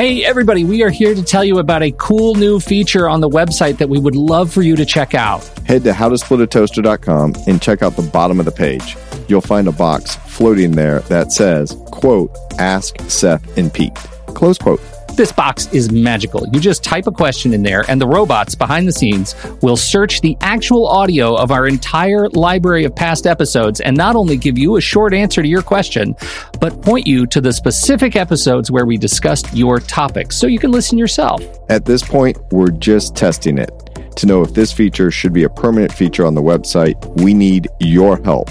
Hey, 0.00 0.24
everybody, 0.24 0.64
we 0.64 0.82
are 0.82 0.88
here 0.88 1.14
to 1.14 1.22
tell 1.22 1.44
you 1.44 1.58
about 1.58 1.82
a 1.82 1.90
cool 1.90 2.34
new 2.34 2.58
feature 2.58 3.06
on 3.06 3.20
the 3.20 3.28
website 3.28 3.76
that 3.76 3.90
we 3.90 3.98
would 3.98 4.16
love 4.16 4.50
for 4.50 4.62
you 4.62 4.74
to 4.76 4.86
check 4.86 5.14
out. 5.14 5.46
Head 5.66 5.84
to 5.84 5.90
howtosplitatoaster.com 5.92 7.34
and 7.46 7.60
check 7.60 7.82
out 7.82 7.96
the 7.96 8.08
bottom 8.10 8.38
of 8.38 8.46
the 8.46 8.50
page. 8.50 8.96
You'll 9.28 9.42
find 9.42 9.68
a 9.68 9.72
box 9.72 10.16
floating 10.16 10.70
there 10.70 11.00
that 11.10 11.32
says, 11.32 11.76
quote, 11.90 12.34
ask 12.58 12.98
Seth 13.10 13.58
and 13.58 13.70
Pete, 13.70 13.94
close 14.28 14.56
quote. 14.56 14.80
This 15.20 15.32
box 15.32 15.66
is 15.74 15.92
magical. 15.92 16.48
You 16.50 16.60
just 16.60 16.82
type 16.82 17.06
a 17.06 17.12
question 17.12 17.52
in 17.52 17.62
there, 17.62 17.84
and 17.90 18.00
the 18.00 18.06
robots 18.06 18.54
behind 18.54 18.88
the 18.88 18.92
scenes 18.92 19.34
will 19.60 19.76
search 19.76 20.22
the 20.22 20.34
actual 20.40 20.86
audio 20.86 21.34
of 21.34 21.50
our 21.50 21.66
entire 21.66 22.30
library 22.30 22.84
of 22.84 22.96
past 22.96 23.26
episodes 23.26 23.82
and 23.82 23.94
not 23.94 24.16
only 24.16 24.38
give 24.38 24.56
you 24.56 24.76
a 24.76 24.80
short 24.80 25.12
answer 25.12 25.42
to 25.42 25.46
your 25.46 25.60
question, 25.60 26.16
but 26.58 26.80
point 26.80 27.06
you 27.06 27.26
to 27.26 27.42
the 27.42 27.52
specific 27.52 28.16
episodes 28.16 28.70
where 28.70 28.86
we 28.86 28.96
discussed 28.96 29.52
your 29.52 29.78
topic 29.78 30.32
so 30.32 30.46
you 30.46 30.58
can 30.58 30.70
listen 30.70 30.96
yourself. 30.96 31.44
At 31.68 31.84
this 31.84 32.02
point, 32.02 32.38
we're 32.50 32.70
just 32.70 33.14
testing 33.14 33.58
it. 33.58 33.70
To 34.16 34.26
know 34.26 34.40
if 34.40 34.54
this 34.54 34.72
feature 34.72 35.10
should 35.10 35.34
be 35.34 35.42
a 35.42 35.50
permanent 35.50 35.92
feature 35.92 36.24
on 36.24 36.32
the 36.32 36.42
website, 36.42 36.96
we 37.20 37.34
need 37.34 37.68
your 37.78 38.22
help. 38.22 38.48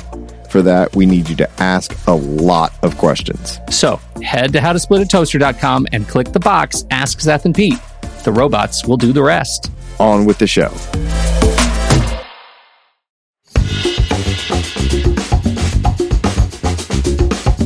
For 0.49 0.63
that, 0.63 0.95
we 0.95 1.05
need 1.05 1.29
you 1.29 1.35
to 1.35 1.61
ask 1.61 1.95
a 2.07 2.13
lot 2.13 2.73
of 2.81 2.97
questions. 2.97 3.59
So 3.69 3.97
head 4.23 4.51
to 4.53 4.59
howtosplitatoaster.com 4.59 5.87
and 5.91 6.07
click 6.07 6.31
the 6.31 6.39
box 6.39 6.85
Ask 6.89 7.19
Seth 7.19 7.45
and 7.45 7.53
Pete. 7.53 7.77
The 8.23 8.31
robots 8.31 8.85
will 8.87 8.97
do 8.97 9.13
the 9.13 9.21
rest. 9.21 9.71
On 9.99 10.25
with 10.25 10.39
the 10.39 10.47
show. 10.47 10.73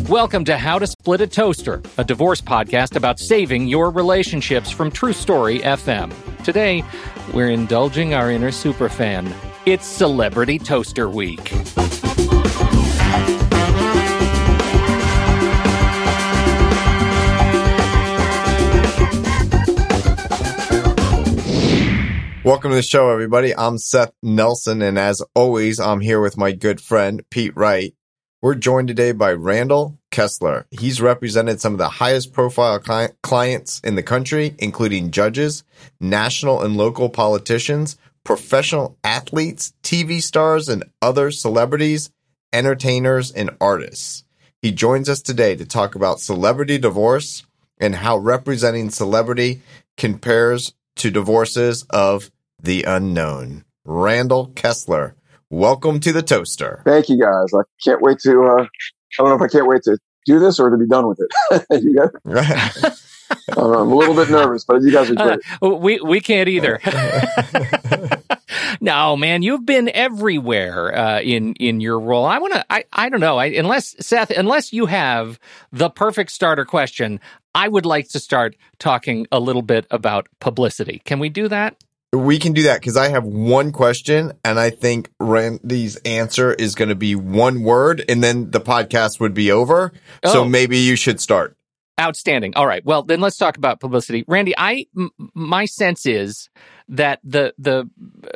Welcome 0.10 0.44
to 0.46 0.58
How 0.58 0.78
to 0.78 0.86
Split 0.86 1.22
a 1.22 1.28
Toaster, 1.28 1.82
a 1.98 2.04
divorce 2.04 2.42
podcast 2.42 2.98
about 2.98 3.18
saving 3.18 3.68
your 3.68 3.92
relationships 3.92 4.70
from 4.70 4.92
True 4.92 5.14
Story 5.14 5.60
FM. 5.60 6.14
Today, 6.44 6.84
we're 7.34 7.50
indulging 7.50 8.14
our 8.14 8.30
inner 8.30 8.52
superfan. 8.52 9.34
It's 9.66 9.88
Celebrity 9.88 10.60
Toaster 10.60 11.10
Week. 11.10 11.52
Welcome 22.44 22.72
to 22.72 22.76
the 22.76 22.82
show, 22.82 23.10
everybody. 23.10 23.56
I'm 23.56 23.78
Seth 23.78 24.12
Nelson, 24.22 24.82
and 24.82 25.00
as 25.00 25.22
always, 25.34 25.80
I'm 25.80 26.02
here 26.02 26.20
with 26.20 26.36
my 26.36 26.52
good 26.52 26.82
friend, 26.82 27.24
Pete 27.30 27.56
Wright. 27.56 27.96
We're 28.42 28.56
joined 28.56 28.90
today 28.90 29.14
by 29.14 29.32
Randall 29.32 29.98
Kessler. 30.12 30.68
He's 30.70 31.00
represented 31.00 31.62
some 31.62 31.72
of 31.72 31.78
the 31.78 31.88
highest 31.88 32.34
profile 32.34 32.80
cli- 32.80 33.16
clients 33.22 33.80
in 33.80 33.96
the 33.96 34.04
country, 34.04 34.56
including 34.60 35.12
judges, 35.12 35.64
national 36.02 36.62
and 36.62 36.76
local 36.76 37.08
politicians, 37.08 37.96
professional 38.26 38.98
athletes, 39.06 39.72
TV 39.82 40.22
stars, 40.22 40.68
and 40.68 40.84
other 41.02 41.32
celebrities, 41.32 42.12
entertainers, 42.52 43.32
and 43.32 43.52
artists. 43.62 44.26
He 44.62 44.74
joins 44.74 45.08
us 45.08 45.22
today 45.22 45.56
to 45.56 45.66
talk 45.66 45.96
about 45.96 46.20
celebrity 46.20 46.78
divorce 46.78 47.46
and 47.80 47.96
how 47.96 48.18
representing 48.18 48.90
celebrity 48.90 49.62
compares 49.96 50.74
to 50.98 51.12
divorces 51.12 51.86
of 51.90 52.32
the 52.62 52.84
unknown. 52.84 53.66
Randall 53.86 54.48
Kessler, 54.56 55.16
welcome 55.50 56.00
to 56.02 56.12
the 56.14 56.22
toaster. 56.22 56.82
Thank 56.86 57.10
you 57.10 57.20
guys. 57.20 57.54
I 57.54 57.62
can't 57.84 58.02
wait 58.02 58.20
to, 58.20 58.44
uh, 58.44 58.64
I 58.64 58.68
don't 59.18 59.30
know 59.30 59.36
if 59.36 59.42
I 59.42 59.48
can't 59.48 59.68
wait 59.68 59.84
to 59.84 59.98
do 60.26 60.40
this 60.40 60.60
or 60.60 60.70
to 60.70 60.78
be 60.78 60.88
done 60.88 61.08
with 61.08 61.20
it. 61.20 61.66
you 61.84 61.96
guys, 61.96 62.10
I'm 63.50 63.58
a 63.58 63.84
little 63.84 64.16
bit 64.16 64.30
nervous, 64.30 64.64
but 64.64 64.82
you 64.82 64.92
guys 64.92 65.10
are 65.10 65.16
great. 65.16 65.40
Uh, 65.62 65.70
we 65.70 66.00
we 66.00 66.22
can't 66.22 66.48
either. 66.48 66.80
no, 68.82 69.16
man, 69.18 69.42
you've 69.44 69.66
been 69.66 69.90
everywhere 69.94 70.96
uh, 70.98 71.22
in 71.22 71.54
in 71.56 71.80
your 71.82 72.00
role. 72.00 72.26
I 72.26 72.38
want 72.40 72.54
to. 72.54 72.66
I 72.70 72.86
I 72.94 73.10
don't 73.10 73.20
know. 73.20 73.38
I, 73.38 73.46
unless 73.48 73.96
Seth, 74.06 74.30
unless 74.32 74.74
you 74.74 74.86
have 74.86 75.40
the 75.72 75.90
perfect 75.90 76.32
starter 76.32 76.66
question, 76.66 77.20
I 77.56 77.68
would 77.68 77.86
like 77.86 78.10
to 78.10 78.20
start 78.20 78.56
talking 78.80 79.28
a 79.32 79.40
little 79.40 79.62
bit 79.62 79.86
about 79.92 80.28
publicity. 80.40 81.02
Can 81.06 81.20
we 81.20 81.30
do 81.30 81.48
that? 81.48 81.76
We 82.12 82.38
can 82.38 82.54
do 82.54 82.64
that 82.64 82.80
because 82.80 82.96
I 82.96 83.10
have 83.10 83.24
one 83.24 83.72
question, 83.72 84.34
and 84.46 84.60
I 84.60 84.70
think 84.70 85.10
Randy's 85.20 85.96
answer 85.98 86.54
is 86.54 86.76
going 86.76 86.90
to 86.90 86.96
be 86.96 87.16
one 87.16 87.64
word, 87.64 88.06
and 88.08 88.24
then 88.24 88.52
the 88.52 88.62
podcast 88.62 89.20
would 89.20 89.34
be 89.34 89.52
over. 89.52 89.92
So 90.24 90.42
Oh. 90.42 90.46
maybe 90.46 90.78
you 90.78 90.96
should 90.96 91.20
start. 91.20 91.58
Outstanding. 92.00 92.54
All 92.56 92.68
right. 92.68 92.86
Well, 92.86 93.02
then 93.04 93.20
let's 93.20 93.38
talk 93.38 93.58
about 93.58 93.80
publicity. 93.80 94.26
Randy, 94.28 94.54
I 94.58 94.86
m- 94.98 95.10
my 95.34 95.66
sense 95.66 96.06
is 96.06 96.50
that 96.94 97.20
the 97.24 97.54
the 97.58 97.90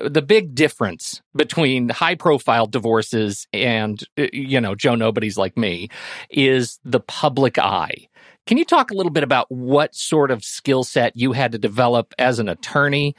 the 0.09 0.22
big 0.22 0.56
difference 0.56 1.22
between 1.35 1.90
high 1.90 2.16
profile 2.16 2.66
divorces 2.66 3.47
and 3.53 4.03
uh, 4.18 4.25
you 4.34 4.59
know 4.59 4.73
Joe 4.73 4.95
nobodies 4.95 5.38
like 5.38 5.56
me 5.56 5.90
is 6.29 6.79
the 6.84 7.00
public 7.00 7.59
eye. 7.59 8.07
Can 8.47 8.57
you 8.57 8.66
talk 8.66 8.90
a 8.90 8.96
little 8.96 9.12
bit 9.12 9.23
about 9.23 9.51
what 9.51 9.94
sort 9.94 10.31
of 10.31 10.44
skill 10.44 10.84
set 10.84 11.16
you 11.16 11.34
had 11.34 11.51
to 11.51 11.57
develop 11.59 12.13
as 12.17 12.40
an 12.40 12.50
attorney 12.50 13.16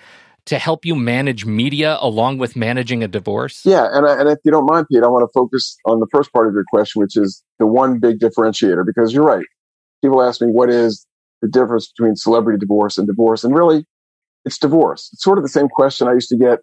to 0.47 0.59
help 0.59 0.85
you 0.85 0.95
manage 0.97 1.45
media 1.45 1.99
along 2.01 2.39
with 2.39 2.57
managing 2.57 3.05
a 3.05 3.09
divorce? 3.09 3.61
Yeah. 3.65 3.87
And, 3.93 4.07
I, 4.07 4.19
and 4.19 4.29
if 4.31 4.39
you 4.45 4.51
don't 4.51 4.65
mind, 4.65 4.87
Pete, 4.91 5.03
I 5.03 5.07
want 5.07 5.29
to 5.29 5.33
focus 5.33 5.77
on 5.85 6.01
the 6.01 6.07
first 6.11 6.33
part 6.33 6.49
of 6.49 6.55
your 6.55 6.65
question, 6.71 7.01
which 7.01 7.17
is 7.17 7.45
the 7.59 7.67
one 7.67 7.99
big 7.99 8.19
differentiator, 8.19 8.85
because 8.87 9.13
you're 9.13 9.27
right. 9.27 9.45
People 10.03 10.23
ask 10.23 10.41
me, 10.41 10.49
what 10.49 10.71
is 10.71 11.07
the 11.43 11.49
difference 11.49 11.93
between 11.93 12.17
celebrity 12.17 12.59
divorce 12.59 12.97
and 12.97 13.07
divorce? 13.07 13.45
And 13.45 13.55
really, 13.55 13.85
it's 14.45 14.59
divorce. 14.59 15.11
It's 15.13 15.23
sort 15.23 15.39
of 15.39 15.45
the 15.45 15.51
same 15.51 15.69
question 15.69 16.09
I 16.09 16.15
used 16.15 16.29
to 16.31 16.37
get 16.37 16.61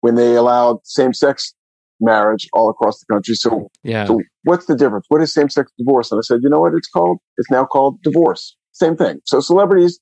when 0.00 0.14
they 0.14 0.36
allowed 0.36 0.78
same 0.84 1.12
sex 1.12 1.54
marriage 2.00 2.48
all 2.52 2.68
across 2.68 3.00
the 3.00 3.06
country. 3.12 3.34
So 3.34 3.70
Yeah. 3.82 4.06
So 4.06 4.20
what's 4.44 4.66
the 4.66 4.76
difference? 4.76 5.06
What 5.08 5.22
is 5.22 5.32
same-sex 5.32 5.72
divorce? 5.78 6.12
And 6.12 6.18
I 6.18 6.22
said, 6.22 6.40
you 6.42 6.48
know 6.48 6.60
what 6.60 6.74
it's 6.74 6.88
called? 6.88 7.18
It's 7.38 7.50
now 7.50 7.64
called 7.64 8.02
divorce. 8.02 8.56
Same 8.72 8.96
thing. 8.96 9.20
So 9.24 9.40
celebrities, 9.40 9.98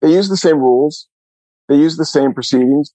they 0.00 0.12
use 0.12 0.28
the 0.28 0.36
same 0.36 0.58
rules. 0.58 1.08
They 1.68 1.76
use 1.76 1.96
the 1.96 2.06
same 2.06 2.32
proceedings. 2.32 2.92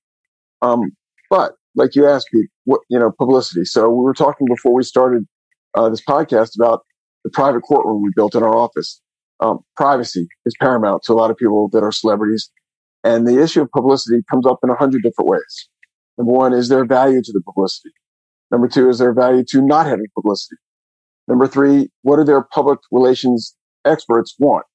Um, 0.61 0.91
but 1.29 1.53
like 1.75 1.95
you 1.95 2.07
asked, 2.07 2.27
me, 2.33 2.47
what, 2.65 2.81
you 2.89 2.97
know, 2.97 3.11
publicity. 3.17 3.65
So 3.65 3.89
we 3.89 4.03
were 4.03 4.13
talking 4.13 4.47
before 4.47 4.73
we 4.73 4.83
started 4.83 5.25
uh, 5.75 5.89
this 5.89 6.03
podcast 6.03 6.55
about 6.55 6.81
the 7.23 7.29
private 7.29 7.61
courtroom 7.61 8.01
we 8.01 8.11
built 8.15 8.35
in 8.35 8.43
our 8.43 8.55
office. 8.55 9.01
Um, 9.39 9.59
privacy 9.75 10.27
is 10.45 10.55
paramount 10.59 11.03
to 11.03 11.13
a 11.13 11.15
lot 11.15 11.29
of 11.29 11.37
people 11.37 11.69
that 11.69 11.83
are 11.83 11.91
celebrities. 11.91 12.49
And 13.07 13.25
the 13.25 13.41
issue 13.41 13.61
of 13.61 13.71
publicity 13.71 14.21
comes 14.29 14.45
up 14.45 14.59
in 14.63 14.69
a 14.69 14.75
hundred 14.75 15.01
different 15.01 15.29
ways. 15.29 15.69
Number 16.17 16.33
one, 16.33 16.51
is 16.51 16.67
there 16.67 16.83
value 16.83 17.21
to 17.23 17.31
the 17.31 17.39
publicity? 17.39 17.93
Number 18.51 18.67
two, 18.67 18.89
is 18.89 18.99
there 18.99 19.13
value 19.13 19.45
to 19.51 19.61
not 19.61 19.85
having 19.85 20.07
publicity? 20.13 20.57
Number 21.29 21.47
three, 21.47 21.89
what 22.01 22.17
do 22.17 22.25
their 22.25 22.43
public 22.43 22.79
relations 22.91 23.55
experts 23.85 24.35
want? 24.39 24.65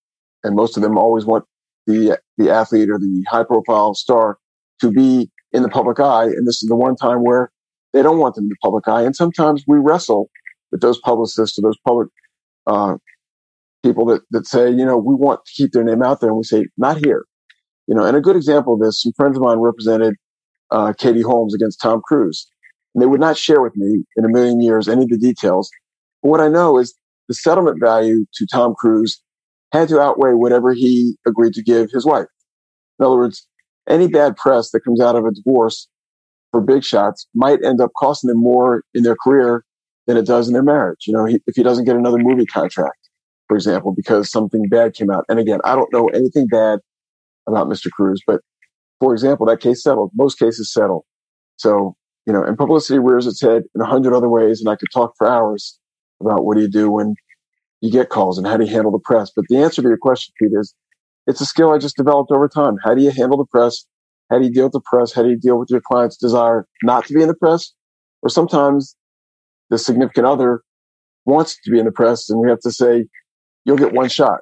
And 0.44 0.56
most 0.56 0.78
of 0.78 0.82
them 0.82 0.97
always 0.97 1.26
want 1.26 1.44
the, 1.87 2.19
the 2.38 2.50
athlete 2.50 2.88
or 2.88 2.98
the 2.98 3.22
high 3.28 3.44
profile 3.44 3.92
star 3.92 4.38
to 4.81 4.91
be 4.91 5.31
in 5.53 5.62
the 5.62 5.69
public 5.69 6.00
eye. 6.00 6.25
And 6.25 6.48
this 6.48 6.62
is 6.62 6.69
the 6.71 6.76
one 6.76 6.97
time 6.97 7.25
where 7.25 7.53
they 7.92 8.03
don't 8.03 8.19
want 8.19 8.34
them 8.34 8.44
in 8.44 8.48
the 8.48 8.56
public 8.62 8.88
eye. 8.88 9.03
And 9.03 9.15
sometimes 9.15 9.62
we 9.66 9.76
wrestle 9.76 10.31
with 10.71 10.81
those 10.81 10.98
publicists 11.00 11.59
or 11.59 11.62
those 11.62 11.78
public, 11.87 12.09
uh, 12.66 12.97
people 13.82 14.06
that, 14.06 14.22
that 14.31 14.47
say, 14.47 14.71
you 14.71 14.87
know, 14.87 14.97
we 14.97 15.15
want 15.15 15.41
to 15.44 15.53
keep 15.53 15.72
their 15.72 15.84
name 15.84 16.03
out 16.03 16.21
there. 16.21 16.31
And 16.31 16.38
we 16.38 16.44
say, 16.44 16.65
not 16.78 16.97
here. 17.04 17.26
You 17.92 17.98
know, 17.98 18.06
and 18.06 18.16
a 18.16 18.22
good 18.22 18.36
example 18.36 18.72
of 18.72 18.80
this, 18.80 19.03
some 19.03 19.12
friends 19.12 19.36
of 19.36 19.42
mine 19.42 19.58
represented, 19.58 20.14
uh, 20.70 20.94
Katie 20.97 21.20
Holmes 21.20 21.53
against 21.53 21.78
Tom 21.78 22.00
Cruise. 22.03 22.48
And 22.94 23.03
they 23.03 23.06
would 23.06 23.20
not 23.20 23.36
share 23.36 23.60
with 23.60 23.76
me 23.76 24.03
in 24.16 24.25
a 24.25 24.30
million 24.30 24.62
years 24.62 24.88
any 24.88 25.03
of 25.03 25.10
the 25.10 25.19
details. 25.19 25.70
But 26.22 26.30
what 26.30 26.41
I 26.41 26.48
know 26.48 26.78
is 26.78 26.94
the 27.28 27.34
settlement 27.34 27.80
value 27.80 28.25
to 28.32 28.47
Tom 28.47 28.75
Cruise 28.78 29.20
had 29.72 29.91
to 29.91 30.00
outweigh 30.00 30.32
whatever 30.32 30.72
he 30.72 31.19
agreed 31.26 31.53
to 31.53 31.62
give 31.62 31.91
his 31.91 32.06
wife. 32.06 32.28
In 32.98 33.04
other 33.04 33.16
words, 33.16 33.47
any 33.86 34.09
bad 34.09 34.39
press 34.39 34.71
that 34.71 34.80
comes 34.80 35.03
out 35.03 35.15
of 35.15 35.27
a 35.27 35.30
divorce 35.30 35.86
for 36.50 36.62
big 36.62 36.84
shots 36.84 37.27
might 37.34 37.62
end 37.62 37.83
up 37.83 37.91
costing 37.98 38.28
them 38.28 38.41
more 38.41 38.84
in 38.94 39.03
their 39.03 39.16
career 39.22 39.66
than 40.06 40.16
it 40.16 40.24
does 40.24 40.47
in 40.47 40.54
their 40.54 40.62
marriage. 40.62 41.06
You 41.06 41.12
know, 41.12 41.27
he, 41.27 41.42
if 41.47 41.56
he 41.56 41.62
doesn't 41.62 41.84
get 41.84 41.97
another 41.97 42.16
movie 42.16 42.47
contract, 42.47 43.10
for 43.48 43.54
example, 43.54 43.92
because 43.94 44.30
something 44.30 44.66
bad 44.71 44.94
came 44.94 45.10
out. 45.10 45.27
And 45.28 45.39
again, 45.39 45.60
I 45.62 45.74
don't 45.74 45.92
know 45.92 46.06
anything 46.06 46.47
bad 46.47 46.80
about 47.47 47.68
Mr. 47.68 47.91
Cruise, 47.91 48.22
but 48.27 48.41
for 49.03 49.12
example, 49.12 49.47
that 49.47 49.59
case 49.59 49.83
settled. 49.83 50.12
Most 50.15 50.39
cases 50.39 50.72
settle. 50.72 51.04
So, 51.56 51.97
you 52.24 52.33
know, 52.33 52.44
and 52.44 52.56
publicity 52.56 53.00
rears 53.00 53.27
its 53.27 53.41
head 53.41 53.65
in 53.74 53.80
a 53.80 53.84
hundred 53.84 54.15
other 54.15 54.28
ways. 54.28 54.60
And 54.60 54.68
I 54.68 54.77
could 54.77 54.91
talk 54.94 55.15
for 55.18 55.28
hours 55.28 55.77
about 56.21 56.44
what 56.44 56.56
do 56.56 56.62
you 56.62 56.68
do 56.68 56.89
when 56.89 57.16
you 57.80 57.91
get 57.91 58.10
calls 58.10 58.39
and 58.39 58.47
how 58.47 58.56
do 58.56 58.65
you 58.65 58.71
handle 58.71 58.92
the 58.92 59.00
press. 59.00 59.33
But 59.34 59.47
the 59.48 59.56
answer 59.56 59.83
to 59.83 59.89
your 59.89 59.98
question, 59.98 60.33
Pete, 60.41 60.53
is 60.54 60.72
it's 61.27 61.41
a 61.41 61.44
skill 61.44 61.72
I 61.72 61.78
just 61.78 61.97
developed 61.97 62.30
over 62.30 62.47
time. 62.47 62.77
How 62.84 62.94
do 62.94 63.03
you 63.03 63.10
handle 63.10 63.36
the 63.36 63.44
press? 63.44 63.84
How 64.30 64.39
do 64.39 64.44
you 64.44 64.53
deal 64.53 64.66
with 64.66 64.72
the 64.72 64.80
press? 64.84 65.12
How 65.12 65.24
do 65.24 65.30
you 65.30 65.36
deal 65.36 65.59
with 65.59 65.68
your 65.68 65.80
client's 65.80 66.16
desire 66.16 66.65
not 66.84 67.04
to 67.06 67.12
be 67.12 67.22
in 67.22 67.28
the 67.28 67.34
press? 67.34 67.72
Or 68.22 68.28
sometimes 68.28 68.94
the 69.68 69.78
significant 69.78 70.27
other 70.27 70.62
wants 71.24 71.59
to 71.65 71.72
be 71.72 71.80
in 71.80 71.86
the 71.86 71.92
press 71.92 72.30
and 72.30 72.41
we 72.41 72.48
have 72.48 72.60
to 72.60 72.71
say, 72.71 73.06
you'll 73.65 73.77
get 73.77 73.94
one 73.94 74.09
shot. 74.09 74.41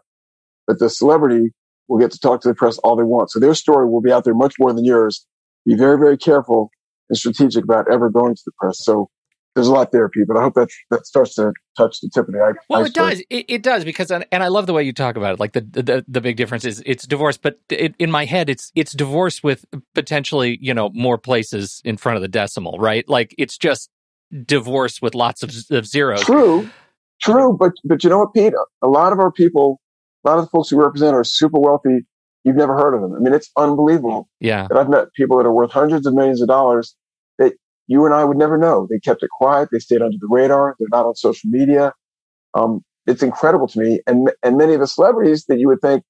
But 0.67 0.79
the 0.79 0.91
celebrity 0.91 1.53
will 1.91 1.99
get 1.99 2.13
to 2.13 2.19
talk 2.19 2.41
to 2.41 2.49
the 2.49 2.55
press 2.55 2.79
all 2.79 2.97
they 2.97 3.03
want. 3.03 3.31
So 3.31 3.41
their 3.41 3.55
story 3.55 3.89
will 3.89 4.01
be 4.01 4.13
out 4.13 4.25
there 4.25 4.35
much 4.35 4.55
more 4.59 4.73
than 4.73 4.85
yours. 4.85 5.27
Be 5.67 5.75
very, 5.75 5.99
very 5.99 6.17
careful 6.17 6.71
and 7.11 7.19
strategic 7.19 7.65
about 7.65 7.91
ever 7.93 8.09
going 8.09 8.37
to 8.37 8.43
the 8.47 8.53
press. 8.59 8.83
So 8.83 9.11
there's 9.57 9.67
a 9.67 9.73
lot 9.73 9.91
there, 9.91 10.09
Pete, 10.09 10.27
but 10.29 10.37
I 10.37 10.43
hope 10.43 10.55
that 10.55 10.69
that 10.91 11.05
starts 11.05 11.35
to 11.35 11.53
touch 11.77 12.01
the 12.01 12.09
tip 12.09 12.29
of 12.29 12.35
the 12.35 12.41
iceberg. 12.41 12.63
Well, 12.69 12.85
it 12.85 12.95
does. 12.95 13.21
It, 13.29 13.47
it, 13.49 13.63
does 13.65 13.85
because, 13.85 14.13
and 14.13 14.25
I 14.31 14.47
love 14.47 14.67
the 14.67 14.73
way 14.73 14.85
you 14.85 14.93
talk 14.93 15.17
about 15.17 15.35
it. 15.35 15.41
Like 15.41 15.53
the 15.53 15.61
the, 15.61 16.05
the 16.07 16.21
big 16.21 16.37
difference 16.37 16.65
is 16.65 16.81
it's 16.87 17.05
divorce, 17.05 17.37
but 17.37 17.59
it, 17.69 17.97
in 17.99 18.13
my 18.13 18.27
head, 18.27 18.49
it's 18.49 18.71
it's 18.77 18.93
divorce 18.93 19.43
with 19.43 19.65
potentially 19.95 20.57
you 20.63 20.73
know 20.73 20.91
more 20.91 21.19
places 21.19 21.83
in 21.85 21.97
front 21.97 22.15
of 22.15 22.23
the 22.23 22.29
decimal, 22.29 22.79
right? 22.79 23.07
Like 23.09 23.35
it's 23.37 23.59
just 23.59 23.91
divorce 24.47 25.03
with 25.03 25.17
lots 25.17 25.43
of, 25.43 25.51
of 25.73 25.85
zeros. 25.85 26.23
True, 26.23 26.71
true, 27.21 27.57
but 27.59 27.73
but 27.83 28.05
you 28.05 28.11
know 28.11 28.21
what, 28.21 28.33
Pete? 28.33 28.55
A 28.83 28.87
lot 28.89 29.13
of 29.13 29.19
our 29.19 29.33
people, 29.33 29.81
a 30.25 30.29
lot 30.29 30.39
of 30.39 30.45
the 30.45 30.51
folks 30.51 30.73
we 30.73 30.79
represent 30.79 31.15
are 31.15 31.25
super 31.25 31.59
wealthy. 31.59 32.01
You've 32.45 32.57
never 32.57 32.75
heard 32.75 32.95
of 32.95 33.03
them. 33.03 33.15
I 33.15 33.19
mean, 33.19 33.35
it's 33.35 33.51
unbelievable. 33.57 34.29
Yeah, 34.41 34.67
that 34.69 34.77
I've 34.77 34.89
met 34.89 35.13
people 35.15 35.37
that 35.39 35.47
are 35.47 35.53
worth 35.53 35.71
hundreds 35.71 36.07
of 36.07 36.15
millions 36.15 36.41
of 36.41 36.49
dollars 36.49 36.95
that 37.39 37.55
you 37.87 38.05
and 38.07 38.15
I 38.15 38.25
would 38.25 38.39
never 38.39 38.57
know. 38.57 38.87
They 38.89 38.99
kept 38.99 39.23
it 39.23 39.31
quiet. 39.31 39.69
They 39.71 39.79
stayed 39.79 40.03
under 40.03 40.17
the 40.19 40.29
radar. 40.31 40.77
They're 40.79 40.89
not 40.91 41.07
on 41.07 41.15
social 41.17 41.51
media. 41.51 41.93
Um, 42.55 42.83
it's 43.07 43.23
incredible 43.23 43.69
to 43.69 43.79
me. 43.79 44.01
And, 44.07 44.31
and 44.43 44.57
many 44.57 44.75
of 44.75 44.81
the 44.81 44.87
celebrities 44.87 45.45
that 45.47 45.59
you 45.59 45.69
would 45.69 45.81
think 45.81 46.03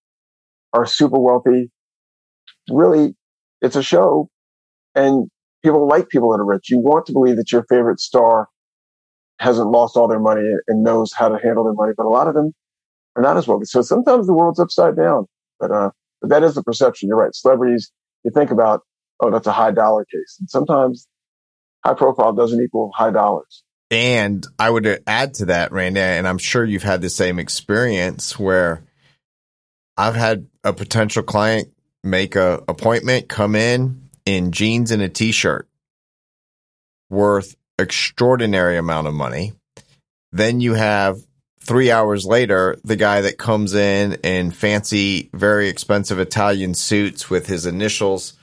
are 0.72 0.86
super 0.86 1.18
wealthy, 1.18 1.70
really, 2.70 3.16
it's 3.60 3.76
a 3.76 3.82
show 3.82 4.28
and 4.94 5.28
people 5.62 5.86
like 5.88 6.08
people 6.08 6.30
that 6.32 6.40
are 6.40 6.44
rich. 6.44 6.70
You 6.70 6.78
want 6.78 7.06
to 7.06 7.12
believe 7.12 7.36
that 7.36 7.52
your 7.52 7.64
favorite 7.68 8.00
star 8.00 8.48
hasn't 9.38 9.70
lost 9.70 9.96
all 9.96 10.08
their 10.08 10.20
money 10.20 10.48
and 10.68 10.82
knows 10.82 11.12
how 11.12 11.28
to 11.28 11.38
handle 11.42 11.64
their 11.64 11.72
money, 11.72 11.92
but 11.96 12.06
a 12.06 12.10
lot 12.10 12.28
of 12.28 12.34
them 12.34 12.52
are 13.16 13.22
not 13.22 13.36
as 13.36 13.46
wealthy. 13.46 13.66
So 13.66 13.82
sometimes 13.82 14.26
the 14.26 14.34
world's 14.34 14.60
upside 14.60 14.96
down, 14.96 15.26
but, 15.58 15.70
uh, 15.70 15.90
but 16.20 16.30
that 16.30 16.42
is 16.42 16.54
the 16.54 16.62
perception. 16.62 17.08
You're 17.08 17.18
right. 17.18 17.34
Celebrities, 17.34 17.90
you 18.24 18.30
think 18.30 18.50
about, 18.50 18.82
oh, 19.20 19.30
that's 19.30 19.46
a 19.46 19.52
high 19.52 19.72
dollar 19.72 20.04
case. 20.04 20.36
And 20.38 20.48
sometimes 20.48 21.06
high 21.84 21.94
profile 21.94 22.32
doesn't 22.32 22.62
equal 22.62 22.90
high 22.94 23.10
dollars. 23.10 23.64
And 23.90 24.46
I 24.58 24.70
would 24.70 25.02
add 25.06 25.34
to 25.34 25.46
that, 25.46 25.72
Randy, 25.72 26.00
and 26.00 26.28
I'm 26.28 26.38
sure 26.38 26.64
you've 26.64 26.84
had 26.84 27.00
the 27.00 27.10
same 27.10 27.40
experience 27.40 28.38
where 28.38 28.84
I've 29.96 30.14
had 30.14 30.46
a 30.62 30.72
potential 30.72 31.24
client 31.24 31.72
make 32.04 32.36
a 32.36 32.62
appointment, 32.68 33.28
come 33.28 33.56
in 33.56 34.08
in 34.24 34.52
jeans 34.52 34.92
and 34.92 35.02
a 35.02 35.08
t-shirt 35.08 35.68
worth 37.08 37.56
extraordinary 37.78 38.76
amount 38.76 39.08
of 39.08 39.14
money. 39.14 39.52
Then 40.32 40.60
you 40.60 40.74
have 40.74 41.18
three 41.62 41.90
hours 41.90 42.24
later, 42.24 42.78
the 42.84 42.96
guy 42.96 43.20
that 43.20 43.38
comes 43.38 43.74
in 43.74 44.14
in 44.22 44.50
fancy, 44.50 45.30
very 45.32 45.68
expensive 45.68 46.18
Italian 46.18 46.74
suits 46.74 47.30
with 47.30 47.46
his 47.46 47.66
initials 47.66 48.34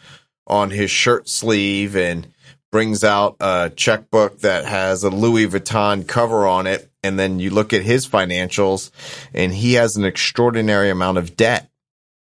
on 0.45 0.71
his 0.71 0.89
shirt 0.89 1.27
sleeve 1.27 1.95
and 1.95 2.27
brings 2.71 3.03
out 3.03 3.37
a 3.39 3.71
checkbook 3.75 4.39
that 4.39 4.65
has 4.65 5.03
a 5.03 5.09
Louis 5.09 5.47
Vuitton 5.47 6.07
cover 6.07 6.45
on 6.45 6.67
it. 6.67 6.89
And 7.03 7.17
then 7.17 7.39
you 7.39 7.49
look 7.49 7.73
at 7.73 7.83
his 7.83 8.07
financials 8.07 8.91
and 9.33 9.53
he 9.53 9.73
has 9.73 9.95
an 9.95 10.03
extraordinary 10.03 10.89
amount 10.89 11.17
of 11.17 11.35
debt. 11.35 11.69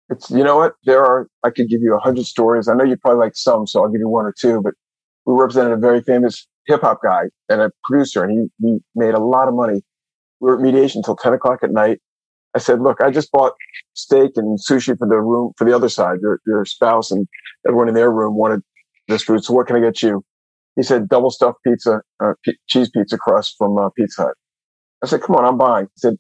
It's, 0.10 0.30
you 0.30 0.44
know 0.44 0.58
what? 0.58 0.74
There 0.86 1.04
are, 1.04 1.28
I 1.44 1.50
could 1.50 1.70
give 1.70 1.82
you 1.82 1.96
a 1.96 2.00
hundred 2.00 2.26
stories. 2.26 2.68
I 2.68 2.74
know 2.74 2.84
you 2.84 2.98
probably 2.98 3.20
like 3.20 3.36
some, 3.36 3.68
so 3.68 3.84
I'll 3.84 3.90
give 3.90 4.00
you 4.00 4.10
one 4.10 4.26
or 4.26 4.34
two, 4.38 4.62
but 4.62 4.74
we 5.26 5.34
represented 5.34 5.74
a 5.74 5.78
very 5.78 6.02
famous 6.02 6.48
hip 6.68 6.82
hop 6.82 7.02
guy 7.04 7.24
and 7.50 7.62
a 7.62 7.72
producer 7.88 8.24
and 8.24 8.50
he, 8.60 8.68
he 8.68 8.80
made 8.96 9.14
a 9.14 9.20
lot 9.20 9.48
of 9.48 9.54
money. 9.54 9.82
We 10.44 10.52
were 10.52 10.58
at 10.58 10.64
mediation 10.64 11.00
until 11.00 11.18
10 11.18 11.34
o'clock 11.36 11.62
at 11.64 11.72
night. 11.72 12.00
I 12.56 12.60
said, 12.60 12.82
look, 12.82 13.02
I 13.02 13.12
just 13.12 13.32
bought 13.32 13.54
steak 13.94 14.32
and 14.38 14.60
sushi 14.60 14.98
for 14.98 15.08
the 15.08 15.20
room, 15.22 15.54
for 15.58 15.66
the 15.66 15.76
other 15.76 15.90
side. 15.90 16.20
Your, 16.22 16.40
your 16.48 16.66
spouse 16.66 17.12
and 17.12 17.28
everyone 17.68 17.90
in 17.90 17.96
their 17.96 18.12
room 18.12 18.36
wanted 18.38 18.62
this 19.08 19.24
food. 19.24 19.44
So 19.44 19.54
what 19.54 19.68
can 19.68 19.78
I 19.78 19.82
get 19.82 20.02
you? 20.04 20.24
He 20.76 20.84
said 20.84 21.10
double 21.10 21.32
stuffed 21.32 21.60
pizza, 21.66 22.02
uh, 22.24 22.34
p- 22.46 22.58
cheese 22.68 22.90
pizza 22.92 23.18
crust 23.18 23.56
from 23.58 23.78
uh, 23.78 23.90
Pizza 23.98 24.24
Hut. 24.24 24.36
I 25.04 25.08
said, 25.08 25.22
come 25.22 25.36
on, 25.38 25.46
I'm 25.46 25.58
buying. 25.58 25.86
He 25.88 26.00
said, 26.00 26.16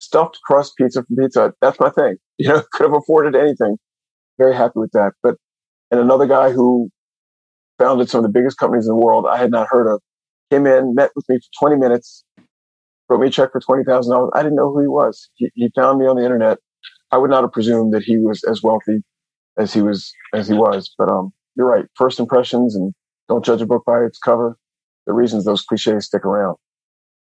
stuffed 0.00 0.40
crust 0.46 0.74
pizza 0.78 1.04
from 1.04 1.16
Pizza 1.16 1.40
Hut. 1.42 1.54
That's 1.62 1.80
my 1.80 1.90
thing. 1.90 2.16
You 2.38 2.48
know, 2.50 2.62
could 2.72 2.84
have 2.84 2.94
afforded 2.94 3.36
anything. 3.36 3.78
Very 4.38 4.54
happy 4.56 4.74
with 4.76 4.92
that. 4.92 5.12
But, 5.22 5.36
and 5.90 6.00
another 6.00 6.26
guy 6.26 6.52
who 6.52 6.90
founded 7.78 8.10
some 8.10 8.20
of 8.20 8.24
the 8.24 8.38
biggest 8.38 8.58
companies 8.58 8.86
in 8.86 8.90
the 8.96 9.02
world 9.04 9.26
I 9.30 9.38
had 9.38 9.52
not 9.52 9.68
heard 9.70 9.92
of 9.92 10.02
came 10.50 10.66
in, 10.66 10.94
met 10.96 11.10
with 11.16 11.26
me 11.28 11.38
for 11.38 11.68
20 11.70 11.80
minutes, 11.80 12.24
wrote 13.08 13.20
me 13.20 13.28
a 13.28 13.30
check 13.30 13.52
for 13.52 13.60
$20,000. 13.60 14.30
I 14.34 14.42
didn't 14.42 14.56
know 14.56 14.72
who 14.72 14.80
he 14.80 14.88
was. 14.88 15.28
He, 15.34 15.50
he 15.54 15.70
found 15.74 15.98
me 15.98 16.06
on 16.06 16.16
the 16.16 16.24
internet. 16.24 16.58
I 17.10 17.18
would 17.18 17.30
not 17.30 17.42
have 17.42 17.52
presumed 17.52 17.92
that 17.94 18.02
he 18.02 18.18
was 18.18 18.42
as 18.44 18.62
wealthy 18.62 19.02
as 19.58 19.72
he 19.72 19.82
was, 19.82 20.12
as 20.32 20.48
he 20.48 20.54
was. 20.54 20.92
But, 20.98 21.08
um, 21.08 21.32
you're 21.56 21.68
right. 21.68 21.84
First 21.94 22.18
impressions 22.18 22.74
and 22.74 22.92
don't 23.28 23.44
judge 23.44 23.62
a 23.62 23.66
book 23.66 23.84
by 23.86 24.00
its 24.00 24.18
cover. 24.18 24.56
The 25.06 25.12
reasons 25.12 25.44
those 25.44 25.62
cliches 25.62 26.06
stick 26.06 26.24
around. 26.24 26.56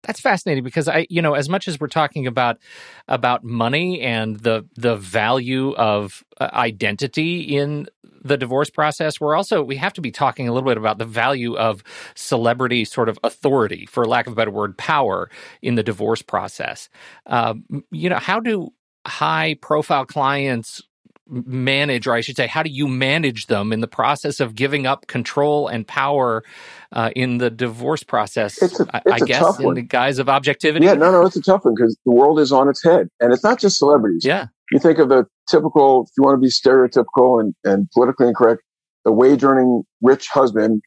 That's 0.04 0.20
fascinating 0.20 0.64
because 0.64 0.88
I, 0.88 1.08
you 1.10 1.22
know, 1.22 1.34
as 1.34 1.50
much 1.50 1.68
as 1.68 1.80
we're 1.80 1.88
talking 1.88 2.28
about 2.28 2.60
about 3.08 3.44
money 3.44 4.02
and 4.02 4.40
the 4.40 4.64
the 4.76 4.96
value 4.96 5.74
of 5.74 6.24
uh, 6.40 6.50
identity 6.54 7.42
in 7.42 7.88
the 8.26 8.38
divorce 8.38 8.70
process, 8.70 9.22
we're 9.22 9.36
also 9.36 9.64
we 9.64 9.76
have 9.78 9.94
to 9.94 10.02
be 10.02 10.12
talking 10.12 10.48
a 10.48 10.54
little 10.54 10.68
bit 10.68 10.78
about 10.78 10.98
the 10.98 11.06
value 11.06 11.56
of 11.56 11.84
celebrity 12.16 12.84
sort 12.84 13.08
of 13.08 13.20
authority, 13.24 13.86
for 13.86 14.06
lack 14.06 14.28
of 14.28 14.34
a 14.34 14.36
better 14.36 14.52
word, 14.52 14.78
power 14.78 15.30
in 15.62 15.76
the 15.76 15.84
divorce 15.84 16.22
process. 16.22 16.90
Uh, 17.26 17.54
you 17.92 18.10
know, 18.10 18.18
how 18.18 18.40
do 18.40 18.70
high 19.06 19.56
profile 19.62 20.06
clients 20.06 20.82
manage, 21.28 22.08
or 22.08 22.14
I 22.14 22.22
should 22.22 22.36
say, 22.36 22.48
how 22.48 22.64
do 22.64 22.70
you 22.70 22.88
manage 22.88 23.48
them 23.48 23.72
in 23.72 23.80
the 23.80 23.88
process 23.88 24.40
of 24.40 24.56
giving 24.56 24.86
up 24.86 25.08
control 25.08 25.68
and 25.68 25.88
power 25.88 26.44
uh, 26.92 27.12
in 27.16 27.38
the 27.38 27.50
divorce 27.50 28.04
process? 28.04 28.62
It's 28.62 28.80
a, 28.80 28.84
it's 28.84 28.92
I, 28.94 29.16
I 29.16 29.20
guess 29.20 29.60
in 29.60 29.74
the 29.74 29.82
guise 29.82 30.20
of 30.20 30.30
objectivity. 30.30 30.86
Yeah, 30.86 30.94
no, 30.94 31.12
no, 31.12 31.26
it's 31.26 31.36
a 31.36 31.42
tough 31.42 31.66
one 31.66 31.76
because 31.76 31.98
the 32.06 32.12
world 32.12 32.40
is 32.40 32.52
on 32.52 32.70
its 32.70 32.84
head, 32.84 33.10
and 33.20 33.34
it's 33.34 33.44
not 33.44 33.60
just 33.60 33.78
celebrities. 33.78 34.24
Yeah, 34.26 34.48
you 34.72 34.80
think 34.80 35.00
of 35.00 35.10
the 35.10 35.26
typical, 35.50 36.04
if 36.04 36.10
you 36.18 36.24
want 36.24 36.36
to 36.36 36.42
be 36.42 36.50
stereotypical 36.50 37.40
and, 37.40 37.54
and 37.64 37.90
politically 37.92 38.28
incorrect, 38.28 38.62
the 39.04 39.12
wage 39.12 39.44
earning 39.44 39.84
rich 40.02 40.28
husband 40.28 40.82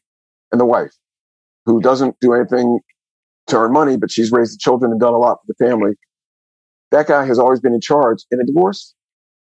and 0.51 0.59
the 0.59 0.65
wife 0.65 0.91
who 1.65 1.81
doesn't 1.81 2.15
do 2.19 2.33
anything 2.33 2.79
to 3.47 3.57
earn 3.57 3.73
money, 3.73 3.97
but 3.97 4.11
she's 4.11 4.31
raised 4.31 4.53
the 4.53 4.57
children 4.59 4.91
and 4.91 4.99
done 4.99 5.13
a 5.13 5.17
lot 5.17 5.37
for 5.41 5.47
the 5.47 5.65
family. 5.65 5.93
That 6.91 7.07
guy 7.07 7.25
has 7.25 7.39
always 7.39 7.59
been 7.59 7.73
in 7.73 7.81
charge. 7.81 8.19
In 8.31 8.41
a 8.41 8.45
divorce, 8.45 8.93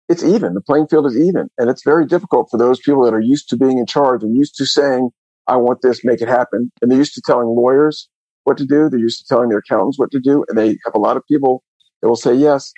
it's 0.09 0.23
even. 0.23 0.53
The 0.53 0.61
playing 0.61 0.87
field 0.87 1.05
is 1.05 1.17
even. 1.17 1.49
And 1.57 1.69
it's 1.69 1.83
very 1.83 2.05
difficult 2.05 2.49
for 2.51 2.57
those 2.57 2.79
people 2.79 3.03
that 3.05 3.13
are 3.13 3.21
used 3.21 3.49
to 3.49 3.57
being 3.57 3.77
in 3.77 3.85
charge 3.85 4.23
and 4.23 4.35
used 4.35 4.55
to 4.55 4.65
saying, 4.65 5.09
I 5.47 5.55
want 5.55 5.81
this, 5.81 6.03
make 6.03 6.21
it 6.21 6.27
happen. 6.27 6.71
And 6.81 6.91
they're 6.91 6.97
used 6.97 7.13
to 7.15 7.21
telling 7.25 7.47
lawyers 7.47 8.09
what 8.43 8.57
to 8.57 8.65
do. 8.65 8.89
They're 8.89 8.99
used 8.99 9.19
to 9.19 9.33
telling 9.33 9.49
their 9.49 9.59
accountants 9.59 9.97
what 9.97 10.11
to 10.11 10.19
do. 10.19 10.45
And 10.49 10.57
they 10.57 10.77
have 10.85 10.93
a 10.93 10.99
lot 10.99 11.17
of 11.17 11.23
people 11.29 11.63
that 12.01 12.09
will 12.09 12.15
say 12.15 12.33
yes. 12.33 12.71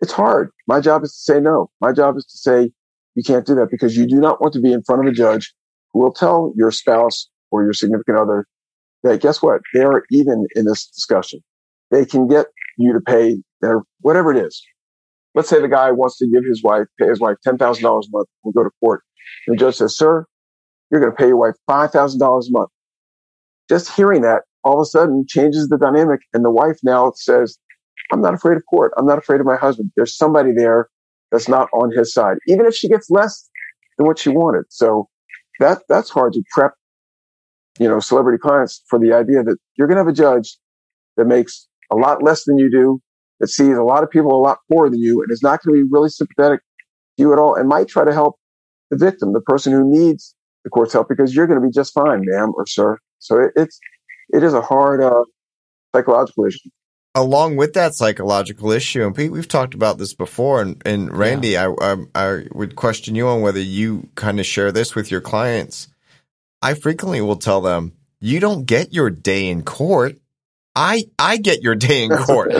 It's 0.00 0.12
hard. 0.12 0.50
My 0.66 0.80
job 0.80 1.04
is 1.04 1.12
to 1.12 1.18
say 1.18 1.40
no. 1.40 1.70
My 1.80 1.92
job 1.92 2.16
is 2.16 2.24
to 2.26 2.38
say 2.38 2.70
you 3.14 3.22
can't 3.22 3.46
do 3.46 3.54
that 3.56 3.70
because 3.70 3.96
you 3.96 4.06
do 4.06 4.16
not 4.16 4.40
want 4.40 4.54
to 4.54 4.60
be 4.60 4.72
in 4.72 4.82
front 4.82 5.06
of 5.06 5.12
a 5.12 5.14
judge 5.14 5.52
who 5.92 6.00
will 6.00 6.12
tell 6.12 6.52
your 6.56 6.70
spouse 6.70 7.28
or 7.50 7.64
your 7.64 7.72
significant 7.72 8.18
other 8.18 8.46
that 9.02 9.20
guess 9.20 9.42
what? 9.42 9.60
They 9.74 9.82
are 9.82 10.04
even 10.10 10.46
in 10.54 10.66
this 10.66 10.86
discussion. 10.86 11.40
They 11.90 12.04
can 12.04 12.28
get 12.28 12.46
you 12.78 12.92
to 12.92 13.00
pay 13.00 13.42
their 13.60 13.82
whatever 14.00 14.30
it 14.32 14.38
is 14.38 14.62
let's 15.34 15.48
say 15.48 15.60
the 15.60 15.68
guy 15.68 15.90
wants 15.90 16.18
to 16.18 16.26
give 16.26 16.44
his 16.44 16.62
wife, 16.62 16.86
pay 16.98 17.08
his 17.08 17.20
wife 17.20 17.36
$10,000 17.46 17.80
a 17.80 17.84
month. 18.10 18.28
We 18.44 18.52
go 18.52 18.64
to 18.64 18.70
court. 18.80 19.02
And 19.46 19.56
the 19.56 19.60
judge 19.60 19.76
says, 19.76 19.96
sir, 19.96 20.26
you're 20.90 21.00
going 21.00 21.12
to 21.12 21.16
pay 21.16 21.28
your 21.28 21.36
wife 21.36 21.54
$5,000 21.68 22.20
a 22.20 22.50
month. 22.50 22.70
Just 23.68 23.90
hearing 23.94 24.22
that 24.22 24.42
all 24.64 24.74
of 24.74 24.82
a 24.82 24.86
sudden 24.86 25.24
changes 25.28 25.68
the 25.68 25.78
dynamic. 25.78 26.20
And 26.32 26.44
the 26.44 26.50
wife 26.50 26.78
now 26.82 27.12
says, 27.14 27.58
I'm 28.12 28.20
not 28.20 28.34
afraid 28.34 28.56
of 28.56 28.64
court. 28.66 28.92
I'm 28.96 29.06
not 29.06 29.18
afraid 29.18 29.40
of 29.40 29.46
my 29.46 29.56
husband. 29.56 29.92
There's 29.96 30.16
somebody 30.16 30.52
there 30.52 30.88
that's 31.32 31.48
not 31.48 31.68
on 31.72 31.92
his 31.92 32.12
side, 32.12 32.38
even 32.48 32.66
if 32.66 32.74
she 32.74 32.88
gets 32.88 33.10
less 33.10 33.48
than 33.98 34.06
what 34.06 34.18
she 34.18 34.30
wanted. 34.30 34.64
So 34.70 35.08
that, 35.60 35.82
that's 35.88 36.10
hard 36.10 36.32
to 36.34 36.42
prep, 36.52 36.72
you 37.78 37.88
know, 37.88 38.00
celebrity 38.00 38.38
clients 38.38 38.82
for 38.88 38.98
the 38.98 39.12
idea 39.12 39.42
that 39.44 39.56
you're 39.76 39.88
going 39.88 39.96
to 39.96 40.00
have 40.00 40.08
a 40.08 40.12
judge 40.12 40.58
that 41.16 41.26
makes 41.26 41.68
a 41.92 41.96
lot 41.96 42.22
less 42.22 42.44
than 42.44 42.58
you 42.58 42.70
do 42.70 43.00
that 43.40 43.48
sees 43.48 43.76
a 43.76 43.82
lot 43.82 44.02
of 44.04 44.10
people 44.10 44.32
a 44.34 44.42
lot 44.42 44.58
poorer 44.70 44.90
than 44.90 45.00
you 45.00 45.22
and 45.22 45.32
is 45.32 45.42
not 45.42 45.62
going 45.62 45.76
to 45.76 45.84
be 45.84 45.88
really 45.90 46.08
sympathetic 46.10 46.60
to 46.60 47.24
you 47.24 47.32
at 47.32 47.38
all 47.38 47.54
and 47.56 47.68
might 47.68 47.88
try 47.88 48.04
to 48.04 48.12
help 48.12 48.36
the 48.90 48.98
victim, 48.98 49.32
the 49.32 49.40
person 49.42 49.72
who 49.72 49.84
needs 49.90 50.34
the 50.64 50.70
court's 50.70 50.92
help 50.92 51.08
because 51.08 51.34
you're 51.34 51.46
going 51.46 51.60
to 51.60 51.66
be 51.66 51.72
just 51.72 51.94
fine, 51.94 52.22
ma'am 52.24 52.52
or 52.56 52.66
sir. 52.66 52.98
So 53.18 53.36
it, 53.40 53.52
it's, 53.56 53.78
it 54.30 54.42
is 54.42 54.54
a 54.54 54.60
hard, 54.62 55.02
uh, 55.02 55.24
psychological 55.94 56.46
issue. 56.46 56.70
Along 57.14 57.56
with 57.56 57.72
that 57.72 57.94
psychological 57.94 58.70
issue, 58.70 59.04
and 59.04 59.14
Pete, 59.14 59.32
we've 59.32 59.48
talked 59.48 59.74
about 59.74 59.98
this 59.98 60.14
before, 60.14 60.62
and, 60.62 60.80
and 60.86 61.12
Randy, 61.16 61.50
yeah. 61.50 61.72
I, 61.80 61.92
I, 61.92 61.96
I 62.14 62.46
would 62.52 62.76
question 62.76 63.16
you 63.16 63.26
on 63.26 63.40
whether 63.40 63.60
you 63.60 64.08
kind 64.14 64.38
of 64.38 64.46
share 64.46 64.70
this 64.70 64.94
with 64.94 65.10
your 65.10 65.20
clients. 65.20 65.88
I 66.62 66.74
frequently 66.74 67.20
will 67.20 67.36
tell 67.36 67.60
them, 67.60 67.94
you 68.20 68.38
don't 68.38 68.64
get 68.64 68.92
your 68.92 69.10
day 69.10 69.48
in 69.48 69.62
court. 69.62 70.18
I 70.76 71.06
I 71.18 71.38
get 71.38 71.62
your 71.62 71.74
day 71.74 72.04
in 72.04 72.10
court. 72.16 72.52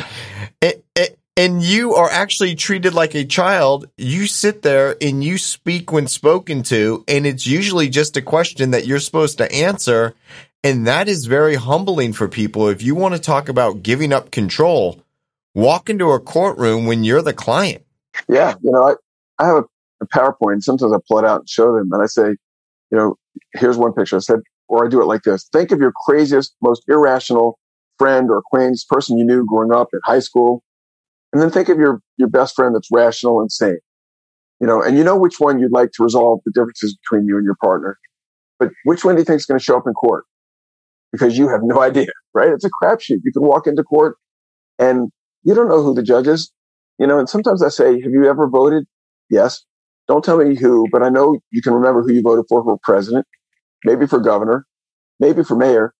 it, 0.60 0.84
it, 0.96 1.18
and 1.36 1.62
you 1.62 1.94
are 1.94 2.10
actually 2.10 2.54
treated 2.54 2.92
like 2.92 3.14
a 3.14 3.24
child. 3.24 3.86
You 3.96 4.26
sit 4.26 4.62
there 4.62 4.96
and 5.00 5.22
you 5.22 5.38
speak 5.38 5.92
when 5.92 6.06
spoken 6.06 6.62
to, 6.64 7.04
and 7.06 7.26
it's 7.26 7.46
usually 7.46 7.88
just 7.88 8.16
a 8.16 8.22
question 8.22 8.72
that 8.72 8.86
you're 8.86 9.00
supposed 9.00 9.38
to 9.38 9.52
answer. 9.52 10.14
And 10.62 10.86
that 10.86 11.08
is 11.08 11.24
very 11.24 11.54
humbling 11.54 12.12
for 12.12 12.28
people. 12.28 12.68
If 12.68 12.82
you 12.82 12.94
want 12.94 13.14
to 13.14 13.20
talk 13.20 13.48
about 13.48 13.82
giving 13.82 14.12
up 14.12 14.30
control, 14.30 15.02
walk 15.54 15.88
into 15.88 16.10
a 16.10 16.20
courtroom 16.20 16.86
when 16.86 17.02
you're 17.02 17.22
the 17.22 17.32
client. 17.32 17.82
Yeah. 18.28 18.54
You 18.62 18.72
know, 18.72 18.82
I, 18.82 19.42
I 19.42 19.46
have 19.46 19.56
a, 19.56 19.64
a 20.02 20.06
PowerPoint. 20.06 20.62
Sometimes 20.62 20.92
I 20.92 20.98
pull 21.08 21.18
it 21.18 21.24
out 21.24 21.40
and 21.40 21.48
show 21.48 21.74
them 21.74 21.90
and 21.92 22.02
I 22.02 22.06
say, 22.06 22.28
you 22.28 22.98
know, 22.98 23.16
here's 23.54 23.78
one 23.78 23.94
picture. 23.94 24.16
I 24.16 24.20
said, 24.20 24.40
or 24.68 24.84
I 24.84 24.88
do 24.90 25.00
it 25.00 25.06
like 25.06 25.22
this. 25.22 25.48
Think 25.50 25.72
of 25.72 25.80
your 25.80 25.92
craziest, 26.04 26.54
most 26.60 26.82
irrational 26.88 27.58
friend 27.98 28.30
or 28.30 28.38
acquaintance, 28.38 28.84
person 28.84 29.16
you 29.16 29.24
knew 29.24 29.46
growing 29.46 29.72
up 29.72 29.88
in 29.92 30.00
high 30.04 30.20
school. 30.20 30.62
And 31.32 31.40
then 31.40 31.50
think 31.50 31.68
of 31.68 31.78
your, 31.78 32.00
your 32.18 32.28
best 32.28 32.54
friend 32.54 32.74
that's 32.74 32.88
rational 32.90 33.40
and 33.40 33.50
sane. 33.50 33.78
You 34.60 34.66
know, 34.66 34.82
and 34.82 34.98
you 34.98 35.04
know 35.04 35.16
which 35.16 35.40
one 35.40 35.58
you'd 35.58 35.72
like 35.72 35.92
to 35.92 36.02
resolve 36.02 36.40
the 36.44 36.52
differences 36.52 36.96
between 36.98 37.26
you 37.26 37.36
and 37.38 37.44
your 37.44 37.56
partner. 37.62 37.98
But 38.58 38.72
which 38.84 39.06
one 39.06 39.14
do 39.14 39.22
you 39.22 39.24
think 39.24 39.38
is 39.38 39.46
going 39.46 39.58
to 39.58 39.64
show 39.64 39.78
up 39.78 39.86
in 39.86 39.94
court? 39.94 40.24
Because 41.12 41.36
you 41.36 41.48
have 41.48 41.60
no 41.62 41.80
idea, 41.82 42.06
right? 42.34 42.50
It's 42.50 42.64
a 42.64 42.70
crapshoot. 42.82 43.20
You 43.24 43.32
can 43.32 43.42
walk 43.42 43.66
into 43.66 43.82
court 43.82 44.16
and 44.78 45.10
you 45.42 45.54
don't 45.54 45.68
know 45.68 45.82
who 45.82 45.94
the 45.94 46.02
judge 46.02 46.26
is. 46.26 46.52
You 46.98 47.06
know, 47.06 47.18
and 47.18 47.28
sometimes 47.28 47.62
I 47.62 47.68
say, 47.68 48.00
have 48.00 48.12
you 48.12 48.28
ever 48.28 48.46
voted? 48.46 48.84
Yes. 49.30 49.64
Don't 50.06 50.24
tell 50.24 50.38
me 50.38 50.56
who, 50.56 50.86
but 50.90 51.02
I 51.02 51.08
know 51.08 51.38
you 51.50 51.62
can 51.62 51.72
remember 51.72 52.02
who 52.02 52.12
you 52.12 52.20
voted 52.20 52.44
for 52.48 52.62
for 52.64 52.78
president, 52.82 53.26
maybe 53.84 54.06
for 54.06 54.18
governor, 54.18 54.66
maybe 55.20 55.44
for 55.44 55.56
mayor. 55.56 55.94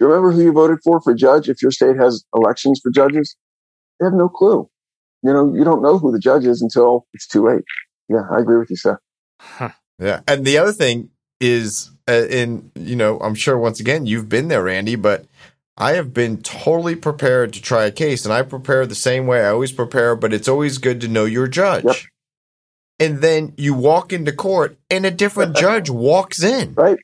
You 0.00 0.06
remember 0.06 0.30
who 0.30 0.42
you 0.42 0.52
voted 0.52 0.78
for 0.84 1.00
for 1.00 1.12
judge 1.12 1.48
if 1.48 1.60
your 1.60 1.72
state 1.72 1.96
has 1.96 2.24
elections 2.34 2.80
for 2.82 2.90
judges? 2.92 3.36
They 3.98 4.06
have 4.06 4.14
no 4.14 4.28
clue. 4.28 4.70
You 5.22 5.32
know, 5.32 5.52
you 5.52 5.64
don't 5.64 5.82
know 5.82 5.98
who 5.98 6.12
the 6.12 6.20
judge 6.20 6.46
is 6.46 6.62
until 6.62 7.06
it's 7.12 7.26
too 7.26 7.46
late. 7.46 7.64
Yeah, 8.08 8.22
I 8.30 8.38
agree 8.38 8.58
with 8.58 8.70
you, 8.70 8.76
Seth. 8.76 8.98
Huh. 9.40 9.70
Yeah. 9.98 10.20
And 10.28 10.44
the 10.44 10.58
other 10.58 10.72
thing 10.72 11.10
is, 11.40 11.90
uh, 12.08 12.26
in, 12.28 12.70
you 12.74 12.96
know, 12.96 13.18
I'm 13.18 13.34
sure 13.34 13.58
once 13.58 13.80
again, 13.80 14.06
you've 14.06 14.28
been 14.28 14.48
there, 14.48 14.64
Randy, 14.64 14.96
but 14.96 15.26
I 15.76 15.92
have 15.92 16.14
been 16.14 16.38
totally 16.42 16.96
prepared 16.96 17.52
to 17.52 17.62
try 17.62 17.84
a 17.84 17.92
case 17.92 18.24
and 18.24 18.32
I 18.32 18.42
prepare 18.42 18.86
the 18.86 18.94
same 18.94 19.26
way 19.26 19.44
I 19.44 19.50
always 19.50 19.72
prepare, 19.72 20.16
but 20.16 20.32
it's 20.32 20.48
always 20.48 20.78
good 20.78 21.00
to 21.02 21.08
know 21.08 21.24
your 21.24 21.46
judge. 21.46 21.84
Yep. 21.84 21.96
And 23.00 23.18
then 23.20 23.54
you 23.56 23.74
walk 23.74 24.12
into 24.12 24.32
court 24.32 24.76
and 24.90 25.06
a 25.06 25.10
different 25.10 25.56
judge 25.64 25.88
walks 25.90 26.42
in. 26.42 26.74
Right 26.74 26.98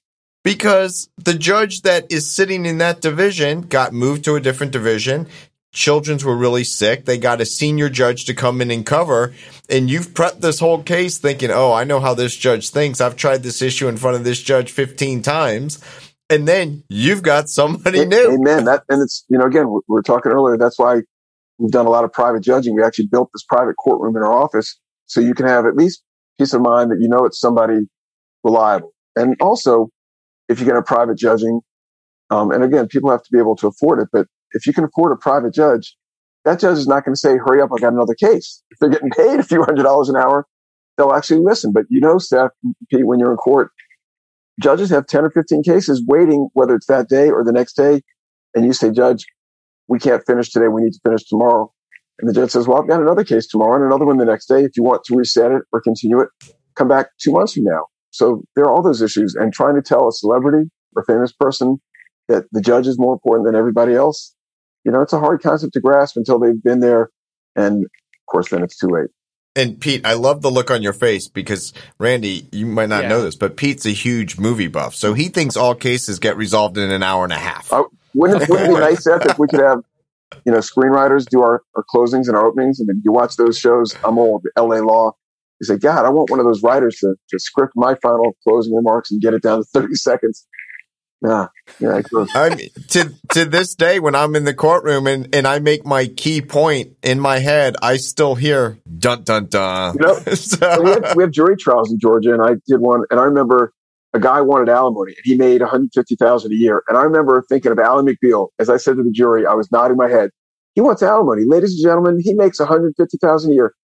because 0.45 1.09
the 1.17 1.35
judge 1.35 1.83
that 1.83 2.13
is 2.13 2.31
sitting 2.31 2.67
in 2.67 2.79
that 2.79 3.01
division 3.01 3.63
got 3.63 3.93
moved 3.93 4.25
to 4.25 4.37
a 4.37 4.41
different 4.41 4.73
division. 4.73 5.27
Children's 5.75 6.25
were 6.25 6.37
really 6.37 6.65
sick. 6.65 7.05
They 7.05 7.19
got 7.19 7.41
a 7.41 7.47
senior 7.47 7.89
judge 7.91 8.25
to 8.27 8.35
come 8.35 8.61
in 8.61 8.71
and 8.71 8.87
cover. 8.87 9.35
And 9.69 9.91
you've 9.91 10.15
prepped 10.15 10.41
this 10.41 10.61
whole 10.61 10.83
case 10.83 11.19
thinking, 11.19 11.51
oh, 11.51 11.73
I 11.73 11.83
know 11.83 11.99
how 11.99 12.15
this 12.15 12.35
judge 12.35 12.71
thinks. 12.71 13.01
I've 13.01 13.17
tried 13.17 13.43
this 13.43 13.61
issue 13.61 13.89
in 13.89 13.97
front 13.97 14.17
of 14.17 14.25
this 14.25 14.41
judge 14.41 14.71
15 14.71 15.21
times. 15.23 15.85
And 16.31 16.47
then 16.47 16.85
you've 16.89 17.23
got 17.23 17.49
somebody 17.49 18.07
new. 18.07 18.35
Amen. 18.35 18.65
That, 18.65 18.85
and 18.89 19.03
it's, 19.03 19.25
you 19.29 19.37
know, 19.37 19.47
again, 19.47 19.69
we 19.69 19.81
were 19.89 20.03
talking 20.03 20.33
earlier. 20.33 20.57
That's 20.57 20.79
why 20.79 21.03
we've 21.59 21.73
done 21.73 21.87
a 21.87 21.91
lot 21.91 22.05
of 22.05 22.13
private 22.13 22.43
judging. 22.43 22.77
We 22.77 22.83
actually 22.85 23.09
built 23.09 23.31
this 23.35 23.43
private 23.43 23.75
courtroom 23.75 24.17
in 24.17 24.23
our 24.23 24.33
office 24.33 24.79
so 25.07 25.21
you 25.21 25.35
can 25.35 25.47
have 25.47 25.67
at 25.67 25.75
least 25.75 26.03
peace 26.39 26.55
of 26.55 26.63
mind 26.63 26.93
that 26.93 26.99
you 27.01 27.09
know 27.09 27.25
it's 27.25 27.41
somebody 27.41 27.81
reliable. 28.45 28.95
And 29.17 29.37
also, 29.41 29.91
if 30.49 30.61
you 30.61 30.67
get 30.67 30.77
a 30.77 30.83
private 30.83 31.19
judging, 31.19 31.61
um, 32.31 32.53
and 32.53 32.63
again, 32.63 32.87
people 32.87 33.11
have 33.11 33.23
to 33.23 33.33
be 33.33 33.39
able 33.39 33.57
to 33.57 33.67
afford 33.67 34.01
it, 34.01 34.09
but 34.13 34.27
if 34.55 34.67
you 34.67 34.75
can 34.75 34.85
afford 34.85 35.13
a 35.13 35.17
private 35.17 35.55
judge, 35.55 35.97
that 36.47 36.61
judge 36.61 36.79
is 36.79 36.89
not 36.89 37.05
going 37.07 37.15
to 37.15 37.21
say, 37.21 37.39
hurry 37.39 37.63
up, 37.63 37.71
I 37.77 37.81
got 37.81 37.95
another 37.95 38.17
case. 38.17 38.63
If 38.73 38.81
they're 38.81 38.91
getting 38.91 39.11
paid 39.11 39.41
a 39.41 39.45
few 39.45 39.65
hundred 39.65 39.85
dollars 39.85 40.11
an 40.11 40.17
hour, 40.17 40.47
they'll 40.99 41.13
actually 41.15 41.41
listen. 41.43 41.73
But 41.73 41.87
you 41.91 42.01
know, 42.01 42.19
Seth, 42.19 42.53
Pete, 42.91 43.07
when 43.07 43.21
you're 43.21 43.33
in 43.33 43.39
court, 43.39 43.71
judges 44.61 44.91
have 44.91 45.07
10 45.07 45.25
or 45.27 45.31
15 45.31 45.63
cases 45.65 46.05
waiting, 46.07 46.49
whether 46.55 46.75
it's 46.77 46.87
that 46.89 47.09
day 47.09 47.31
or 47.31 47.45
the 47.45 47.53
next 47.53 47.75
day. 47.75 48.03
And 48.55 48.67
you 48.67 48.73
say, 48.75 48.91
Judge, 48.93 49.27
we 49.89 49.99
can't 49.99 50.25
finish 50.27 50.51
today. 50.51 50.69
We 50.69 50.83
need 50.83 50.93
to 50.95 51.01
finish 51.05 51.25
tomorrow. 51.25 51.73
And 52.21 52.29
the 52.29 52.33
judge 52.33 52.51
says, 52.51 52.67
well, 52.69 52.81
I've 52.81 52.89
got 52.89 53.03
another 53.03 53.25
case 53.25 53.47
tomorrow 53.47 53.77
and 53.77 53.85
another 53.85 54.07
one 54.07 54.19
the 54.19 54.25
next 54.25 54.47
day. 54.47 54.63
If 54.65 54.77
you 54.77 54.83
want 54.83 55.05
to 55.05 55.17
reset 55.17 55.53
it 55.53 55.63
or 55.73 55.81
continue 55.81 56.21
it, 56.21 56.29
come 56.77 56.89
back 56.89 57.09
two 57.21 57.33
months 57.33 57.55
from 57.55 57.65
now. 57.65 57.87
So 58.11 58.43
there 58.55 58.65
are 58.65 58.71
all 58.71 58.83
those 58.83 59.03
issues 59.03 59.35
and 59.35 59.53
trying 59.53 59.75
to 59.75 59.83
tell 59.83 60.09
a 60.09 60.13
celebrity 60.13 60.71
or 60.97 61.05
famous 61.05 61.33
person 61.33 61.79
that 62.29 62.45
the 62.53 62.61
judge 62.61 62.87
is 62.87 62.99
more 62.99 63.13
important 63.13 63.47
than 63.47 63.57
everybody 63.57 63.95
else. 63.95 64.34
You 64.85 64.93
know, 64.93 65.03
it's 65.03 65.13
a 65.13 65.19
hard 65.19 65.43
concept 65.43 65.75
to 65.75 65.81
grasp 65.81 66.17
until 66.17 66.39
they've 66.39 66.63
been 66.63 66.81
there. 66.81 67.11
And 67.57 67.85
of 67.85 68.27
course, 68.27 68.51
then 68.51 68.63
it's 68.63 68.77
too 68.77 68.89
late. 68.89 69.09
And 69.57 69.81
Pete, 69.81 70.05
I 70.05 70.15
love 70.15 70.43
the 70.43 70.51
look 70.51 70.71
on 70.71 70.83
your 70.83 70.93
face 70.93 71.29
because 71.29 71.73
Randy, 71.99 72.49
you 72.51 72.67
might 72.67 72.89
not 72.89 73.05
yeah. 73.05 73.11
know 73.11 73.23
this, 73.23 73.37
but 73.37 73.57
Pete's 73.57 73.87
a 73.87 73.91
huge 73.91 74.37
movie 74.39 74.67
buff. 74.67 74.97
So 74.97 75.15
he 75.15 75.29
thinks 75.29 75.57
all 75.57 75.77
cases 75.77 76.19
get 76.19 76.37
resolved 76.37 76.77
in 76.77 76.91
an 76.91 77.05
hour 77.05 77.23
and 77.23 77.33
a 77.33 77.39
half. 77.39 77.73
Uh, 77.73 77.85
wouldn't, 78.15 78.43
it, 78.43 78.49
wouldn't 78.49 78.71
it 78.71 78.75
be 78.75 78.81
nice, 78.81 79.05
Seth, 79.05 79.27
if 79.27 79.39
we 79.39 79.47
could 79.47 79.61
have, 79.61 79.85
you 80.45 80.51
know, 80.51 80.59
screenwriters 80.59 81.25
do 81.27 81.43
our, 81.43 81.63
our 81.77 81.85
closings 81.95 82.27
and 82.27 82.37
our 82.37 82.45
openings? 82.45 82.81
And 82.81 82.89
mean, 82.89 83.03
you 83.05 83.13
watch 83.13 83.37
those 83.37 83.57
shows, 83.57 83.95
I'm 84.03 84.19
old, 84.19 84.45
LA 84.59 84.79
Law, 84.79 85.13
you 85.61 85.67
say, 85.67 85.79
God, 85.79 86.05
I 86.05 86.11
want 86.11 86.31
one 86.31 86.41
of 86.41 86.47
those 86.47 86.63
writers 86.63 86.97
to, 86.99 87.15
to 87.31 87.39
script 87.39 87.75
my 87.77 87.95
final 87.97 88.37
closing 88.43 88.75
remarks 88.75 89.11
and 89.11 89.21
get 89.21 89.35
it 89.35 89.43
down 89.43 89.59
to 89.59 89.65
30 89.65 89.95
seconds. 89.95 90.47
Yeah, 91.25 91.47
yeah. 91.81 92.03
I'm, 92.35 92.59
to 92.59 93.15
to 93.33 93.45
this 93.47 93.75
day, 93.75 93.99
when 93.99 94.15
I'm 94.15 94.37
in 94.37 94.45
the 94.45 94.53
courtroom 94.53 95.07
and, 95.07 95.35
and 95.35 95.47
I 95.47 95.59
make 95.59 95.87
my 95.87 96.07
key 96.07 96.43
point 96.43 96.97
in 97.03 97.19
my 97.19 97.39
head, 97.39 97.77
I 97.81 97.97
still 97.97 98.35
hear 98.35 98.79
dun 98.99 99.23
dun 99.23 99.47
dun. 99.47 99.95
You 99.95 100.07
know, 100.07 100.15
so. 100.35 100.83
we, 100.83 100.91
have, 100.91 101.17
we 101.17 101.23
have 101.23 101.31
jury 101.31 101.57
trials 101.57 101.91
in 101.91 101.99
Georgia, 101.99 102.35
and 102.35 102.43
I 102.43 102.57
did 102.67 102.81
one, 102.81 103.05
and 103.11 103.19
I 103.19 103.25
remember 103.25 103.73
a 104.13 104.21
guy 104.21 104.43
wanted 104.43 104.69
alimony, 104.69 105.13
and 105.13 105.25
he 105.25 105.35
made 105.35 105.63
150,000 105.63 106.53
a 106.53 106.55
year, 106.55 106.83
and 106.89 106.99
I 106.99 107.03
remember 107.03 107.43
thinking 107.49 107.73
of 107.73 107.79
Ally 107.79 108.03
McBeal. 108.03 108.49
As 108.59 108.69
I 108.69 108.77
said 108.77 108.97
to 108.97 109.03
the 109.03 109.11
jury, 109.11 109.47
I 109.47 109.55
was 109.55 109.73
nodding 109.73 109.97
my 109.97 110.09
head. 110.09 110.31
He 110.75 110.83
wants 110.83 111.03
alimony, 111.03 111.45
ladies 111.47 111.73
and 111.73 111.83
gentlemen. 111.83 112.21
He 112.23 112.35
makes 112.35 112.59
150,000 112.59 113.51
a 113.51 113.55
year 113.55 113.75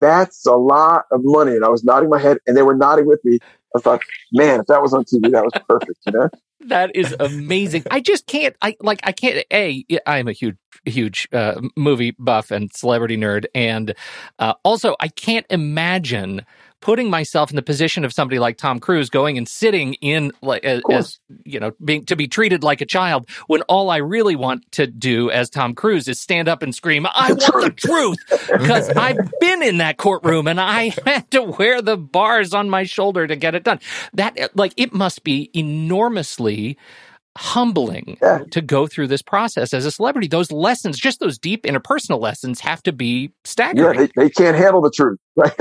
that's 0.00 0.46
a 0.46 0.52
lot 0.52 1.04
of 1.10 1.20
money. 1.24 1.52
And 1.52 1.64
I 1.64 1.68
was 1.68 1.84
nodding 1.84 2.08
my 2.08 2.20
head 2.20 2.38
and 2.46 2.56
they 2.56 2.62
were 2.62 2.76
nodding 2.76 3.06
with 3.06 3.20
me. 3.24 3.38
I 3.76 3.80
thought, 3.80 4.02
man, 4.32 4.60
if 4.60 4.66
that 4.66 4.80
was 4.80 4.94
on 4.94 5.04
TV, 5.04 5.30
that 5.32 5.44
was 5.44 5.52
perfect, 5.68 5.98
you 6.06 6.12
know? 6.12 6.28
That 6.60 6.94
is 6.94 7.14
amazing. 7.20 7.84
I 7.90 8.00
just 8.00 8.26
can't, 8.26 8.56
I 8.62 8.76
like, 8.80 9.00
I 9.04 9.12
can't, 9.12 9.44
A, 9.52 9.84
I'm 10.06 10.28
a 10.28 10.32
huge, 10.32 10.56
huge 10.84 11.28
uh, 11.32 11.60
movie 11.76 12.14
buff 12.18 12.50
and 12.50 12.72
celebrity 12.74 13.16
nerd. 13.16 13.46
And 13.54 13.94
uh, 14.38 14.54
also, 14.64 14.96
I 15.00 15.08
can't 15.08 15.46
imagine 15.50 16.44
putting 16.80 17.10
myself 17.10 17.50
in 17.50 17.56
the 17.56 17.62
position 17.62 18.04
of 18.04 18.12
somebody 18.12 18.38
like 18.38 18.56
Tom 18.56 18.78
Cruise 18.78 19.10
going 19.10 19.36
and 19.36 19.48
sitting 19.48 19.94
in 19.94 20.32
like 20.42 20.64
as, 20.64 21.18
you 21.44 21.58
know 21.60 21.72
being 21.84 22.04
to 22.06 22.16
be 22.16 22.28
treated 22.28 22.62
like 22.62 22.80
a 22.80 22.86
child 22.86 23.28
when 23.46 23.62
all 23.62 23.90
I 23.90 23.96
really 23.96 24.36
want 24.36 24.70
to 24.72 24.86
do 24.86 25.30
as 25.30 25.50
Tom 25.50 25.74
Cruise 25.74 26.08
is 26.08 26.20
stand 26.20 26.48
up 26.48 26.62
and 26.62 26.74
scream 26.74 27.06
I 27.06 27.32
want 27.32 27.64
the 27.64 27.70
truth! 27.76 28.18
Because 28.58 28.88
I've 28.90 29.18
been 29.40 29.62
in 29.62 29.78
that 29.78 29.96
courtroom 29.98 30.46
and 30.46 30.60
I 30.60 30.94
had 31.06 31.30
to 31.32 31.42
wear 31.42 31.82
the 31.82 31.96
bars 31.96 32.54
on 32.54 32.70
my 32.70 32.84
shoulder 32.84 33.26
to 33.26 33.36
get 33.36 33.54
it 33.54 33.62
done. 33.62 33.80
That 34.14 34.56
like 34.56 34.72
it 34.76 34.92
must 34.92 35.24
be 35.24 35.50
enormously 35.54 36.76
humbling 37.38 38.18
yeah. 38.20 38.40
to 38.50 38.60
go 38.60 38.88
through 38.88 39.06
this 39.06 39.22
process 39.22 39.72
as 39.72 39.84
a 39.84 39.92
celebrity. 39.92 40.26
Those 40.26 40.50
lessons, 40.50 40.98
just 40.98 41.20
those 41.20 41.38
deep 41.38 41.62
interpersonal 41.62 42.20
lessons, 42.20 42.58
have 42.60 42.82
to 42.82 42.92
be 42.92 43.30
staggering. 43.44 44.00
Yeah, 44.00 44.06
they, 44.16 44.24
they 44.24 44.30
can't 44.30 44.56
handle 44.56 44.80
the 44.80 44.90
truth, 44.90 45.20
right? 45.36 45.54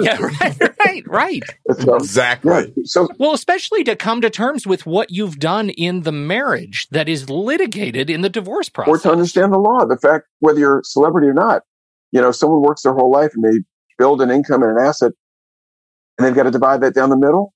yeah, 0.00 0.18
right, 0.20 0.60
right, 0.78 1.08
right. 1.08 1.42
Um, 1.88 1.96
exactly. 1.96 2.72
Yeah, 2.76 2.82
so, 2.84 3.08
well, 3.18 3.34
especially 3.34 3.82
to 3.84 3.96
come 3.96 4.20
to 4.20 4.30
terms 4.30 4.66
with 4.66 4.86
what 4.86 5.10
you've 5.10 5.40
done 5.40 5.70
in 5.70 6.02
the 6.02 6.12
marriage 6.12 6.86
that 6.90 7.08
is 7.08 7.28
litigated 7.28 8.08
in 8.08 8.20
the 8.20 8.30
divorce 8.30 8.68
process, 8.68 8.90
or 8.90 8.98
to 8.98 9.10
understand 9.10 9.52
the 9.52 9.58
law, 9.58 9.84
the 9.84 9.98
fact 9.98 10.26
whether 10.38 10.60
you're 10.60 10.78
a 10.78 10.84
celebrity 10.84 11.26
or 11.26 11.34
not. 11.34 11.62
You 12.12 12.20
know, 12.20 12.30
someone 12.30 12.62
works 12.62 12.82
their 12.82 12.94
whole 12.94 13.10
life 13.10 13.32
and 13.34 13.42
they 13.42 13.64
build 13.98 14.22
an 14.22 14.30
income 14.30 14.62
and 14.62 14.78
an 14.78 14.84
asset, 14.84 15.12
and 16.16 16.26
they've 16.26 16.34
got 16.34 16.44
to 16.44 16.52
divide 16.52 16.80
that 16.82 16.94
down 16.94 17.10
the 17.10 17.16
middle 17.16 17.52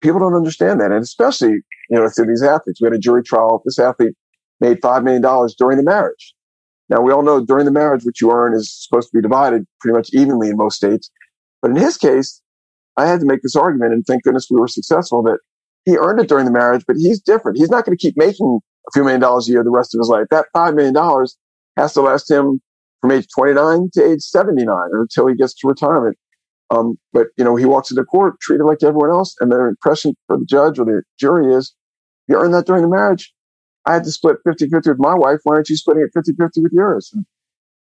people 0.00 0.20
don't 0.20 0.34
understand 0.34 0.80
that. 0.80 0.92
And 0.92 1.02
especially, 1.02 1.60
you 1.90 1.98
know, 1.98 2.08
through 2.08 2.26
these 2.26 2.42
athletes, 2.42 2.80
we 2.80 2.86
had 2.86 2.94
a 2.94 2.98
jury 2.98 3.22
trial. 3.22 3.62
This 3.64 3.78
athlete 3.78 4.14
made 4.60 4.80
$5 4.80 5.04
million 5.04 5.22
during 5.58 5.76
the 5.76 5.84
marriage. 5.84 6.34
Now 6.88 7.00
we 7.00 7.12
all 7.12 7.22
know 7.22 7.44
during 7.44 7.64
the 7.64 7.70
marriage, 7.70 8.04
what 8.04 8.20
you 8.20 8.32
earn 8.32 8.54
is 8.54 8.72
supposed 8.72 9.10
to 9.10 9.16
be 9.16 9.22
divided 9.22 9.66
pretty 9.80 9.96
much 9.96 10.10
evenly 10.12 10.48
in 10.48 10.56
most 10.56 10.76
states. 10.76 11.10
But 11.60 11.70
in 11.70 11.76
his 11.76 11.96
case, 11.96 12.40
I 12.96 13.06
had 13.06 13.20
to 13.20 13.26
make 13.26 13.42
this 13.42 13.56
argument 13.56 13.92
and 13.92 14.04
thank 14.06 14.22
goodness 14.22 14.48
we 14.50 14.58
were 14.58 14.68
successful 14.68 15.22
that 15.24 15.38
he 15.84 15.96
earned 15.96 16.20
it 16.20 16.28
during 16.28 16.44
the 16.44 16.50
marriage, 16.50 16.84
but 16.86 16.96
he's 16.96 17.20
different. 17.20 17.58
He's 17.58 17.70
not 17.70 17.84
going 17.84 17.96
to 17.96 18.00
keep 18.00 18.16
making 18.16 18.60
a 18.88 18.90
few 18.92 19.04
million 19.04 19.20
dollars 19.20 19.48
a 19.48 19.52
year 19.52 19.62
the 19.62 19.70
rest 19.70 19.94
of 19.94 19.98
his 19.98 20.08
life. 20.08 20.26
That 20.30 20.46
$5 20.54 20.74
million 20.74 20.94
has 21.76 21.94
to 21.94 22.00
last 22.00 22.30
him 22.30 22.60
from 23.00 23.12
age 23.12 23.26
29 23.34 23.90
to 23.94 24.12
age 24.12 24.20
79 24.20 24.68
or 24.68 25.02
until 25.02 25.28
he 25.28 25.34
gets 25.34 25.54
to 25.54 25.68
retirement. 25.68 26.16
Um, 26.70 26.98
but 27.12 27.28
you 27.36 27.44
know, 27.44 27.56
he 27.56 27.64
walks 27.64 27.90
into 27.90 28.04
court 28.04 28.40
treated 28.40 28.64
like 28.64 28.82
everyone 28.82 29.10
else, 29.10 29.34
and 29.40 29.50
their 29.50 29.68
impression 29.68 30.14
for 30.26 30.36
the 30.36 30.44
judge 30.44 30.78
or 30.78 30.84
the 30.84 31.02
jury 31.18 31.54
is, 31.54 31.74
you 32.26 32.36
earned 32.36 32.54
that 32.54 32.66
during 32.66 32.82
the 32.82 32.88
marriage. 32.88 33.32
I 33.86 33.94
had 33.94 34.04
to 34.04 34.10
split 34.10 34.36
50-50 34.46 34.86
with 34.86 34.98
my 34.98 35.14
wife. 35.14 35.40
Why 35.44 35.54
aren't 35.54 35.70
you 35.70 35.76
splitting 35.76 36.02
it 36.02 36.18
50-50 36.18 36.62
with 36.62 36.72
yours? 36.72 37.10
And 37.14 37.24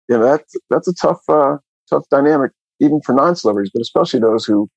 you 0.08 0.18
know, 0.18 0.24
that's, 0.24 0.56
that's 0.70 0.88
a 0.88 0.94
tough, 0.94 1.20
uh, 1.28 1.58
tough 1.90 2.06
dynamic, 2.10 2.52
even 2.80 3.02
for 3.02 3.14
non-celebrities, 3.14 3.72
but 3.74 3.82
especially 3.82 4.22
those 4.22 4.46
who 4.46 4.70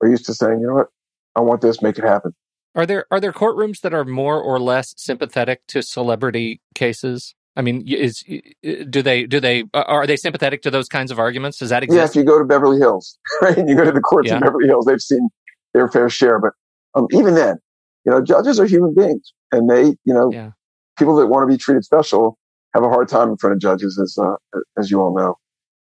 are 0.00 0.08
used 0.08 0.26
to 0.26 0.34
saying, 0.34 0.60
you 0.60 0.68
know 0.68 0.74
what, 0.74 0.88
I 1.34 1.40
want 1.40 1.60
this, 1.60 1.82
make 1.82 1.98
it 1.98 2.04
happen. 2.04 2.34
Are 2.76 2.84
there 2.84 3.06
are 3.10 3.20
there 3.20 3.32
courtrooms 3.32 3.80
that 3.80 3.94
are 3.94 4.04
more 4.04 4.40
or 4.40 4.60
less 4.60 4.92
sympathetic 4.98 5.66
to 5.68 5.82
celebrity 5.82 6.60
cases? 6.74 7.34
I 7.56 7.62
mean, 7.62 7.82
is 7.86 8.22
do 8.62 9.02
they 9.02 9.24
do 9.24 9.40
they 9.40 9.64
are 9.72 10.06
they 10.06 10.16
sympathetic 10.16 10.62
to 10.62 10.70
those 10.70 10.88
kinds 10.88 11.10
of 11.10 11.18
arguments? 11.18 11.58
Does 11.58 11.70
that 11.70 11.82
exist? 11.82 11.96
Yeah, 11.98 12.04
if 12.04 12.14
you 12.14 12.24
go 12.24 12.38
to 12.38 12.44
Beverly 12.44 12.78
Hills, 12.78 13.18
right, 13.42 13.56
and 13.56 13.68
you 13.68 13.74
go 13.74 13.84
to 13.84 13.92
the 13.92 14.00
courts 14.00 14.28
yeah. 14.28 14.36
in 14.36 14.42
Beverly 14.42 14.66
Hills, 14.66 14.84
they've 14.84 15.00
seen 15.00 15.30
their 15.72 15.88
fair 15.88 16.10
share. 16.10 16.38
But 16.38 16.52
um, 16.94 17.06
even 17.12 17.34
then, 17.34 17.56
you 18.04 18.12
know, 18.12 18.22
judges 18.22 18.60
are 18.60 18.66
human 18.66 18.94
beings, 18.94 19.32
and 19.52 19.70
they, 19.70 19.96
you 20.04 20.14
know, 20.14 20.30
yeah. 20.30 20.50
people 20.98 21.16
that 21.16 21.28
want 21.28 21.48
to 21.48 21.52
be 21.52 21.56
treated 21.56 21.84
special 21.84 22.38
have 22.74 22.82
a 22.82 22.88
hard 22.88 23.08
time 23.08 23.30
in 23.30 23.38
front 23.38 23.54
of 23.54 23.60
judges, 23.60 23.98
as 23.98 24.18
uh, 24.18 24.36
as 24.78 24.90
you 24.90 25.00
all 25.00 25.16
know. 25.16 25.36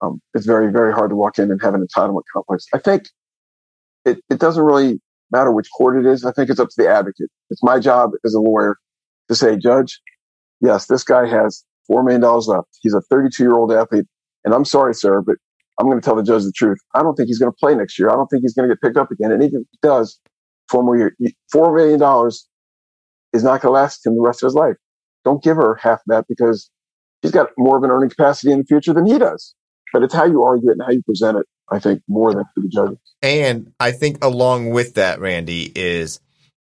Um, 0.01 0.21
it's 0.33 0.45
very 0.45 0.71
very 0.71 0.93
hard 0.93 1.09
to 1.09 1.15
walk 1.17 1.39
in 1.39 1.51
and 1.51 1.61
have 1.61 1.73
an 1.73 1.85
entitlement 1.85 2.23
complex. 2.31 2.67
I 2.73 2.77
think 2.77 3.09
it 4.05 4.19
it 4.29 4.39
doesn't 4.39 4.63
really 4.63 5.01
matter 5.29 5.51
which 5.51 5.67
court 5.75 5.97
it 5.97 6.09
is. 6.09 6.23
I 6.23 6.31
think 6.31 6.49
it's 6.49 6.59
up 6.59 6.69
to 6.69 6.75
the 6.77 6.89
advocate. 6.89 7.29
It's 7.49 7.61
my 7.61 7.79
job 7.79 8.11
as 8.23 8.33
a 8.33 8.39
lawyer 8.39 8.77
to 9.27 9.35
say, 9.35 9.57
Judge, 9.57 9.99
yes, 10.61 10.87
this 10.87 11.03
guy 11.03 11.27
has 11.27 11.63
$4 11.89 12.03
million 12.03 12.21
left. 12.21 12.67
He's 12.81 12.93
a 12.93 13.01
32 13.01 13.43
year 13.43 13.53
old 13.53 13.71
athlete. 13.71 14.05
And 14.45 14.53
I'm 14.53 14.65
sorry, 14.65 14.93
sir, 14.93 15.21
but 15.21 15.35
I'm 15.79 15.87
going 15.87 15.99
to 15.99 16.05
tell 16.05 16.15
the 16.15 16.23
judge 16.23 16.43
the 16.43 16.51
truth. 16.51 16.77
I 16.93 17.01
don't 17.01 17.15
think 17.15 17.27
he's 17.27 17.39
going 17.39 17.51
to 17.51 17.57
play 17.57 17.75
next 17.75 17.97
year. 17.97 18.09
I 18.09 18.13
don't 18.13 18.27
think 18.27 18.41
he's 18.41 18.53
going 18.53 18.69
to 18.69 18.75
get 18.75 18.81
picked 18.81 18.97
up 18.97 19.11
again. 19.11 19.31
And 19.31 19.43
even 19.43 19.61
if 19.61 19.67
he 19.71 19.79
does, 19.81 20.19
four 20.69 20.83
more 20.83 20.97
years, 20.97 21.13
$4 21.53 21.75
million 21.75 22.31
is 23.33 23.43
not 23.43 23.61
going 23.61 23.73
to 23.73 23.81
last 23.81 24.05
him 24.05 24.15
the 24.15 24.21
rest 24.21 24.43
of 24.43 24.47
his 24.47 24.55
life. 24.55 24.75
Don't 25.25 25.43
give 25.43 25.57
her 25.57 25.75
half 25.75 25.99
that 26.07 26.25
because 26.27 26.69
she's 27.23 27.31
got 27.31 27.49
more 27.57 27.77
of 27.77 27.83
an 27.83 27.91
earning 27.91 28.09
capacity 28.09 28.51
in 28.51 28.59
the 28.59 28.65
future 28.65 28.93
than 28.93 29.05
he 29.05 29.17
does. 29.17 29.55
But 29.91 30.03
it's 30.03 30.13
how 30.13 30.25
you 30.25 30.43
argue 30.43 30.69
it 30.69 30.73
and 30.73 30.81
how 30.83 30.91
you 30.91 31.01
present 31.01 31.37
it, 31.37 31.45
I 31.71 31.79
think, 31.79 32.01
more 32.07 32.33
than 32.33 32.43
to 32.43 32.61
the 32.61 32.69
judges. 32.69 32.97
And 33.21 33.73
I 33.79 33.91
think 33.91 34.23
along 34.23 34.69
with 34.69 34.93
that, 34.95 35.19
Randy, 35.19 35.71
is 35.75 36.19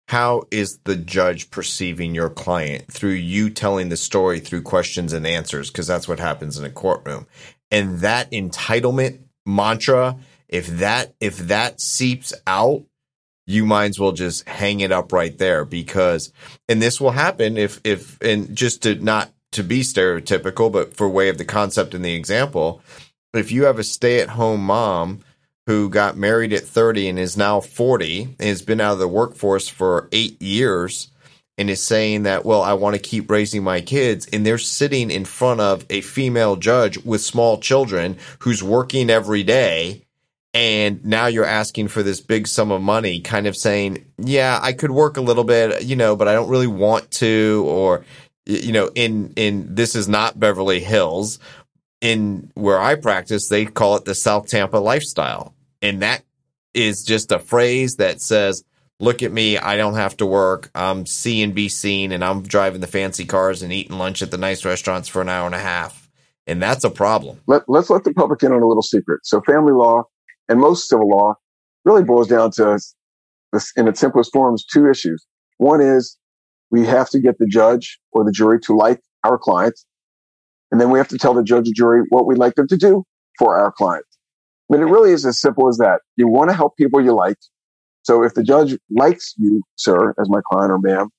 how 0.08 0.44
is 0.52 0.80
the 0.84 0.96
judge 0.96 1.50
perceiving 1.50 2.14
your 2.14 2.30
client 2.30 2.92
through 2.92 3.12
you 3.12 3.50
telling 3.50 3.90
the 3.90 3.98
story 3.98 4.40
through 4.40 4.62
questions 4.62 5.14
and 5.14 5.26
answers? 5.26 5.72
Because 5.72 5.88
that's 5.88 6.08
what 6.08 6.20
happens 6.20 6.58
in 6.58 6.66
a 6.66 6.70
courtroom. 6.70 7.26
And 7.72 8.00
that 8.00 8.32
entitlement 8.32 9.20
mantra, 9.46 10.18
if 10.48 10.68
that 10.68 11.16
if 11.20 11.38
that 11.38 11.82
seeps 11.82 12.34
out, 12.46 12.84
you 13.48 13.66
might 13.66 13.90
as 13.90 14.00
well 14.00 14.12
just 14.12 14.48
hang 14.48 14.80
it 14.80 14.92
up 14.92 15.12
right 15.12 15.38
there 15.38 15.66
because 15.66 16.32
and 16.70 16.82
this 16.82 17.02
will 17.02 17.12
happen 17.12 17.58
if 17.58 17.80
if 17.84 18.20
and 18.22 18.56
just 18.56 18.84
to 18.84 18.96
not 18.96 19.32
to 19.54 19.64
be 19.64 19.82
stereotypical, 19.82 20.72
but 20.72 20.94
for 20.94 21.08
way 21.10 21.30
of 21.30 21.38
the 21.38 21.46
concept 21.46 21.94
and 21.94 22.04
the 22.04 22.14
example, 22.14 22.82
if 23.34 23.52
you 23.52 23.64
have 23.64 23.80
a 23.80 23.84
stay 23.84 24.20
at 24.20 24.30
home 24.30 24.66
mom 24.66 25.24
who 25.68 25.90
got 25.90 26.16
married 26.16 26.54
at 26.54 26.64
30 26.64 27.10
and 27.10 27.20
is 27.20 27.36
now 27.36 27.60
40 27.60 28.36
and 28.40 28.48
has 28.50 28.62
been 28.62 28.80
out 28.80 28.94
of 28.94 29.00
the 29.00 29.08
workforce 29.08 29.68
for 29.68 30.08
eight 30.12 30.40
years 30.42 31.10
and 31.58 31.70
is 31.70 31.82
saying 31.82 32.24
that, 32.24 32.46
well, 32.46 32.62
I 32.62 32.74
want 32.74 32.96
to 32.96 33.02
keep 33.02 33.32
raising 33.32 33.64
my 33.64 33.82
kids. 33.82 34.28
And 34.32 34.46
they're 34.46 34.58
sitting 34.58 35.10
in 35.10 35.26
front 35.26 35.62
of 35.62 35.86
a 35.90 36.02
female 36.02 36.56
judge 36.56 36.98
with 37.04 37.22
small 37.22 37.60
children 37.60 38.18
who's 38.40 38.62
working 38.62 39.10
every 39.10 39.44
day. 39.44 40.04
And 40.54 41.04
now 41.04 41.28
you're 41.28 41.46
asking 41.46 41.90
for 41.90 42.04
this 42.04 42.22
big 42.22 42.48
sum 42.48 42.72
of 42.72 42.82
money, 42.82 43.20
kind 43.20 43.48
of 43.48 43.58
saying, 43.58 44.06
yeah, 44.18 44.60
I 44.62 44.72
could 44.74 44.92
work 44.92 45.18
a 45.18 45.22
little 45.22 45.44
bit, 45.44 45.84
you 45.84 45.96
know, 45.96 46.16
but 46.16 46.28
I 46.28 46.34
don't 46.34 46.50
really 46.50 46.68
want 46.68 47.10
to. 47.12 47.66
Or, 47.68 48.06
you 48.46 48.72
know, 48.72 48.90
in, 48.96 49.34
in, 49.36 49.76
this 49.76 49.96
is 49.96 50.08
not 50.08 50.40
Beverly 50.40 50.80
Hills. 50.80 51.40
In 52.02 52.52
where 52.54 52.80
I 52.80 52.96
practice, 52.96 53.48
they 53.50 53.66
call 53.66 53.96
it 53.96 54.06
the 54.06 54.14
South 54.14 54.48
Tampa 54.48 54.78
lifestyle 54.78 55.55
and 55.86 56.02
that 56.02 56.24
is 56.74 57.04
just 57.04 57.32
a 57.32 57.40
phrase 57.40 57.98
that 57.98 58.20
says, 58.20 58.64
look 59.00 59.22
at 59.22 59.32
me, 59.32 59.58
I 59.58 59.78
don't 59.78 59.96
have 59.96 60.18
to 60.18 60.26
work. 60.26 60.72
I'm 60.74 61.06
seeing 61.06 61.52
be 61.52 61.70
seen 61.70 62.12
and 62.12 62.24
I'm 62.24 62.42
driving 62.42 62.82
the 62.82 62.88
fancy 62.88 63.26
cars 63.26 63.62
and 63.62 63.72
eating 63.72 63.98
lunch 63.98 64.22
at 64.22 64.32
the 64.32 64.38
nice 64.38 64.66
restaurants 64.66 65.08
for 65.08 65.22
an 65.22 65.30
hour 65.30 65.46
and 65.46 65.56
a 65.56 65.60
half. 65.60 66.10
And 66.48 66.62
that's 66.62 66.84
a 66.84 66.90
problem. 66.90 67.40
Let, 67.46 67.64
let's 67.68 67.90
let 67.90 68.04
the 68.04 68.14
public 68.14 68.42
in 68.42 68.52
on 68.52 68.62
a 68.62 68.68
little 68.68 68.82
secret. 68.82 69.22
So 69.26 69.42
family 69.42 69.74
law 69.74 70.04
and 70.50 70.60
most 70.60 70.90
civil 70.90 71.08
law 71.08 71.36
really 71.86 72.04
boils 72.04 72.28
down 72.28 72.52
to 72.52 72.80
this, 73.54 73.72
in 73.76 73.88
its 73.88 74.00
simplest 74.00 74.34
forms, 74.34 74.66
two 74.66 74.90
issues. 74.90 75.26
One 75.58 75.82
is 75.82 76.18
we 76.72 76.86
have 76.86 77.10
to 77.12 77.20
get 77.20 77.38
the 77.38 77.48
judge 77.48 78.00
or 78.12 78.24
the 78.24 78.32
jury 78.32 78.60
to 78.62 78.76
like 78.76 79.02
our 79.24 79.38
client. 79.38 79.80
And 80.72 80.82
then 80.82 80.90
we 80.90 80.98
have 80.98 81.08
to 81.10 81.18
tell 81.18 81.36
the 81.36 81.44
judge 81.44 81.70
or 81.70 81.74
jury 81.76 82.02
what 82.10 82.26
we'd 82.26 82.40
like 82.40 82.56
them 82.56 82.68
to 82.70 82.78
do 82.78 83.06
for 83.38 83.58
our 83.58 83.72
client. 83.72 84.06
Mean, 84.70 84.82
it 84.82 84.86
really 84.86 85.12
is 85.12 85.26
as 85.26 85.40
simple 85.42 85.70
as 85.70 85.78
that. 85.78 86.02
You 86.18 86.28
want 86.28 86.50
to 86.50 86.56
help 86.56 86.78
people 86.78 87.02
you 87.04 87.14
like. 87.14 87.38
So 88.04 88.24
if 88.24 88.34
the 88.36 88.44
judge 88.44 88.78
likes 88.92 89.34
you, 89.38 89.62
sir, 89.78 90.14
as 90.20 90.30
my 90.30 90.42
client 90.52 90.72
or 90.72 90.80
ma'am, 90.80 91.10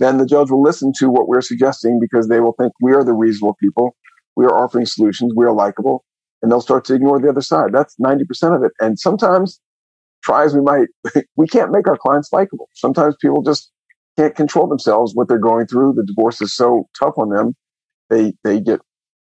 then 0.00 0.18
the 0.18 0.26
judge 0.26 0.50
will 0.50 0.62
listen 0.62 0.92
to 0.98 1.10
what 1.10 1.28
we're 1.28 1.42
suggesting 1.42 2.00
because 2.00 2.28
they 2.28 2.40
will 2.40 2.54
think 2.60 2.72
we 2.82 2.94
are 2.94 3.04
the 3.04 3.14
reasonable 3.14 3.56
people. 3.60 3.96
We 4.36 4.46
are 4.46 4.58
offering 4.58 4.86
solutions. 4.86 5.34
We 5.36 5.46
are 5.46 5.52
likable 5.54 6.04
and 6.42 6.52
they'll 6.52 6.60
start 6.62 6.84
to 6.86 6.94
ignore 6.94 7.20
the 7.20 7.30
other 7.30 7.42
side. 7.42 7.72
That's 7.72 7.96
90% 8.04 8.56
of 8.56 8.64
it. 8.64 8.72
And 8.80 8.98
sometimes 8.98 9.60
try 10.24 10.44
as 10.44 10.54
we 10.54 10.62
might, 10.62 10.88
we 11.36 11.48
can't 11.48 11.72
make 11.72 11.88
our 11.88 11.98
clients 11.98 12.32
likable. 12.32 12.68
Sometimes 12.74 13.16
people 13.20 13.42
just 13.42 13.70
can't 14.18 14.36
control 14.36 14.68
themselves, 14.68 15.14
what 15.14 15.28
they're 15.28 15.38
going 15.38 15.66
through. 15.66 15.94
The 15.94 16.04
divorce 16.06 16.42
is 16.42 16.54
so 16.54 16.88
tough 16.98 17.14
on 17.18 17.30
them. 17.30 17.54
They, 18.10 18.34
they 18.44 18.60
get 18.60 18.80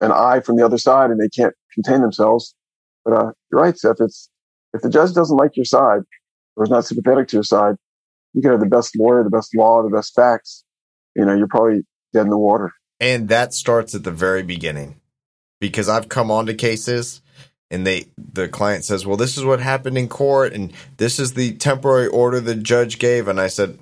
an 0.02 0.12
eye 0.12 0.40
from 0.40 0.56
the 0.56 0.66
other 0.66 0.78
side 0.78 1.10
and 1.10 1.20
they 1.20 1.30
can't 1.30 1.54
contain 1.74 2.02
themselves. 2.02 2.54
But 3.04 3.14
uh, 3.14 3.32
you're 3.50 3.60
right, 3.60 3.76
Seth. 3.76 4.00
It's 4.00 4.28
if 4.72 4.82
the 4.82 4.90
judge 4.90 5.12
doesn't 5.12 5.36
like 5.36 5.56
your 5.56 5.64
side 5.64 6.02
or 6.56 6.64
is 6.64 6.70
not 6.70 6.84
sympathetic 6.84 7.28
to 7.28 7.36
your 7.36 7.42
side, 7.42 7.76
you 8.34 8.42
can 8.42 8.50
have 8.52 8.60
the 8.60 8.66
best 8.66 8.96
lawyer, 8.96 9.24
the 9.24 9.30
best 9.30 9.54
law, 9.56 9.82
the 9.82 9.88
best 9.88 10.14
facts. 10.14 10.64
You 11.16 11.24
know, 11.24 11.34
you're 11.34 11.48
probably 11.48 11.80
dead 12.12 12.22
in 12.22 12.30
the 12.30 12.38
water. 12.38 12.72
And 13.00 13.28
that 13.28 13.54
starts 13.54 13.94
at 13.94 14.04
the 14.04 14.12
very 14.12 14.42
beginning, 14.42 15.00
because 15.60 15.88
I've 15.88 16.08
come 16.08 16.30
on 16.30 16.46
to 16.46 16.54
cases 16.54 17.22
and 17.70 17.86
they 17.86 18.06
the 18.18 18.48
client 18.48 18.84
says, 18.84 19.06
"Well, 19.06 19.16
this 19.16 19.36
is 19.36 19.44
what 19.44 19.60
happened 19.60 19.96
in 19.96 20.08
court, 20.08 20.52
and 20.52 20.72
this 20.96 21.18
is 21.18 21.34
the 21.34 21.52
temporary 21.52 22.08
order 22.08 22.40
the 22.40 22.54
judge 22.54 22.98
gave," 22.98 23.28
and 23.28 23.40
I 23.40 23.46
said, 23.46 23.78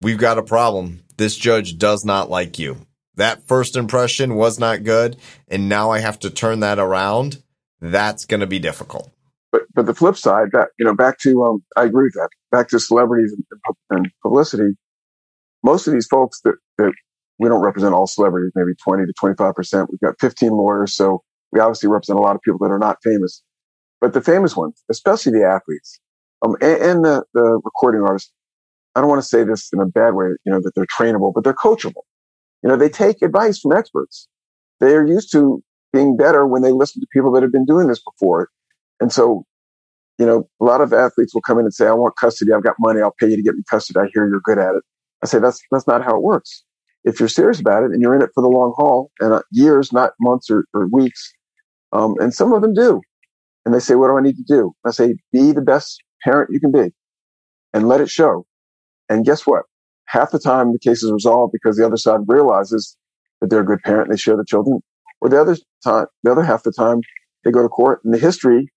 "We've 0.00 0.18
got 0.18 0.38
a 0.38 0.42
problem. 0.42 1.02
This 1.16 1.36
judge 1.36 1.78
does 1.78 2.04
not 2.04 2.30
like 2.30 2.58
you." 2.58 2.86
That 3.16 3.46
first 3.46 3.76
impression 3.76 4.36
was 4.36 4.58
not 4.58 4.84
good, 4.84 5.16
and 5.48 5.68
now 5.68 5.90
I 5.90 5.98
have 5.98 6.18
to 6.20 6.30
turn 6.30 6.60
that 6.60 6.78
around 6.78 7.42
that's 7.82 8.24
going 8.24 8.40
to 8.40 8.46
be 8.46 8.58
difficult. 8.58 9.10
But 9.50 9.62
but 9.74 9.86
the 9.86 9.94
flip 9.94 10.16
side, 10.16 10.48
that 10.52 10.68
you 10.78 10.84
know, 10.84 10.94
back 10.94 11.18
to 11.20 11.44
um, 11.44 11.62
I 11.76 11.84
agree 11.84 12.04
with 12.04 12.14
that. 12.14 12.30
Back 12.50 12.68
to 12.68 12.80
celebrities 12.80 13.34
and, 13.34 13.44
and 13.90 14.08
publicity. 14.22 14.76
Most 15.62 15.86
of 15.86 15.92
these 15.92 16.06
folks 16.06 16.40
that 16.42 16.54
that 16.78 16.92
we 17.38 17.48
don't 17.48 17.62
represent 17.62 17.94
all 17.94 18.06
celebrities, 18.06 18.52
maybe 18.54 18.72
twenty 18.82 19.04
to 19.04 19.12
twenty 19.18 19.34
five 19.36 19.54
percent. 19.54 19.90
We've 19.90 20.00
got 20.00 20.14
fifteen 20.20 20.52
lawyers, 20.52 20.94
so 20.94 21.22
we 21.50 21.60
obviously 21.60 21.88
represent 21.90 22.18
a 22.18 22.22
lot 22.22 22.36
of 22.36 22.42
people 22.42 22.58
that 22.60 22.70
are 22.72 22.78
not 22.78 22.98
famous. 23.02 23.42
But 24.00 24.14
the 24.14 24.20
famous 24.20 24.56
ones, 24.56 24.82
especially 24.90 25.32
the 25.32 25.44
athletes, 25.44 26.00
um, 26.42 26.56
and, 26.62 26.82
and 26.82 27.04
the 27.04 27.24
the 27.34 27.60
recording 27.64 28.02
artists. 28.02 28.32
I 28.94 29.00
don't 29.00 29.08
want 29.08 29.22
to 29.22 29.28
say 29.28 29.42
this 29.42 29.70
in 29.72 29.80
a 29.80 29.86
bad 29.86 30.12
way, 30.12 30.26
you 30.44 30.52
know, 30.52 30.60
that 30.60 30.74
they're 30.74 30.84
trainable, 30.84 31.32
but 31.34 31.44
they're 31.44 31.54
coachable. 31.54 32.02
You 32.62 32.68
know, 32.68 32.76
they 32.76 32.90
take 32.90 33.22
advice 33.22 33.58
from 33.58 33.72
experts. 33.72 34.28
They 34.80 34.94
are 34.94 35.06
used 35.06 35.32
to 35.32 35.62
being 35.92 36.16
better 36.16 36.46
when 36.46 36.62
they 36.62 36.72
listen 36.72 37.00
to 37.00 37.06
people 37.12 37.32
that 37.32 37.42
have 37.42 37.52
been 37.52 37.66
doing 37.66 37.88
this 37.88 38.02
before. 38.02 38.50
And 39.00 39.12
so, 39.12 39.44
you 40.18 40.26
know, 40.26 40.48
a 40.60 40.64
lot 40.64 40.80
of 40.80 40.92
athletes 40.92 41.34
will 41.34 41.42
come 41.42 41.58
in 41.58 41.64
and 41.64 41.74
say, 41.74 41.86
I 41.86 41.92
want 41.92 42.16
custody. 42.16 42.52
I've 42.52 42.64
got 42.64 42.76
money. 42.80 43.00
I'll 43.00 43.14
pay 43.18 43.28
you 43.30 43.36
to 43.36 43.42
get 43.42 43.54
me 43.54 43.62
custody. 43.68 44.00
I 44.00 44.08
hear 44.12 44.28
you're 44.28 44.40
good 44.40 44.58
at 44.58 44.74
it. 44.74 44.82
I 45.22 45.26
say, 45.26 45.38
that's, 45.38 45.60
that's 45.70 45.86
not 45.86 46.04
how 46.04 46.16
it 46.16 46.22
works. 46.22 46.64
If 47.04 47.20
you're 47.20 47.28
serious 47.28 47.60
about 47.60 47.82
it 47.84 47.90
and 47.92 48.00
you're 48.00 48.14
in 48.14 48.22
it 48.22 48.30
for 48.34 48.42
the 48.42 48.48
long 48.48 48.74
haul 48.76 49.10
and 49.20 49.32
uh, 49.34 49.42
years, 49.50 49.92
not 49.92 50.12
months 50.20 50.50
or, 50.50 50.64
or 50.74 50.88
weeks, 50.88 51.32
um, 51.92 52.14
and 52.20 52.32
some 52.34 52.52
of 52.52 52.62
them 52.62 52.74
do. 52.74 53.00
And 53.64 53.74
they 53.74 53.80
say, 53.80 53.94
what 53.94 54.08
do 54.08 54.16
I 54.16 54.22
need 54.22 54.36
to 54.36 54.44
do? 54.44 54.72
I 54.86 54.90
say, 54.90 55.14
be 55.32 55.52
the 55.52 55.62
best 55.62 56.02
parent 56.24 56.50
you 56.52 56.60
can 56.60 56.72
be 56.72 56.92
and 57.72 57.88
let 57.88 58.00
it 58.00 58.10
show. 58.10 58.46
And 59.08 59.24
guess 59.24 59.46
what? 59.46 59.64
Half 60.06 60.32
the 60.32 60.38
time 60.38 60.72
the 60.72 60.78
case 60.78 61.02
is 61.02 61.12
resolved 61.12 61.52
because 61.52 61.76
the 61.76 61.86
other 61.86 61.96
side 61.96 62.20
realizes 62.26 62.96
that 63.40 63.50
they're 63.50 63.60
a 63.60 63.64
good 63.66 63.80
parent. 63.82 64.10
They 64.10 64.16
share 64.16 64.36
the 64.36 64.44
children 64.46 64.80
or 65.22 65.28
the 65.28 65.40
other 65.40 65.56
time, 65.84 66.06
the 66.24 66.32
other 66.32 66.42
half 66.42 66.64
the 66.64 66.72
time, 66.72 67.00
they 67.44 67.52
go 67.52 67.62
to 67.62 67.68
court 67.68 68.00
and 68.04 68.12
the 68.12 68.18
history, 68.18 68.68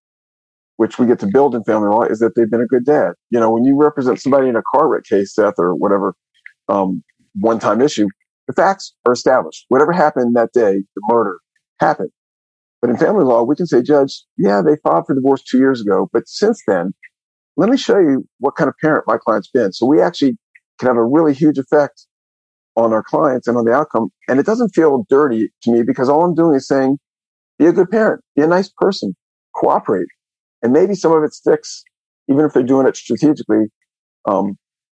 which 0.77 0.99
we 0.99 1.07
get 1.07 1.19
to 1.19 1.27
build 1.27 1.55
in 1.55 1.63
family 1.63 1.89
law, 1.89 2.03
is 2.03 2.19
that 2.19 2.35
they've 2.35 2.49
been 2.49 2.61
a 2.61 2.67
good 2.67 2.85
dad. 2.85 3.13
You 3.31 3.39
know, 3.39 3.51
when 3.51 3.65
you 3.65 3.75
represent 3.75 4.21
somebody 4.21 4.47
in 4.47 4.55
a 4.55 4.61
car 4.73 4.87
wreck 4.87 5.05
case, 5.05 5.33
Seth, 5.33 5.55
or 5.57 5.73
whatever, 5.73 6.15
um, 6.69 7.03
one 7.33 7.57
time 7.57 7.81
issue, 7.81 8.07
the 8.47 8.53
facts 8.53 8.93
are 9.07 9.13
established. 9.13 9.65
Whatever 9.69 9.91
happened 9.91 10.35
that 10.35 10.51
day, 10.53 10.83
the 10.95 11.01
murder 11.09 11.39
happened. 11.79 12.11
But 12.79 12.91
in 12.91 12.97
family 12.97 13.23
law, 13.23 13.41
we 13.41 13.55
can 13.55 13.65
say, 13.65 13.81
Judge, 13.81 14.23
yeah, 14.37 14.61
they 14.61 14.75
filed 14.83 15.07
for 15.07 15.15
divorce 15.15 15.41
two 15.41 15.57
years 15.57 15.81
ago, 15.81 16.07
but 16.13 16.27
since 16.27 16.61
then, 16.67 16.93
let 17.57 17.69
me 17.69 17.77
show 17.77 17.97
you 17.97 18.27
what 18.39 18.55
kind 18.55 18.67
of 18.67 18.75
parent 18.79 19.05
my 19.07 19.17
client's 19.17 19.49
been. 19.49 19.73
So 19.73 19.87
we 19.87 19.99
actually 19.99 20.37
can 20.77 20.87
have 20.87 20.97
a 20.97 21.03
really 21.03 21.33
huge 21.33 21.57
effect 21.57 22.05
on 22.75 22.93
our 22.93 23.03
clients 23.03 23.47
and 23.47 23.57
on 23.57 23.65
the 23.65 23.73
outcome. 23.73 24.09
And 24.27 24.39
it 24.39 24.45
doesn't 24.45 24.69
feel 24.69 25.05
dirty 25.09 25.49
to 25.63 25.71
me 25.71 25.83
because 25.83 26.09
all 26.09 26.23
I'm 26.23 26.35
doing 26.35 26.55
is 26.55 26.67
saying, 26.67 26.97
be 27.57 27.65
a 27.67 27.71
good 27.71 27.89
parent, 27.89 28.21
be 28.35 28.41
a 28.41 28.47
nice 28.47 28.69
person, 28.77 29.15
cooperate. 29.55 30.07
And 30.61 30.73
maybe 30.73 30.95
some 30.95 31.11
of 31.11 31.23
it 31.23 31.33
sticks, 31.33 31.83
even 32.29 32.45
if 32.45 32.53
they're 32.53 32.63
doing 32.63 32.87
it 32.87 32.95
strategically. 32.95 33.65
Um, 34.27 34.57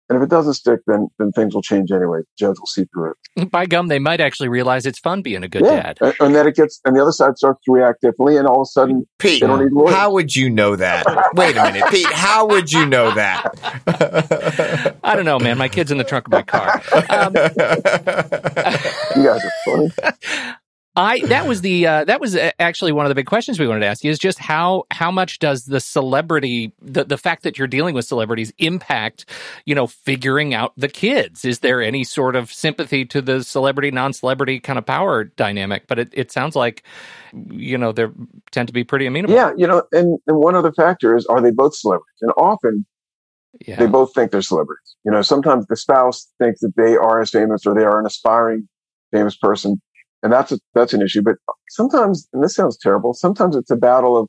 and 0.09 0.17
if 0.17 0.23
it 0.23 0.29
doesn't 0.29 0.53
stick, 0.53 0.79
then 0.87 1.07
then 1.19 1.31
things 1.31 1.53
will 1.53 1.61
change 1.61 1.91
anyway. 1.91 2.21
Judge 2.37 2.57
will 2.59 2.67
see 2.67 2.85
through 2.93 3.11
it. 3.11 3.51
By 3.51 3.65
gum, 3.65 3.87
they 3.87 3.99
might 3.99 4.21
actually 4.21 4.49
realize 4.49 4.85
it's 4.85 4.99
fun 4.99 5.21
being 5.21 5.43
a 5.43 5.47
good 5.47 5.63
yeah. 5.65 5.93
dad. 5.93 6.15
And, 6.19 6.33
then 6.33 6.47
it 6.47 6.55
gets, 6.55 6.79
and 6.85 6.95
the 6.95 7.01
other 7.01 7.11
side 7.11 7.37
starts 7.37 7.63
to 7.65 7.71
react 7.71 8.01
differently, 8.01 8.37
and 8.37 8.47
all 8.47 8.61
of 8.61 8.65
a 8.67 8.71
sudden, 8.71 9.07
Pete, 9.19 9.41
they 9.41 9.47
don't 9.47 9.63
need 9.63 9.71
lawyers. 9.71 9.93
how 9.93 10.11
would 10.11 10.35
you 10.35 10.49
know 10.49 10.75
that? 10.75 11.05
Wait 11.33 11.55
a 11.57 11.63
minute, 11.63 11.83
Pete. 11.91 12.07
How 12.07 12.47
would 12.47 12.71
you 12.71 12.85
know 12.85 13.13
that? 13.13 14.95
I 15.03 15.15
don't 15.15 15.25
know, 15.25 15.39
man. 15.39 15.57
My 15.57 15.69
kid's 15.69 15.91
in 15.91 15.97
the 15.97 16.03
trunk 16.03 16.27
of 16.27 16.31
my 16.31 16.43
car. 16.43 16.81
Um, 17.09 17.33
you 17.35 19.23
guys 19.23 19.43
are 19.43 19.51
funny. 19.65 19.91
I 20.97 21.19
that 21.27 21.47
was 21.47 21.61
the 21.61 21.85
uh, 21.85 22.05
that 22.05 22.19
was 22.19 22.35
uh, 22.35 22.51
actually 22.57 22.91
one 22.91 23.05
of 23.05 23.09
the 23.09 23.15
big 23.15 23.27
questions 23.27 23.59
we 23.59 23.67
wanted 23.67 23.81
to 23.81 23.85
ask 23.85 24.03
you 24.03 24.09
is 24.09 24.17
just 24.17 24.39
how 24.39 24.85
how 24.89 25.11
much 25.11 25.37
does 25.37 25.65
the 25.65 25.79
celebrity 25.79 26.73
the 26.81 27.03
the 27.03 27.19
fact 27.19 27.43
that 27.43 27.57
you're 27.57 27.67
dealing 27.67 27.93
with 27.93 28.05
celebrities 28.05 28.51
impact 28.57 29.25
you 29.65 29.75
know 29.75 29.85
figuring 29.85 30.55
out 30.55 30.73
the 30.75 30.87
kids? 30.87 31.45
Is 31.45 31.59
there 31.59 31.83
any 31.83 32.03
sort 32.03 32.35
of 32.35 32.51
sympathy 32.51 33.05
to 33.05 33.21
the 33.21 33.43
celebrity 33.43 33.91
non-celebrity 33.91 34.59
kind 34.59 34.79
of 34.79 34.87
power 34.87 35.25
dynamic? 35.25 35.85
But 35.85 35.99
it, 35.99 36.09
it 36.13 36.31
sounds 36.31 36.55
like 36.55 36.81
you 37.31 37.77
know 37.77 37.91
they 37.91 38.07
tend 38.49 38.67
to 38.67 38.73
be 38.73 38.83
pretty 38.83 39.05
amenable. 39.05 39.35
Yeah 39.35 39.51
you 39.55 39.67
know 39.67 39.83
and, 39.91 40.17
and 40.25 40.37
one 40.37 40.55
other 40.55 40.73
factor 40.73 41.15
is 41.15 41.27
are 41.27 41.41
they 41.41 41.51
both 41.51 41.75
celebrities? 41.75 42.17
And 42.21 42.31
often 42.37 42.87
yeah. 43.67 43.75
they 43.75 43.85
both 43.85 44.15
think 44.15 44.31
they're 44.31 44.41
celebrities. 44.41 44.95
You 45.05 45.11
know 45.11 45.21
sometimes 45.21 45.67
the 45.67 45.75
spouse 45.77 46.27
thinks 46.39 46.61
that 46.61 46.75
they 46.75 46.95
are 46.95 47.21
as 47.21 47.29
famous 47.29 47.67
or 47.67 47.75
they 47.75 47.85
are 47.85 47.99
an 47.99 48.07
aspiring 48.07 48.67
famous 49.11 49.37
person 49.37 49.79
and 50.27 50.33
that's 50.33 50.51
a, 50.51 50.59
that's 50.73 50.93
an 50.93 51.01
issue. 51.01 51.21
But 51.21 51.35
sometimes, 51.69 52.27
and 52.33 52.43
this 52.43 52.53
sounds 52.53 52.77
terrible, 52.77 53.13
sometimes 53.13 53.55
it's 53.55 53.71
a 53.71 53.77
battle 53.77 54.17
of 54.17 54.27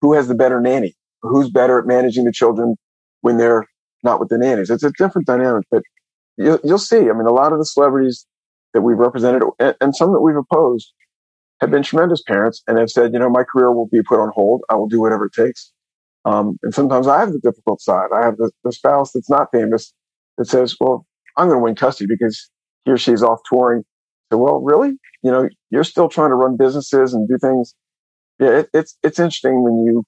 who 0.00 0.12
has 0.12 0.26
the 0.26 0.34
better 0.34 0.60
nanny, 0.60 0.96
who's 1.22 1.50
better 1.50 1.78
at 1.78 1.86
managing 1.86 2.24
the 2.24 2.32
children 2.32 2.74
when 3.20 3.36
they're 3.36 3.64
not 4.02 4.18
with 4.18 4.28
the 4.28 4.38
nannies. 4.38 4.70
It's 4.70 4.82
a 4.82 4.90
different 4.98 5.28
dynamic, 5.28 5.64
but 5.70 5.84
you'll, 6.36 6.58
you'll 6.64 6.78
see. 6.78 6.96
I 6.96 7.12
mean, 7.12 7.28
a 7.28 7.32
lot 7.32 7.52
of 7.52 7.60
the 7.60 7.64
celebrities 7.64 8.26
that 8.74 8.80
we've 8.80 8.98
represented 8.98 9.44
and, 9.60 9.76
and 9.80 9.94
some 9.94 10.12
that 10.14 10.20
we've 10.20 10.34
opposed 10.34 10.92
have 11.60 11.70
been 11.70 11.84
tremendous 11.84 12.22
parents 12.22 12.64
and 12.66 12.76
have 12.76 12.90
said, 12.90 13.12
you 13.12 13.20
know, 13.20 13.30
my 13.30 13.44
career 13.44 13.72
will 13.72 13.86
be 13.86 14.02
put 14.02 14.18
on 14.18 14.32
hold. 14.34 14.62
I 14.68 14.74
will 14.74 14.88
do 14.88 15.00
whatever 15.00 15.26
it 15.26 15.32
takes. 15.32 15.70
Um, 16.24 16.58
and 16.64 16.74
sometimes 16.74 17.06
I 17.06 17.20
have 17.20 17.32
the 17.32 17.38
difficult 17.38 17.80
side. 17.80 18.08
I 18.12 18.24
have 18.24 18.36
the, 18.36 18.50
the 18.64 18.72
spouse 18.72 19.12
that's 19.12 19.30
not 19.30 19.46
famous 19.52 19.94
that 20.38 20.48
says, 20.48 20.74
well, 20.80 21.06
I'm 21.36 21.46
going 21.46 21.60
to 21.60 21.62
win 21.62 21.76
custody 21.76 22.08
because 22.08 22.50
he 22.84 22.90
or 22.90 22.98
she's 22.98 23.22
off 23.22 23.38
touring 23.48 23.84
so, 24.32 24.38
well, 24.38 24.60
really? 24.60 24.98
You 25.22 25.30
know, 25.30 25.48
you're 25.70 25.84
still 25.84 26.08
trying 26.08 26.30
to 26.30 26.34
run 26.34 26.56
businesses 26.56 27.14
and 27.14 27.28
do 27.28 27.38
things. 27.38 27.74
Yeah, 28.38 28.60
it, 28.60 28.70
it's 28.74 28.98
it's 29.02 29.18
interesting 29.18 29.62
when 29.62 29.84
you 29.84 30.04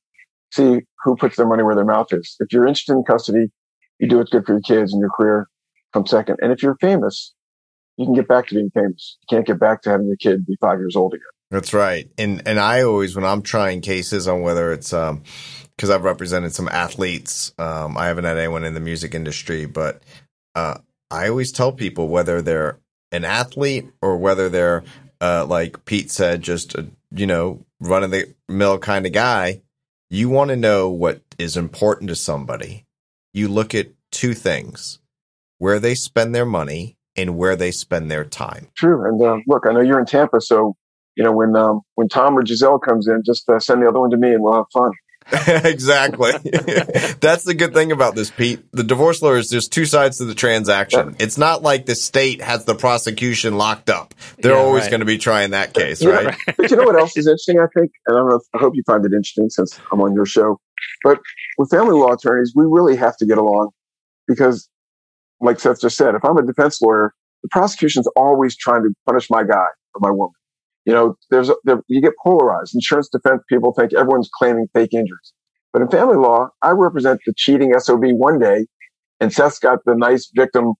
see 0.52 0.80
who 1.04 1.16
puts 1.16 1.36
their 1.36 1.46
money 1.46 1.62
where 1.62 1.74
their 1.74 1.84
mouth 1.84 2.12
is. 2.12 2.36
If 2.40 2.52
you're 2.52 2.66
interested 2.66 2.92
in 2.92 3.04
custody, 3.04 3.50
you 3.98 4.08
do 4.08 4.18
what's 4.18 4.30
good 4.30 4.44
for 4.44 4.52
your 4.52 4.60
kids, 4.60 4.92
and 4.92 5.00
your 5.00 5.10
career 5.10 5.48
comes 5.92 6.10
second. 6.10 6.38
And 6.42 6.52
if 6.52 6.62
you're 6.62 6.76
famous, 6.80 7.32
you 7.96 8.06
can 8.06 8.14
get 8.14 8.28
back 8.28 8.48
to 8.48 8.54
being 8.54 8.70
famous. 8.70 9.16
You 9.22 9.36
can't 9.36 9.46
get 9.46 9.58
back 9.58 9.82
to 9.82 9.90
having 9.90 10.06
your 10.06 10.16
kid 10.16 10.46
be 10.46 10.56
five 10.60 10.78
years 10.78 10.96
old 10.96 11.14
again. 11.14 11.22
That's 11.50 11.72
right. 11.72 12.10
And 12.18 12.42
and 12.46 12.60
I 12.60 12.82
always 12.82 13.16
when 13.16 13.24
I'm 13.24 13.42
trying 13.42 13.80
cases 13.80 14.28
on 14.28 14.42
whether 14.42 14.72
it's 14.72 14.92
um 14.92 15.22
because 15.76 15.90
I've 15.90 16.04
represented 16.04 16.52
some 16.52 16.68
athletes. 16.68 17.52
Um, 17.56 17.96
I 17.96 18.06
haven't 18.06 18.24
had 18.24 18.36
anyone 18.36 18.64
in 18.64 18.74
the 18.74 18.80
music 18.80 19.14
industry, 19.14 19.64
but 19.64 20.02
uh, 20.56 20.78
I 21.08 21.28
always 21.28 21.52
tell 21.52 21.70
people 21.70 22.08
whether 22.08 22.42
they're 22.42 22.80
an 23.12 23.24
athlete 23.24 23.86
or 24.02 24.16
whether 24.16 24.48
they're 24.48 24.84
uh, 25.20 25.44
like 25.46 25.84
Pete 25.84 26.10
said, 26.10 26.42
just 26.42 26.74
a, 26.74 26.86
you 27.10 27.26
know, 27.26 27.64
run 27.80 28.04
of 28.04 28.10
the 28.10 28.34
mill 28.48 28.78
kind 28.78 29.06
of 29.06 29.12
guy. 29.12 29.62
You 30.10 30.28
want 30.28 30.50
to 30.50 30.56
know 30.56 30.88
what 30.88 31.22
is 31.38 31.56
important 31.56 32.08
to 32.08 32.16
somebody. 32.16 32.86
You 33.32 33.48
look 33.48 33.74
at 33.74 33.88
two 34.10 34.34
things: 34.34 35.00
where 35.58 35.78
they 35.78 35.94
spend 35.94 36.34
their 36.34 36.46
money 36.46 36.96
and 37.16 37.36
where 37.36 37.56
they 37.56 37.70
spend 37.70 38.10
their 38.10 38.24
time. 38.24 38.68
True. 38.76 39.06
And 39.06 39.20
uh, 39.20 39.38
look, 39.46 39.64
I 39.68 39.72
know 39.72 39.80
you're 39.80 39.98
in 39.98 40.06
Tampa, 40.06 40.40
so 40.40 40.76
you 41.16 41.24
know 41.24 41.32
when 41.32 41.56
um, 41.56 41.80
when 41.96 42.08
Tom 42.08 42.38
or 42.38 42.42
Gisele 42.42 42.78
comes 42.78 43.08
in, 43.08 43.22
just 43.24 43.48
uh, 43.48 43.58
send 43.58 43.82
the 43.82 43.88
other 43.88 44.00
one 44.00 44.10
to 44.10 44.16
me, 44.16 44.32
and 44.32 44.42
we'll 44.42 44.54
have 44.54 44.66
fun. 44.72 44.92
exactly. 45.48 46.32
That's 47.20 47.44
the 47.44 47.54
good 47.54 47.74
thing 47.74 47.92
about 47.92 48.14
this, 48.14 48.30
Pete. 48.30 48.60
The 48.72 48.82
divorce 48.82 49.20
lawyers, 49.20 49.50
there's 49.50 49.68
two 49.68 49.84
sides 49.84 50.18
to 50.18 50.24
the 50.24 50.34
transaction. 50.34 51.16
It's 51.18 51.36
not 51.36 51.62
like 51.62 51.86
the 51.86 51.94
state 51.94 52.40
has 52.40 52.64
the 52.64 52.74
prosecution 52.74 53.58
locked 53.58 53.90
up. 53.90 54.14
They're 54.38 54.52
yeah, 54.52 54.58
always 54.58 54.84
right. 54.84 54.90
going 54.90 55.00
to 55.00 55.06
be 55.06 55.18
trying 55.18 55.50
that 55.50 55.74
case, 55.74 56.04
right? 56.04 56.26
right? 56.26 56.56
But 56.56 56.70
you 56.70 56.76
know 56.76 56.84
what 56.84 56.98
else 56.98 57.16
is 57.16 57.26
interesting, 57.26 57.58
I 57.58 57.66
think? 57.78 57.92
And 58.06 58.16
I 58.16 58.20
don't 58.20 58.30
know, 58.30 58.40
I 58.54 58.58
hope 58.58 58.74
you 58.74 58.82
find 58.86 59.04
it 59.04 59.12
interesting 59.12 59.50
since 59.50 59.78
I'm 59.92 60.00
on 60.00 60.14
your 60.14 60.26
show. 60.26 60.58
But 61.04 61.18
with 61.58 61.70
family 61.70 61.94
law 61.94 62.12
attorneys, 62.12 62.52
we 62.54 62.64
really 62.64 62.96
have 62.96 63.16
to 63.18 63.26
get 63.26 63.36
along 63.36 63.70
because, 64.26 64.68
like 65.40 65.60
Seth 65.60 65.80
just 65.80 65.96
said, 65.96 66.14
if 66.14 66.24
I'm 66.24 66.38
a 66.38 66.46
defense 66.46 66.80
lawyer, 66.80 67.12
the 67.42 67.48
prosecution's 67.50 68.06
always 68.16 68.56
trying 68.56 68.82
to 68.82 68.94
punish 69.06 69.28
my 69.30 69.44
guy 69.44 69.66
or 69.94 70.00
my 70.00 70.10
woman. 70.10 70.32
You 70.88 70.94
know, 70.94 71.16
there's 71.30 71.50
there, 71.64 71.82
you 71.88 72.00
get 72.00 72.14
polarized. 72.24 72.74
Insurance 72.74 73.10
defense 73.10 73.42
people 73.46 73.74
think 73.74 73.92
everyone's 73.92 74.30
claiming 74.32 74.68
fake 74.72 74.94
injuries. 74.94 75.34
But 75.70 75.82
in 75.82 75.88
family 75.90 76.16
law, 76.16 76.48
I 76.62 76.70
represent 76.70 77.20
the 77.26 77.34
cheating 77.36 77.78
SOB 77.78 78.04
one 78.12 78.38
day, 78.38 78.64
and 79.20 79.30
Seth's 79.30 79.58
got 79.58 79.80
the 79.84 79.94
nice 79.94 80.30
victim 80.34 80.72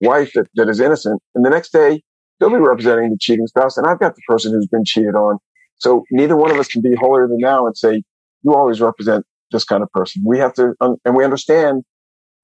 wife 0.00 0.30
that, 0.36 0.46
that 0.54 0.68
is 0.68 0.78
innocent. 0.78 1.20
And 1.34 1.44
the 1.44 1.50
next 1.50 1.72
day, 1.72 2.00
they'll 2.38 2.50
be 2.50 2.58
representing 2.58 3.10
the 3.10 3.18
cheating 3.20 3.48
spouse, 3.48 3.76
and 3.76 3.88
I've 3.88 3.98
got 3.98 4.14
the 4.14 4.22
person 4.28 4.52
who's 4.52 4.68
been 4.68 4.84
cheated 4.84 5.16
on. 5.16 5.38
So 5.78 6.04
neither 6.12 6.36
one 6.36 6.52
of 6.52 6.58
us 6.58 6.68
can 6.68 6.80
be 6.80 6.94
holier 6.94 7.26
than 7.26 7.40
thou 7.40 7.66
and 7.66 7.76
say, 7.76 8.04
you 8.42 8.54
always 8.54 8.80
represent 8.80 9.26
this 9.50 9.64
kind 9.64 9.82
of 9.82 9.90
person. 9.90 10.22
We 10.24 10.38
have 10.38 10.54
to, 10.54 10.74
and 10.80 11.16
we 11.16 11.24
understand 11.24 11.82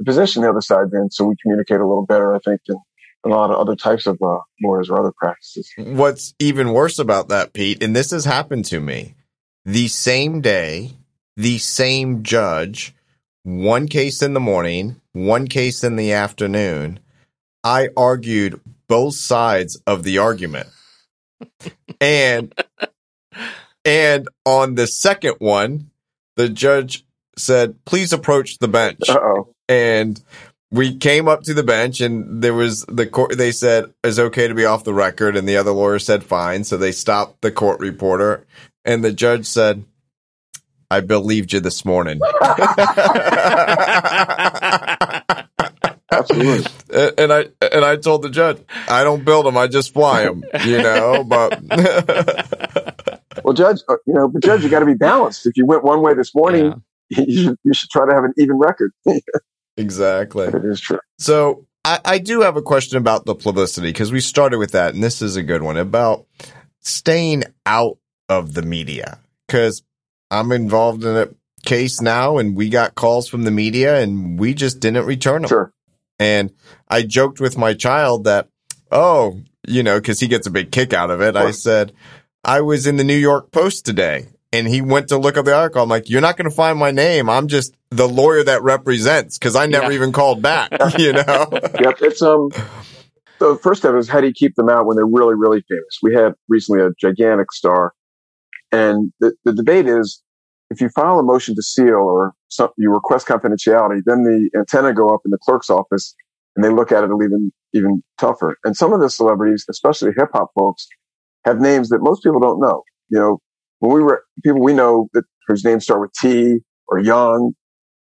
the 0.00 0.04
position 0.04 0.42
the 0.42 0.50
other 0.50 0.60
side's 0.60 0.92
in, 0.92 1.08
so 1.12 1.26
we 1.26 1.36
communicate 1.40 1.78
a 1.78 1.86
little 1.86 2.04
better, 2.04 2.34
I 2.34 2.40
think, 2.40 2.60
a 3.24 3.28
lot 3.28 3.50
of 3.50 3.56
other 3.56 3.76
types 3.76 4.06
of 4.06 4.20
uh, 4.22 4.38
lawyers 4.62 4.90
or 4.90 4.98
other 4.98 5.12
practices. 5.16 5.70
What's 5.76 6.34
even 6.38 6.72
worse 6.72 6.98
about 6.98 7.28
that, 7.28 7.52
Pete, 7.52 7.82
and 7.82 7.94
this 7.94 8.10
has 8.10 8.24
happened 8.24 8.64
to 8.66 8.80
me, 8.80 9.14
the 9.64 9.88
same 9.88 10.40
day, 10.40 10.92
the 11.36 11.58
same 11.58 12.22
judge, 12.22 12.94
one 13.44 13.88
case 13.88 14.22
in 14.22 14.34
the 14.34 14.40
morning, 14.40 15.00
one 15.12 15.46
case 15.46 15.84
in 15.84 15.96
the 15.96 16.12
afternoon, 16.12 17.00
I 17.64 17.90
argued 17.96 18.60
both 18.88 19.14
sides 19.14 19.80
of 19.86 20.02
the 20.02 20.18
argument. 20.18 20.68
and 22.00 22.54
and 23.84 24.28
on 24.44 24.74
the 24.74 24.86
second 24.86 25.36
one, 25.38 25.90
the 26.36 26.48
judge 26.48 27.04
said, 27.36 27.84
"Please 27.84 28.12
approach 28.12 28.58
the 28.58 28.68
bench." 28.68 29.08
Uh-oh. 29.08 29.54
And 29.68 30.22
we 30.72 30.96
came 30.96 31.28
up 31.28 31.42
to 31.42 31.54
the 31.54 31.62
bench 31.62 32.00
and 32.00 32.42
there 32.42 32.54
was 32.54 32.86
the 32.86 33.06
court 33.06 33.36
they 33.36 33.52
said 33.52 33.92
it's 34.02 34.18
okay 34.18 34.48
to 34.48 34.54
be 34.54 34.64
off 34.64 34.84
the 34.84 34.94
record. 34.94 35.36
And 35.36 35.46
the 35.46 35.58
other 35.58 35.70
lawyer 35.70 35.98
said 35.98 36.24
fine. 36.24 36.64
So 36.64 36.78
they 36.78 36.92
stopped 36.92 37.42
the 37.42 37.52
court 37.52 37.78
reporter 37.78 38.46
and 38.84 39.04
the 39.04 39.12
judge 39.12 39.46
said 39.46 39.84
i 40.90 41.00
believed 41.00 41.52
you 41.52 41.60
this 41.60 41.84
morning. 41.84 42.20
Absolutely. 46.10 46.66
And 47.18 47.32
i 47.32 47.46
and 47.60 47.84
i 47.84 47.96
told 47.96 48.22
the 48.22 48.30
judge 48.30 48.58
i 48.88 49.02
don't 49.04 49.24
build 49.24 49.46
them 49.46 49.56
i 49.56 49.66
just 49.66 49.94
fly 49.94 50.24
them 50.24 50.44
you 50.66 50.76
know 50.78 51.24
but 51.24 51.58
well 53.44 53.54
judge 53.54 53.80
uh, 53.88 53.96
you 54.06 54.12
know 54.14 54.28
but 54.28 54.42
judge 54.42 54.62
you 54.62 54.68
got 54.68 54.80
to 54.80 54.86
be 54.86 54.94
balanced. 54.94 55.46
If 55.46 55.56
you 55.56 55.64
went 55.66 55.84
one 55.84 56.02
way 56.02 56.14
this 56.14 56.34
morning 56.34 56.82
yeah. 57.08 57.24
you, 57.26 57.42
should, 57.42 57.56
you 57.64 57.74
should 57.74 57.90
try 57.90 58.06
to 58.06 58.14
have 58.14 58.24
an 58.24 58.34
even 58.36 58.58
record 58.58 58.92
Exactly. 59.76 60.46
It 60.46 60.64
is 60.64 60.80
true. 60.80 61.00
So 61.18 61.66
I, 61.84 62.00
I 62.04 62.18
do 62.18 62.42
have 62.42 62.56
a 62.56 62.62
question 62.62 62.98
about 62.98 63.24
the 63.24 63.34
publicity 63.34 63.88
because 63.88 64.12
we 64.12 64.20
started 64.20 64.58
with 64.58 64.72
that, 64.72 64.94
and 64.94 65.02
this 65.02 65.22
is 65.22 65.36
a 65.36 65.42
good 65.42 65.62
one 65.62 65.76
about 65.76 66.26
staying 66.80 67.44
out 67.66 67.98
of 68.28 68.54
the 68.54 68.62
media. 68.62 69.18
Because 69.46 69.82
I'm 70.30 70.52
involved 70.52 71.04
in 71.04 71.16
a 71.16 71.28
case 71.64 72.00
now, 72.00 72.38
and 72.38 72.56
we 72.56 72.68
got 72.68 72.94
calls 72.94 73.28
from 73.28 73.44
the 73.44 73.50
media, 73.50 74.00
and 74.00 74.38
we 74.38 74.54
just 74.54 74.80
didn't 74.80 75.06
return 75.06 75.42
them. 75.42 75.48
Sure. 75.48 75.72
And 76.18 76.52
I 76.88 77.02
joked 77.02 77.40
with 77.40 77.58
my 77.58 77.74
child 77.74 78.24
that, 78.24 78.48
oh, 78.90 79.40
you 79.66 79.82
know, 79.82 79.98
because 79.98 80.20
he 80.20 80.28
gets 80.28 80.46
a 80.46 80.50
big 80.50 80.70
kick 80.70 80.92
out 80.92 81.10
of 81.10 81.20
it. 81.20 81.34
Sure. 81.34 81.46
I 81.46 81.50
said, 81.50 81.92
I 82.44 82.60
was 82.60 82.86
in 82.86 82.96
the 82.96 83.04
New 83.04 83.16
York 83.16 83.50
Post 83.50 83.84
today 83.84 84.28
and 84.52 84.68
he 84.68 84.82
went 84.82 85.08
to 85.08 85.18
look 85.18 85.36
up 85.36 85.44
the 85.44 85.54
article. 85.54 85.82
I'm 85.82 85.88
like, 85.88 86.10
you're 86.10 86.20
not 86.20 86.36
going 86.36 86.48
to 86.48 86.54
find 86.54 86.78
my 86.78 86.90
name. 86.90 87.30
I'm 87.30 87.48
just 87.48 87.74
the 87.90 88.08
lawyer 88.08 88.44
that 88.44 88.62
represents 88.62 89.38
because 89.38 89.56
I 89.56 89.66
never 89.66 89.90
yeah. 89.90 89.96
even 89.96 90.12
called 90.12 90.42
back. 90.42 90.70
You 90.98 91.14
know. 91.14 91.48
yep. 91.80 91.96
It's 92.00 92.20
um. 92.22 92.50
So 93.38 93.54
the 93.54 93.58
first 93.58 93.80
step 93.80 93.94
is 93.94 94.08
how 94.08 94.20
do 94.20 94.26
you 94.28 94.32
keep 94.32 94.54
them 94.54 94.68
out 94.68 94.86
when 94.86 94.96
they're 94.96 95.06
really, 95.06 95.34
really 95.34 95.64
famous? 95.68 95.98
We 96.02 96.14
had 96.14 96.34
recently 96.48 96.82
a 96.84 96.90
gigantic 97.00 97.50
star, 97.50 97.92
and 98.70 99.12
the, 99.20 99.32
the 99.44 99.52
debate 99.52 99.88
is 99.88 100.22
if 100.70 100.80
you 100.80 100.88
file 100.90 101.18
a 101.18 101.22
motion 101.22 101.54
to 101.54 101.62
seal 101.62 101.94
or 101.94 102.32
some, 102.48 102.70
you 102.76 102.92
request 102.92 103.26
confidentiality, 103.26 104.02
then 104.04 104.22
the 104.24 104.50
antenna 104.56 104.92
go 104.92 105.08
up 105.08 105.20
in 105.24 105.30
the 105.30 105.38
clerk's 105.38 105.70
office 105.70 106.14
and 106.56 106.64
they 106.64 106.68
look 106.68 106.92
at 106.92 107.04
it 107.04 107.10
even 107.10 107.52
even 107.72 108.02
tougher. 108.18 108.56
And 108.64 108.76
some 108.76 108.92
of 108.92 109.00
the 109.00 109.08
celebrities, 109.08 109.64
especially 109.70 110.12
hip 110.16 110.28
hop 110.32 110.50
folks, 110.54 110.86
have 111.44 111.60
names 111.60 111.88
that 111.88 112.00
most 112.00 112.22
people 112.22 112.40
don't 112.40 112.60
know. 112.60 112.82
You 113.08 113.18
know, 113.18 113.38
when 113.82 113.92
we 113.92 114.02
were 114.02 114.24
people 114.44 114.60
we 114.60 114.72
know 114.72 115.08
that 115.12 115.24
whose 115.48 115.64
names 115.64 115.82
start 115.82 116.00
with 116.00 116.12
T 116.12 116.58
or 116.86 117.00
Young 117.00 117.52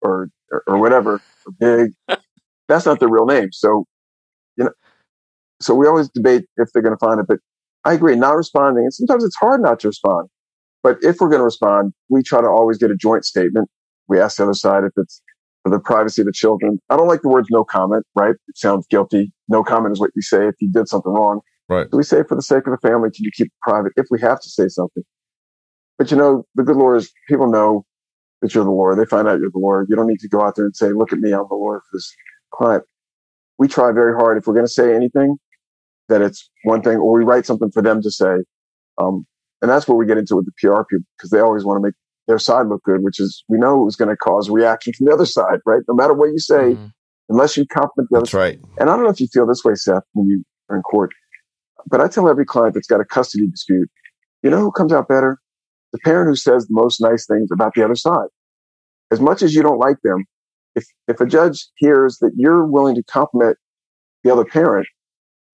or 0.03 0.29
or, 0.53 0.63
or 0.67 0.79
whatever 0.79 1.23
or 1.47 1.53
Big, 1.59 1.93
that's 2.69 2.85
not 2.85 3.01
their 3.01 3.09
real 3.09 3.25
name. 3.25 3.49
So 3.51 3.87
you 4.59 4.65
know, 4.65 4.73
so 5.61 5.75
we 5.75 5.87
always 5.87 6.11
debate 6.11 6.45
if 6.59 6.69
they're 6.73 6.83
going 6.83 6.95
to 6.95 6.99
find 6.99 7.19
it. 7.19 7.27
But 7.27 7.39
I 7.85 7.95
agree, 7.95 8.15
not 8.15 8.37
responding, 8.37 8.85
and 8.85 8.93
sometimes 8.93 9.25
it's 9.25 9.37
hard 9.37 9.63
not 9.63 9.81
to 9.81 9.89
respond. 9.89 10.29
But 10.83 10.99
if 11.03 11.17
we're 11.19 11.31
going 11.31 11.41
to 11.41 11.45
respond, 11.45 11.95
we 12.11 12.23
try 12.23 12.43
to 12.43 12.47
always 12.47 12.77
get 12.77 12.91
a 12.91 12.97
joint 12.97 13.25
statement. 13.25 13.71
We 14.07 14.21
ask 14.21 14.37
the 14.37 14.45
other 14.45 14.55
side 14.55 14.85
if 14.85 14.93
it's 14.99 15.23
for 15.63 15.71
the 15.71 15.79
privacy 15.79 16.21
of 16.21 16.27
the 16.27 16.33
children. 16.33 16.79
I 16.91 16.97
don't 16.97 17.09
like 17.09 17.23
the 17.23 17.29
words 17.29 17.49
no 17.51 17.65
comment, 17.65 18.05
right? 18.15 18.35
It 18.49 18.59
sounds 18.59 18.87
guilty. 18.91 19.33
No 19.49 19.63
comment 19.63 19.93
is 19.93 20.01
what 20.01 20.11
you 20.15 20.21
say 20.21 20.47
if 20.47 20.57
you 20.61 20.71
did 20.71 20.89
something 20.89 21.13
wrong. 21.13 21.41
Right. 21.71 21.87
So 21.91 21.97
we 21.97 22.03
say 22.03 22.23
for 22.29 22.35
the 22.35 22.43
sake 22.43 22.67
of 22.67 22.73
the 22.73 22.87
family, 22.87 23.11
can 23.11 23.25
you 23.25 23.31
keep 23.35 23.47
it 23.47 23.53
private 23.63 23.93
if 23.97 24.07
we 24.11 24.21
have 24.21 24.41
to 24.41 24.49
say 24.49 24.69
something? 24.69 25.05
But 26.01 26.11
you 26.11 26.17
know, 26.17 26.47
the 26.55 26.63
good 26.63 26.77
Lord 26.77 26.97
is 26.97 27.13
people 27.29 27.51
know 27.51 27.85
that 28.41 28.55
you're 28.55 28.65
the 28.65 28.71
Lord. 28.71 28.99
They 28.99 29.05
find 29.05 29.29
out 29.29 29.39
you're 29.39 29.51
the 29.51 29.59
Lord. 29.59 29.89
You 29.91 29.97
don't 29.97 30.07
need 30.07 30.21
to 30.21 30.29
go 30.29 30.41
out 30.41 30.57
there 30.57 30.65
and 30.65 30.75
say, 30.75 30.93
look 30.93 31.13
at 31.13 31.19
me, 31.19 31.33
I'm 31.33 31.45
the 31.51 31.57
Lord 31.57 31.83
for 31.83 31.99
this 31.99 32.11
client. 32.55 32.85
We 33.59 33.69
try 33.69 33.93
very 33.93 34.15
hard. 34.15 34.39
If 34.39 34.47
we're 34.47 34.55
going 34.55 34.65
to 34.65 34.73
say 34.73 34.97
anything, 34.97 35.37
that 36.09 36.23
it's 36.23 36.49
one 36.65 36.81
thing, 36.81 36.97
or 36.97 37.13
we 37.13 37.23
write 37.23 37.45
something 37.45 37.71
for 37.71 37.83
them 37.83 38.01
to 38.01 38.11
say. 38.11 38.37
Um, 38.97 39.27
and 39.61 39.71
that's 39.71 39.87
where 39.87 39.95
we 39.95 40.07
get 40.07 40.17
into 40.17 40.37
with 40.37 40.47
the 40.47 40.53
PR 40.53 40.85
people 40.85 41.05
because 41.19 41.29
they 41.29 41.41
always 41.41 41.67
want 41.67 41.77
to 41.77 41.87
make 41.87 41.95
their 42.29 42.39
side 42.39 42.69
look 42.69 42.83
good, 42.85 43.03
which 43.03 43.21
is 43.21 43.45
we 43.51 43.59
know 43.59 43.87
is 43.87 43.97
going 43.97 44.09
to 44.09 44.17
cause 44.17 44.49
reaction 44.49 44.95
from 44.95 45.05
the 45.05 45.13
other 45.13 45.27
side, 45.27 45.59
right? 45.67 45.83
No 45.87 45.93
matter 45.93 46.15
what 46.15 46.31
you 46.31 46.39
say, 46.39 46.55
mm-hmm. 46.55 46.87
unless 47.29 47.59
you 47.59 47.67
compliment 47.67 48.09
the 48.11 48.17
other 48.17 48.25
That's 48.25 48.33
right. 48.33 48.59
And 48.79 48.89
I 48.89 48.97
don't 48.97 49.05
know 49.05 49.11
if 49.11 49.21
you 49.21 49.29
feel 49.31 49.47
this 49.47 49.67
way, 49.67 49.75
Seth, 49.75 50.05
when 50.15 50.29
you 50.29 50.43
are 50.71 50.77
in 50.77 50.83
court, 50.83 51.11
but 51.91 52.01
I 52.01 52.09
tell 52.09 52.27
every 52.27 52.47
client 52.47 52.73
that's 52.73 52.87
got 52.87 53.03
a 53.03 53.05
custody 53.05 53.47
dispute, 53.47 53.91
you 54.43 54.49
know 54.49 54.61
who 54.61 54.73
comes 54.73 54.95
out 54.95 55.07
better? 55.07 55.39
The 55.93 55.99
parent 56.01 56.29
who 56.29 56.37
says 56.37 56.67
the 56.67 56.75
most 56.75 57.01
nice 57.01 57.27
things 57.27 57.49
about 57.53 57.75
the 57.75 57.85
other 57.85 57.97
side. 57.97 58.29
As 59.11 59.21
much 59.21 59.43
as 59.43 59.55
you 59.55 59.63
don't 59.63 59.79
like 59.79 59.97
them, 60.05 60.25
if, 60.77 60.85
if 61.09 61.21
a 61.21 61.27
judge 61.27 61.67
hears 61.77 62.19
that 62.21 62.33
you're 62.37 62.65
willing 62.65 62.95
to 62.95 63.03
compliment 63.05 63.57
the 64.23 64.33
other 64.33 64.45
parent, 64.45 64.87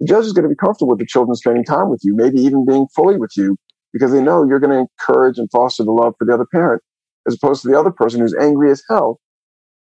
the 0.00 0.06
judge 0.06 0.26
is 0.26 0.32
going 0.32 0.42
to 0.42 0.48
be 0.48 0.56
comfortable 0.56 0.90
with 0.90 0.98
the 0.98 1.06
children 1.06 1.34
spending 1.36 1.64
time 1.64 1.88
with 1.88 2.00
you, 2.04 2.14
maybe 2.14 2.40
even 2.40 2.66
being 2.66 2.86
fully 2.94 3.16
with 3.18 3.32
you 3.36 3.56
because 3.92 4.12
they 4.12 4.22
know 4.22 4.46
you're 4.46 4.60
going 4.60 4.72
to 4.72 4.86
encourage 5.00 5.38
and 5.38 5.50
foster 5.50 5.82
the 5.82 5.90
love 5.90 6.14
for 6.18 6.26
the 6.26 6.34
other 6.34 6.46
parent 6.52 6.82
as 7.26 7.34
opposed 7.34 7.62
to 7.62 7.68
the 7.68 7.78
other 7.78 7.90
person 7.90 8.20
who's 8.20 8.34
angry 8.38 8.70
as 8.70 8.82
hell, 8.90 9.20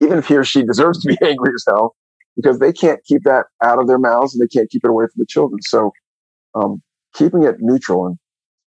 even 0.01 0.17
if 0.17 0.27
he 0.27 0.35
or 0.35 0.43
she 0.43 0.63
deserves 0.63 1.01
to 1.01 1.07
be 1.07 1.17
angry 1.25 1.51
as 1.55 1.63
hell, 1.67 1.95
because 2.35 2.59
they 2.59 2.73
can't 2.73 3.03
keep 3.05 3.23
that 3.23 3.45
out 3.63 3.79
of 3.79 3.87
their 3.87 3.97
mouths 3.97 4.35
and 4.35 4.41
they 4.41 4.47
can't 4.47 4.69
keep 4.69 4.83
it 4.83 4.89
away 4.89 5.05
from 5.05 5.19
the 5.19 5.25
children. 5.25 5.61
So, 5.61 5.91
um, 6.55 6.81
keeping 7.13 7.43
it 7.43 7.57
neutral 7.59 8.05
and 8.07 8.17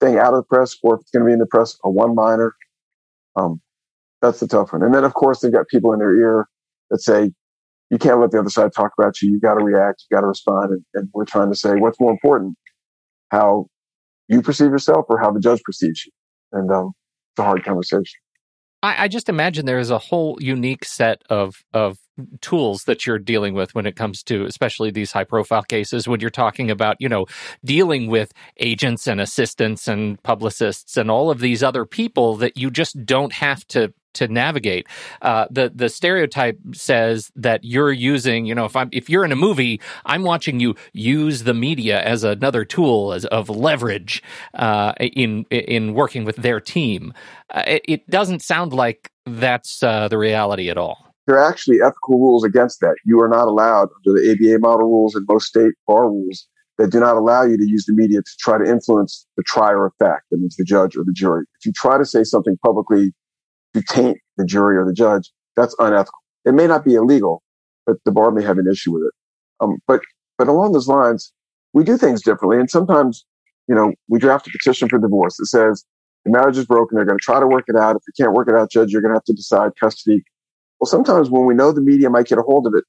out 0.05 0.33
of 0.33 0.37
the 0.37 0.43
press, 0.43 0.75
or 0.83 0.95
if 0.95 1.01
it's 1.01 1.11
going 1.11 1.23
to 1.23 1.27
be 1.27 1.33
in 1.33 1.39
the 1.39 1.45
press, 1.45 1.77
a 1.83 1.89
one 1.89 2.15
liner, 2.15 2.55
um, 3.35 3.61
that's 4.21 4.39
the 4.39 4.47
tough 4.47 4.73
one. 4.73 4.83
And 4.83 4.93
then, 4.93 5.03
of 5.03 5.13
course, 5.13 5.39
they've 5.39 5.51
got 5.51 5.67
people 5.67 5.93
in 5.93 5.99
their 5.99 6.15
ear 6.15 6.47
that 6.89 6.99
say, 6.99 7.31
you 7.89 7.97
can't 7.97 8.19
let 8.19 8.31
the 8.31 8.39
other 8.39 8.49
side 8.49 8.71
talk 8.73 8.91
about 8.97 9.21
you. 9.21 9.31
You 9.31 9.39
got 9.39 9.55
to 9.55 9.63
react. 9.63 10.03
You 10.09 10.15
got 10.15 10.21
to 10.21 10.27
respond. 10.27 10.71
And, 10.71 10.85
and, 10.93 11.09
we're 11.13 11.25
trying 11.25 11.51
to 11.51 11.57
say 11.57 11.75
what's 11.75 11.99
more 11.99 12.11
important, 12.11 12.57
how 13.29 13.67
you 14.27 14.41
perceive 14.41 14.71
yourself 14.71 15.05
or 15.09 15.19
how 15.19 15.31
the 15.31 15.39
judge 15.39 15.61
perceives 15.63 16.05
you. 16.05 16.11
And 16.53 16.71
um, 16.71 16.91
it's 17.33 17.39
a 17.39 17.43
hard 17.43 17.63
conversation. 17.63 18.19
I, 18.81 19.03
I 19.03 19.07
just 19.07 19.29
imagine 19.29 19.65
there 19.65 19.79
is 19.79 19.91
a 19.91 19.97
whole 19.97 20.37
unique 20.39 20.85
set 20.85 21.21
of 21.29 21.63
of 21.73 21.97
tools 22.41 22.83
that 22.83 23.05
you're 23.05 23.19
dealing 23.19 23.53
with 23.53 23.73
when 23.73 23.85
it 23.85 23.95
comes 23.95 24.21
to 24.23 24.45
especially 24.45 24.91
these 24.91 25.11
high 25.11 25.23
profile 25.23 25.63
cases 25.63 26.07
when 26.07 26.19
you're 26.19 26.29
talking 26.29 26.69
about 26.69 26.95
you 26.99 27.09
know 27.09 27.25
dealing 27.65 28.07
with 28.07 28.31
agents 28.57 29.07
and 29.07 29.19
assistants 29.19 29.87
and 29.87 30.21
publicists 30.23 30.95
and 30.97 31.09
all 31.09 31.31
of 31.31 31.39
these 31.39 31.63
other 31.63 31.85
people 31.85 32.35
that 32.35 32.57
you 32.57 32.69
just 32.69 33.05
don't 33.05 33.33
have 33.33 33.65
to 33.67 33.93
to 34.13 34.27
navigate. 34.27 34.87
Uh, 35.21 35.47
the 35.49 35.71
the 35.73 35.89
stereotype 35.89 36.57
says 36.73 37.31
that 37.35 37.63
you're 37.63 37.91
using, 37.91 38.45
you 38.45 38.55
know, 38.55 38.65
if 38.65 38.75
I'm 38.75 38.89
if 38.91 39.09
you're 39.09 39.25
in 39.25 39.31
a 39.31 39.35
movie, 39.35 39.81
I'm 40.05 40.23
watching 40.23 40.59
you 40.59 40.75
use 40.93 41.43
the 41.43 41.53
media 41.53 42.01
as 42.01 42.23
another 42.23 42.65
tool 42.65 43.13
as 43.13 43.25
of 43.25 43.49
leverage 43.49 44.23
uh, 44.53 44.93
in 44.99 45.45
in 45.49 45.93
working 45.93 46.25
with 46.25 46.37
their 46.37 46.59
team. 46.59 47.13
Uh, 47.49 47.63
it, 47.67 47.81
it, 47.87 48.09
doesn't 48.09 48.41
sound 48.41 48.73
like 48.73 49.11
that's 49.25 49.81
uh, 49.81 50.07
the 50.07 50.17
reality 50.17 50.69
at 50.69 50.77
all. 50.77 51.12
There 51.25 51.37
are 51.37 51.49
actually 51.49 51.81
ethical 51.81 52.19
rules 52.19 52.43
against 52.43 52.81
that. 52.81 52.95
You 53.05 53.21
are 53.21 53.29
not 53.29 53.47
allowed 53.47 53.89
under 53.95 54.19
the 54.19 54.31
ABA 54.31 54.59
model 54.59 54.87
rules 54.87 55.15
and 55.15 55.25
most 55.27 55.47
state 55.47 55.73
bar 55.87 56.09
rules 56.09 56.47
that 56.77 56.91
do 56.91 56.99
not 56.99 57.15
allow 57.15 57.43
you 57.43 57.57
to 57.57 57.65
use 57.65 57.85
the 57.85 57.93
media 57.93 58.21
to 58.21 58.31
try 58.39 58.57
to 58.57 58.65
influence 58.65 59.25
the 59.37 59.43
trier 59.43 59.85
of 59.85 59.93
fact, 59.99 60.23
that 60.31 60.37
means 60.37 60.55
the 60.55 60.63
judge 60.63 60.97
or 60.97 61.03
the 61.03 61.13
jury. 61.13 61.45
If 61.59 61.65
you 61.65 61.71
try 61.71 61.97
to 61.97 62.05
say 62.05 62.23
something 62.23 62.57
publicly 62.65 63.13
to 63.73 63.83
taint 63.83 64.17
the 64.37 64.45
jury 64.45 64.75
or 64.75 64.85
the 64.85 64.93
judge, 64.93 65.31
that's 65.55 65.75
unethical. 65.79 66.19
It 66.45 66.53
may 66.53 66.67
not 66.67 66.83
be 66.83 66.95
illegal, 66.95 67.43
but 67.85 67.97
the 68.05 68.11
bar 68.11 68.31
may 68.31 68.43
have 68.43 68.57
an 68.57 68.67
issue 68.69 68.91
with 68.91 69.03
it. 69.03 69.13
Um, 69.59 69.77
but, 69.87 70.01
but 70.37 70.47
along 70.47 70.73
those 70.73 70.87
lines, 70.87 71.31
we 71.73 71.83
do 71.83 71.95
things 71.97 72.21
differently. 72.21 72.59
And 72.59 72.69
sometimes, 72.69 73.25
you 73.67 73.75
know, 73.75 73.93
we 74.09 74.19
draft 74.19 74.47
a 74.47 74.51
petition 74.51 74.89
for 74.89 74.99
divorce 74.99 75.37
that 75.37 75.45
says 75.45 75.85
the 76.25 76.31
marriage 76.31 76.57
is 76.57 76.65
broken. 76.65 76.95
They're 76.95 77.05
going 77.05 77.19
to 77.19 77.23
try 77.23 77.39
to 77.39 77.47
work 77.47 77.65
it 77.67 77.75
out. 77.75 77.95
If 77.95 78.01
you 78.07 78.25
can't 78.25 78.35
work 78.35 78.47
it 78.49 78.55
out, 78.55 78.71
judge, 78.71 78.91
you're 78.91 79.01
going 79.01 79.13
to 79.13 79.17
have 79.17 79.25
to 79.25 79.33
decide 79.33 79.71
custody. 79.79 80.23
Well, 80.83 80.89
sometimes 80.89 81.29
when 81.29 81.45
we 81.45 81.53
know 81.55 81.71
the 81.71 81.79
media 81.79 82.09
might 82.09 82.27
get 82.27 82.39
a 82.39 82.41
hold 82.41 82.67
of 82.67 82.73
it, 82.75 82.83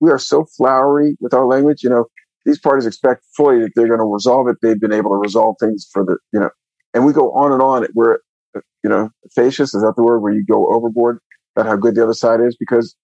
we 0.00 0.10
are 0.10 0.18
so 0.18 0.44
flowery 0.58 1.16
with 1.18 1.32
our 1.32 1.46
language. 1.46 1.82
You 1.82 1.88
know, 1.88 2.04
these 2.44 2.58
parties 2.58 2.84
expect 2.84 3.24
fully 3.34 3.60
that 3.60 3.70
they're 3.74 3.88
going 3.88 4.00
to 4.00 4.04
resolve 4.04 4.48
it. 4.48 4.58
They've 4.60 4.78
been 4.78 4.92
able 4.92 5.12
to 5.12 5.16
resolve 5.16 5.56
things 5.58 5.88
for 5.90 6.04
the, 6.04 6.18
you 6.30 6.40
know, 6.40 6.50
and 6.92 7.06
we 7.06 7.14
go 7.14 7.32
on 7.32 7.50
and 7.52 7.62
on. 7.62 7.86
We're 7.94 8.18
uh, 8.54 8.60
you 8.84 8.90
know, 8.90 9.08
facious, 9.34 9.74
is 9.74 9.80
that 9.80 9.94
the 9.96 10.02
word 10.02 10.18
where 10.18 10.30
you 10.34 10.44
go 10.44 10.68
overboard 10.68 11.20
about 11.56 11.66
how 11.66 11.76
good 11.76 11.94
the 11.94 12.02
other 12.02 12.12
side 12.12 12.42
is? 12.42 12.54
Because 12.54 12.94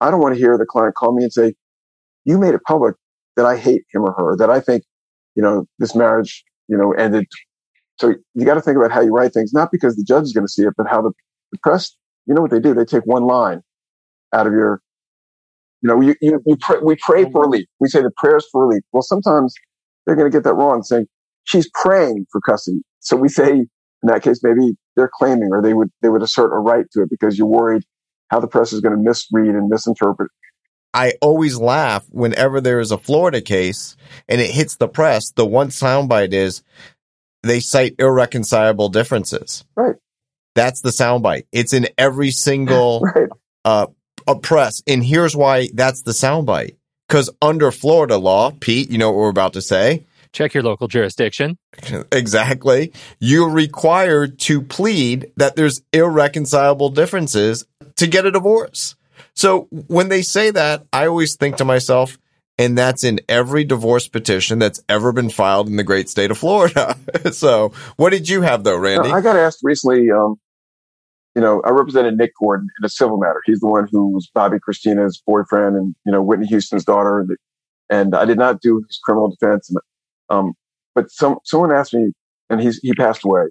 I 0.00 0.10
don't 0.10 0.20
want 0.20 0.34
to 0.34 0.40
hear 0.40 0.58
the 0.58 0.66
client 0.66 0.96
call 0.96 1.14
me 1.14 1.22
and 1.22 1.32
say, 1.32 1.54
you 2.24 2.38
made 2.38 2.54
it 2.54 2.62
public 2.66 2.96
that 3.36 3.46
I 3.46 3.56
hate 3.56 3.84
him 3.92 4.02
or 4.02 4.12
her, 4.14 4.36
that 4.36 4.50
I 4.50 4.58
think, 4.58 4.82
you 5.36 5.44
know, 5.44 5.64
this 5.78 5.94
marriage, 5.94 6.42
you 6.66 6.76
know, 6.76 6.92
ended. 6.92 7.26
So 8.00 8.14
you 8.34 8.44
got 8.44 8.54
to 8.54 8.62
think 8.62 8.76
about 8.76 8.90
how 8.90 9.00
you 9.00 9.12
write 9.12 9.32
things, 9.32 9.52
not 9.52 9.70
because 9.70 9.94
the 9.94 10.02
judge 10.02 10.24
is 10.24 10.32
going 10.32 10.46
to 10.46 10.52
see 10.52 10.64
it, 10.64 10.74
but 10.76 10.88
how 10.88 11.02
the, 11.02 11.12
the 11.52 11.58
press, 11.62 11.96
you 12.30 12.36
know 12.36 12.42
what 12.42 12.52
they 12.52 12.60
do? 12.60 12.74
They 12.74 12.84
take 12.84 13.04
one 13.06 13.24
line 13.24 13.60
out 14.32 14.46
of 14.46 14.52
your, 14.52 14.80
you 15.82 15.88
know, 15.88 16.00
you, 16.00 16.14
you, 16.20 16.40
you 16.46 16.56
pray, 16.60 16.76
we 16.80 16.94
pray 16.94 17.24
for 17.24 17.42
mm-hmm. 17.42 17.50
relief. 17.50 17.66
We 17.80 17.88
say 17.88 18.02
the 18.02 18.12
prayers 18.16 18.46
for 18.52 18.68
relief. 18.68 18.84
Well, 18.92 19.02
sometimes 19.02 19.52
they're 20.06 20.14
going 20.14 20.30
to 20.30 20.36
get 20.36 20.44
that 20.44 20.54
wrong 20.54 20.84
saying 20.84 21.06
she's 21.42 21.68
praying 21.74 22.26
for 22.30 22.40
custody. 22.40 22.82
So 23.00 23.16
we 23.16 23.28
say 23.28 23.50
in 23.50 23.66
that 24.04 24.22
case, 24.22 24.44
maybe 24.44 24.76
they're 24.94 25.10
claiming 25.12 25.48
or 25.50 25.60
they 25.60 25.74
would, 25.74 25.90
they 26.02 26.08
would 26.08 26.22
assert 26.22 26.54
a 26.54 26.58
right 26.60 26.86
to 26.92 27.02
it 27.02 27.10
because 27.10 27.36
you're 27.36 27.48
worried 27.48 27.82
how 28.28 28.38
the 28.38 28.46
press 28.46 28.72
is 28.72 28.80
going 28.80 28.96
to 28.96 29.02
misread 29.02 29.56
and 29.56 29.68
misinterpret. 29.68 30.30
I 30.94 31.14
always 31.20 31.58
laugh 31.58 32.06
whenever 32.10 32.60
there 32.60 32.78
is 32.78 32.92
a 32.92 32.98
Florida 32.98 33.40
case 33.40 33.96
and 34.28 34.40
it 34.40 34.50
hits 34.50 34.76
the 34.76 34.86
press. 34.86 35.32
The 35.32 35.44
one 35.44 35.70
soundbite 35.70 36.32
is 36.32 36.62
they 37.42 37.58
cite 37.58 37.96
irreconcilable 37.98 38.88
differences. 38.88 39.64
Right. 39.74 39.96
That's 40.54 40.80
the 40.80 40.90
soundbite. 40.90 41.46
It's 41.52 41.72
in 41.72 41.88
every 41.96 42.30
single 42.30 43.00
right. 43.14 43.28
uh, 43.64 43.86
press. 44.42 44.82
And 44.86 45.04
here's 45.04 45.36
why 45.36 45.68
that's 45.72 46.02
the 46.02 46.12
soundbite. 46.12 46.76
Because 47.08 47.30
under 47.42 47.72
Florida 47.72 48.16
law, 48.18 48.52
Pete, 48.52 48.90
you 48.90 48.98
know 48.98 49.10
what 49.10 49.18
we're 49.18 49.30
about 49.30 49.54
to 49.54 49.62
say. 49.62 50.06
Check 50.32 50.54
your 50.54 50.62
local 50.62 50.88
jurisdiction. 50.88 51.58
Exactly. 52.12 52.92
You're 53.18 53.50
required 53.50 54.38
to 54.40 54.62
plead 54.62 55.32
that 55.36 55.56
there's 55.56 55.82
irreconcilable 55.92 56.90
differences 56.90 57.64
to 57.96 58.06
get 58.06 58.26
a 58.26 58.30
divorce. 58.30 58.96
So 59.34 59.68
when 59.70 60.08
they 60.08 60.22
say 60.22 60.50
that, 60.50 60.84
I 60.92 61.06
always 61.06 61.36
think 61.36 61.56
to 61.56 61.64
myself, 61.64 62.18
and 62.60 62.76
that's 62.76 63.04
in 63.04 63.20
every 63.26 63.64
divorce 63.64 64.06
petition 64.06 64.58
that's 64.58 64.82
ever 64.86 65.12
been 65.12 65.30
filed 65.30 65.66
in 65.66 65.76
the 65.76 65.82
great 65.82 66.10
state 66.10 66.30
of 66.30 66.36
Florida. 66.36 66.94
so 67.32 67.72
what 67.96 68.10
did 68.10 68.28
you 68.28 68.42
have 68.42 68.64
though, 68.64 68.76
Randy? 68.76 69.08
I 69.08 69.22
got 69.22 69.36
asked 69.36 69.60
recently, 69.62 70.10
um, 70.10 70.36
you 71.34 71.40
know, 71.40 71.62
I 71.64 71.70
represented 71.70 72.18
Nick 72.18 72.32
Gordon 72.38 72.68
in 72.78 72.84
a 72.84 72.88
civil 72.90 73.16
matter. 73.16 73.40
He's 73.46 73.60
the 73.60 73.66
one 73.66 73.88
who 73.90 74.08
was 74.10 74.30
Bobbi 74.36 74.60
Kristina's 74.60 75.22
boyfriend 75.26 75.74
and, 75.74 75.94
you 76.04 76.12
know, 76.12 76.20
Whitney 76.20 76.48
Houston's 76.48 76.84
daughter. 76.84 77.26
And 77.88 78.14
I 78.14 78.26
did 78.26 78.36
not 78.36 78.60
do 78.60 78.84
his 78.86 79.00
criminal 79.02 79.30
defense. 79.30 79.70
And 79.70 79.78
um, 80.28 80.52
but 80.94 81.10
some 81.10 81.38
someone 81.44 81.72
asked 81.72 81.94
me, 81.94 82.12
and 82.50 82.60
he's 82.60 82.78
he 82.82 82.92
passed 82.92 83.24
away, 83.24 83.44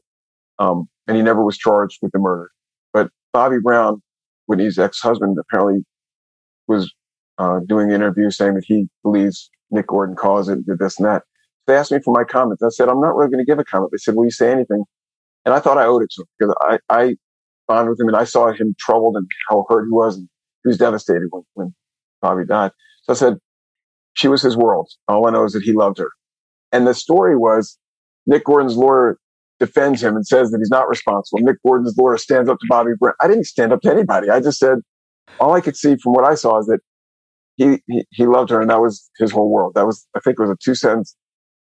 um, 0.60 0.88
and 1.08 1.18
he 1.18 1.24
never 1.24 1.44
was 1.44 1.58
charged 1.58 1.98
with 2.02 2.12
the 2.12 2.20
murder. 2.20 2.52
But 2.94 3.10
Bobby 3.34 3.58
Brown, 3.62 4.02
Whitney's 4.46 4.78
ex-husband, 4.78 5.38
apparently 5.40 5.84
was 6.68 6.94
uh, 7.40 7.62
doing 7.68 7.92
interviews 7.92 8.38
saying 8.38 8.56
that 8.56 8.66
he 8.68 8.90
believes 9.04 9.52
Nick 9.72 9.88
Gordon 9.88 10.18
caused 10.18 10.52
it, 10.52 10.66
did 10.68 10.80
this 10.80 11.00
and 11.00 11.08
that. 11.08 11.24
They 11.68 11.76
asked 11.78 11.94
me 11.94 12.00
for 12.06 12.16
my 12.16 12.26
comments. 12.26 12.64
I 12.64 12.70
said 12.70 12.90
I'm 12.90 13.02
not 13.02 13.16
really 13.18 13.32
going 13.32 13.46
to 13.46 13.50
give 13.52 13.60
a 13.60 13.66
comment. 13.66 13.92
They 13.94 14.00
said, 14.00 14.16
"Will 14.16 14.26
you 14.26 14.32
say 14.32 14.52
anything?" 14.52 14.86
And 15.46 15.54
I 15.56 15.60
thought 15.60 15.78
I 15.80 15.86
owed 15.86 16.04
it 16.04 16.12
to 16.12 16.24
him 16.24 16.28
because 16.40 16.56
I 16.62 16.80
I 16.90 17.18
bonded 17.68 17.92
with 17.92 18.02
him 18.02 18.10
and 18.10 18.18
I 18.18 18.26
saw 18.26 18.52
him 18.54 18.76
troubled 18.80 19.18
and 19.18 19.28
how 19.50 19.66
hurt 19.70 19.86
he 19.86 19.92
was 19.92 20.18
and 20.18 20.30
he 20.64 20.70
was 20.70 20.78
devastated 20.80 21.28
when 21.32 21.44
when 21.56 21.76
Bobbi 22.24 22.48
died. 22.48 22.72
So 23.04 23.14
I 23.14 23.18
said, 23.18 23.38
"She 24.16 24.28
was 24.30 24.42
his 24.44 24.58
world. 24.58 24.90
All 25.08 25.28
I 25.28 25.32
know 25.32 25.46
is 25.46 25.54
that 25.54 25.64
he 25.64 25.74
loved 25.74 26.00
her." 26.00 26.10
And 26.74 26.88
the 26.88 26.96
story 26.96 27.38
was 27.38 27.78
Nick 28.28 28.46
Gordon's 28.46 28.78
lawyer 28.78 29.18
defends 29.60 30.04
him 30.04 30.16
and 30.16 30.28
says 30.28 30.52
that 30.52 30.60
he's 30.60 30.72
not 30.72 30.90
responsible. 30.90 31.40
Nick 31.42 31.58
Gordon's 31.66 31.98
lawyer 31.98 32.18
stands 32.18 32.50
up 32.50 32.60
to 32.60 32.68
Bobby 32.70 32.92
Brown. 33.00 33.16
I 33.22 33.28
didn't 33.28 33.46
stand 33.46 33.74
up 33.74 33.82
to 33.84 33.92
anybody. 33.92 34.30
I 34.32 34.42
just 34.42 34.60
said 34.60 34.80
all 35.40 35.54
I 35.54 35.62
could 35.62 35.78
see 35.78 35.98
from 35.98 36.14
what 36.14 36.26
I 36.26 36.36
saw 36.36 36.60
is 36.60 36.68
that 36.68 36.80
he, 37.60 38.06
he, 38.10 38.26
loved 38.26 38.50
her 38.50 38.62
and 38.62 38.70
that 38.70 38.80
was 38.80 39.10
his 39.18 39.32
whole 39.32 39.52
world. 39.52 39.74
That 39.76 39.86
was, 39.86 40.08
I 40.16 40.22
think 40.22 40.40
it 40.40 40.42
was 40.42 40.52
a 40.52 40.56
two 40.64 40.76
sentence. 40.76 41.16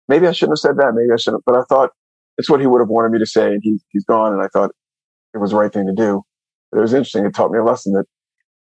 Maybe 0.08 0.26
I 0.26 0.32
shouldn't 0.32 0.58
have 0.58 0.60
said 0.60 0.76
that. 0.76 0.94
Maybe 0.94 1.08
I 1.12 1.16
shouldn't, 1.16 1.44
but 1.46 1.56
I 1.56 1.62
thought 1.68 1.90
it's 2.36 2.50
what 2.50 2.60
he 2.60 2.66
would 2.66 2.80
have 2.80 2.88
wanted 2.88 3.12
me 3.12 3.18
to 3.18 3.26
say. 3.26 3.46
And 3.46 3.60
he, 3.62 3.78
he's 3.90 4.04
gone. 4.04 4.34
And 4.34 4.42
I 4.42 4.48
thought 4.48 4.72
it 5.32 5.38
was 5.38 5.52
the 5.52 5.56
right 5.56 5.72
thing 5.72 5.86
to 5.86 5.94
do. 5.94 6.22
But 6.70 6.78
it 6.78 6.82
was 6.82 6.92
interesting. 6.92 7.24
It 7.24 7.34
taught 7.34 7.50
me 7.50 7.58
a 7.58 7.64
lesson 7.64 7.94
that 7.94 8.04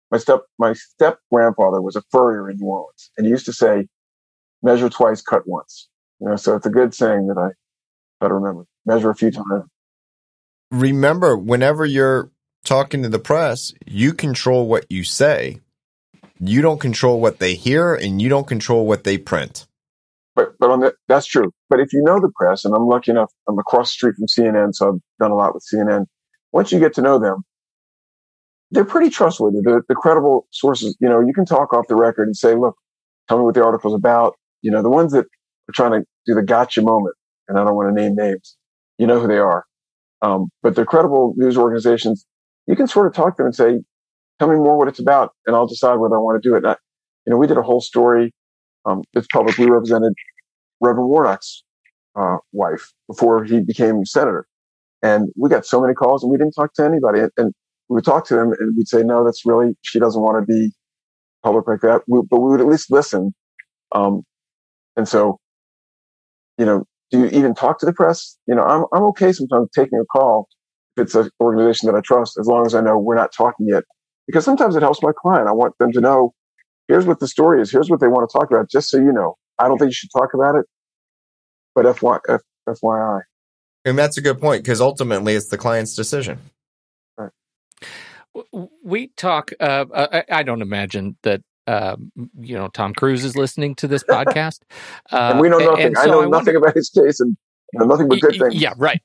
my 0.10 0.18
step, 0.18 0.42
my 0.58 0.74
step 0.74 1.20
grandfather 1.32 1.82
was 1.82 1.96
a 1.96 2.04
furrier 2.12 2.50
in 2.50 2.58
New 2.58 2.68
Orleans 2.68 3.12
and 3.18 3.26
he 3.26 3.32
used 3.32 3.46
to 3.46 3.54
say, 3.54 3.88
measure 4.64 4.90
twice, 4.90 5.22
cut 5.22 5.44
once. 5.46 5.90
You 6.20 6.30
know, 6.30 6.36
so 6.38 6.56
it's 6.56 6.66
a 6.66 6.72
good 6.72 6.94
saying 6.94 7.28
that 7.28 7.38
I 7.38 7.50
try 8.20 8.30
to 8.30 8.36
remember. 8.36 8.66
Measure 8.86 9.10
a 9.10 9.16
few 9.16 9.32
times. 9.32 9.66
Remember, 10.72 11.38
whenever 11.38 11.86
you're 11.86 12.32
talking 12.64 13.04
to 13.04 13.10
the 13.10 13.20
press, 13.20 13.74
you 13.86 14.14
control 14.14 14.68
what 14.68 14.86
you 14.90 15.04
say. 15.04 15.60
You 16.44 16.64
don't 16.64 16.80
control 16.80 17.22
what 17.22 17.38
they 17.38 17.54
hear 17.54 17.94
and 17.94 18.20
you 18.20 18.28
don't 18.28 18.48
control 18.48 18.88
what 18.88 19.04
they 19.04 19.20
print. 19.20 19.68
But, 20.36 20.58
but 20.60 20.72
on 20.72 20.80
the, 20.80 20.96
that's 21.08 21.28
true. 21.28 21.52
But 21.70 21.80
if 21.80 21.94
you 21.94 22.02
know 22.02 22.20
the 22.20 22.32
press, 22.36 22.66
and 22.66 22.74
I'm 22.74 22.88
lucky 22.88 23.12
enough, 23.12 23.32
I'm 23.48 23.60
across 23.60 23.90
the 23.90 23.94
street 23.94 24.16
from 24.16 24.26
CNN, 24.26 24.74
so 24.74 24.88
I've 24.88 25.00
done 25.20 25.32
a 25.32 25.36
lot 25.36 25.54
with 25.54 25.64
CNN. 25.72 26.06
Once 26.52 26.72
you 26.72 26.80
get 26.80 26.96
to 26.96 27.02
know 27.02 27.20
them, 27.20 27.44
they're 28.72 28.86
pretty 28.86 29.10
trustworthy. 29.10 29.60
The, 29.62 29.96
credible 29.96 30.48
sources, 30.50 30.98
you 31.00 31.08
know, 31.08 31.20
you 31.20 31.34
can 31.34 31.46
talk 31.46 31.74
off 31.74 31.88
the 31.88 31.96
record 31.96 32.28
and 32.28 32.36
say, 32.36 32.56
look, 32.56 32.76
tell 33.28 33.38
me 33.38 33.44
what 33.44 33.54
the 33.54 33.64
article's 33.64 33.94
about. 33.94 34.36
You 34.62 34.72
know, 34.72 34.82
the 34.82 34.90
ones 34.90 35.12
that 35.12 35.26
are 35.26 35.74
trying 35.74 35.92
to 35.92 36.08
do 36.26 36.34
the 36.34 36.42
gotcha 36.42 36.82
moment, 36.82 37.16
and 37.48 37.60
I 37.60 37.64
don't 37.66 37.76
want 37.76 37.96
to 37.96 38.02
name 38.02 38.16
names, 38.16 38.56
you 38.98 39.06
know 39.06 39.20
who 39.20 39.28
they 39.28 39.38
are. 39.38 39.66
Um, 40.22 40.50
but 40.64 40.76
the 40.76 40.86
credible 40.86 41.34
news 41.36 41.58
organizations, 41.58 42.26
you 42.68 42.76
can 42.76 42.88
sort 42.88 43.08
of 43.08 43.14
talk 43.14 43.36
to 43.36 43.44
them 43.44 43.48
and 43.48 43.56
say, 43.56 43.80
tell 44.42 44.50
me 44.50 44.56
more 44.56 44.76
what 44.76 44.88
it's 44.88 45.00
about, 45.00 45.34
and 45.46 45.56
I'll 45.56 45.68
decide 45.68 45.98
whether 45.98 46.16
I 46.16 46.20
want 46.20 46.42
to 46.42 46.50
do 46.50 46.56
it. 46.56 46.66
I, 46.66 46.76
you 47.26 47.32
know, 47.32 47.38
we 47.38 47.46
did 47.46 47.58
a 47.58 47.62
whole 47.62 47.80
story. 47.80 48.34
Um, 48.86 49.04
it's 49.14 49.28
public. 49.32 49.56
We 49.60 49.68
represented 49.68 50.14
Reverend 50.80 51.10
Warnock's 51.10 51.64
uh, 52.16 52.38
wife 52.52 52.92
before 53.08 53.44
he 53.44 53.60
became 53.60 54.04
senator, 54.04 54.48
and 55.04 55.30
we 55.38 55.48
got 55.48 55.68
so 55.68 55.80
many 55.80 55.94
calls, 55.94 56.24
and 56.24 56.32
we 56.32 56.40
didn't 56.40 56.54
talk 56.54 56.74
to 56.74 56.84
anybody. 56.84 57.22
And, 57.38 57.54
we 57.90 57.96
would 57.96 58.06
talk 58.06 58.26
to 58.28 58.36
them, 58.36 58.54
and 58.58 58.76
we'd 58.78 58.88
say, 58.88 59.04
"No, 59.04 59.26
that's 59.26 59.46
really 59.46 59.76
she 59.82 60.00
doesn't 60.00 60.22
want 60.22 60.42
to 60.42 60.46
be 60.52 60.72
public 61.44 61.68
like 61.68 61.82
that." 61.82 62.04
We, 62.08 62.22
but 62.28 62.40
we 62.40 62.52
would 62.52 62.62
at 62.62 62.68
least 62.68 62.90
listen. 62.90 63.34
Um, 63.94 64.24
and 64.96 65.10
so, 65.10 65.40
you 66.58 66.66
know, 66.66 66.86
do 67.12 67.20
you 67.20 67.26
even 67.26 67.54
talk 67.54 67.80
to 67.80 67.86
the 67.86 67.92
press? 67.92 68.38
You 68.48 68.56
know, 68.56 68.64
I'm 68.64 68.86
I'm 68.94 69.04
okay 69.10 69.34
sometimes 69.34 69.68
taking 69.76 70.00
a 70.00 70.06
call 70.06 70.48
if 70.96 71.04
it's 71.04 71.16
an 71.16 71.30
organization 71.42 71.88
that 71.88 71.98
I 71.98 72.00
trust, 72.00 72.40
as 72.40 72.48
long 72.48 72.66
as 72.66 72.74
I 72.74 72.80
know 72.80 72.98
we're 72.98 73.16
not 73.16 73.34
talking 73.34 73.68
yet 73.68 73.84
because 74.32 74.46
sometimes 74.46 74.78
it 74.78 74.82
helps 74.82 75.04
my 75.04 75.12
client. 75.16 75.50
I 75.50 75.52
want 75.52 75.78
them 75.78 75.92
to 75.92 76.00
know 76.00 76.34
here's 76.88 77.06
what 77.06 77.20
the 77.20 77.28
story 77.28 77.62
is. 77.62 77.70
Here's 77.70 77.90
what 77.90 78.00
they 78.00 78.08
want 78.08 78.30
to 78.30 78.34
talk 78.38 78.50
about. 78.50 78.70
Just 78.70 78.90
so 78.90 78.98
you 78.98 79.12
know, 79.12 79.36
I 79.60 79.68
don't 79.68 79.78
think 79.78 79.90
you 79.90 79.94
should 79.94 80.12
talk 80.16 80.34
about 80.34 80.56
it, 80.56 80.66
but 81.76 81.98
FY, 81.98 82.20
F, 82.30 82.42
FYI. 82.68 83.22
And 83.84 83.98
that's 83.98 84.18
a 84.18 84.22
good 84.22 84.40
point 84.40 84.64
because 84.64 84.80
ultimately 84.80 85.34
it's 85.34 85.48
the 85.48 85.58
client's 85.58 85.96
decision. 85.96 86.40
Right. 87.18 87.32
We 88.82 89.08
talk. 89.18 89.52
Uh, 89.60 90.22
I 90.30 90.44
don't 90.44 90.62
imagine 90.62 91.18
that 91.24 91.42
uh, 91.68 91.98
you 92.40 92.56
know 92.56 92.70
Tom 92.70 92.94
Cruise 92.94 93.26
is 93.26 93.36
listening 93.36 93.76
to 93.76 93.88
this 93.88 94.04
podcast, 94.10 94.62
uh, 95.12 95.32
and 95.32 95.40
we 95.40 95.50
know 95.50 95.58
nothing. 95.58 95.96
So 95.96 96.02
I 96.02 96.06
know 96.06 96.22
I 96.22 96.28
nothing 96.28 96.54
wonder, 96.54 96.58
about 96.58 96.76
his 96.76 96.90
case, 96.90 97.20
and 97.20 97.36
nothing 97.74 98.08
but 98.08 98.22
good 98.22 98.38
things. 98.40 98.56
Yeah, 98.56 98.74
right. 98.78 99.02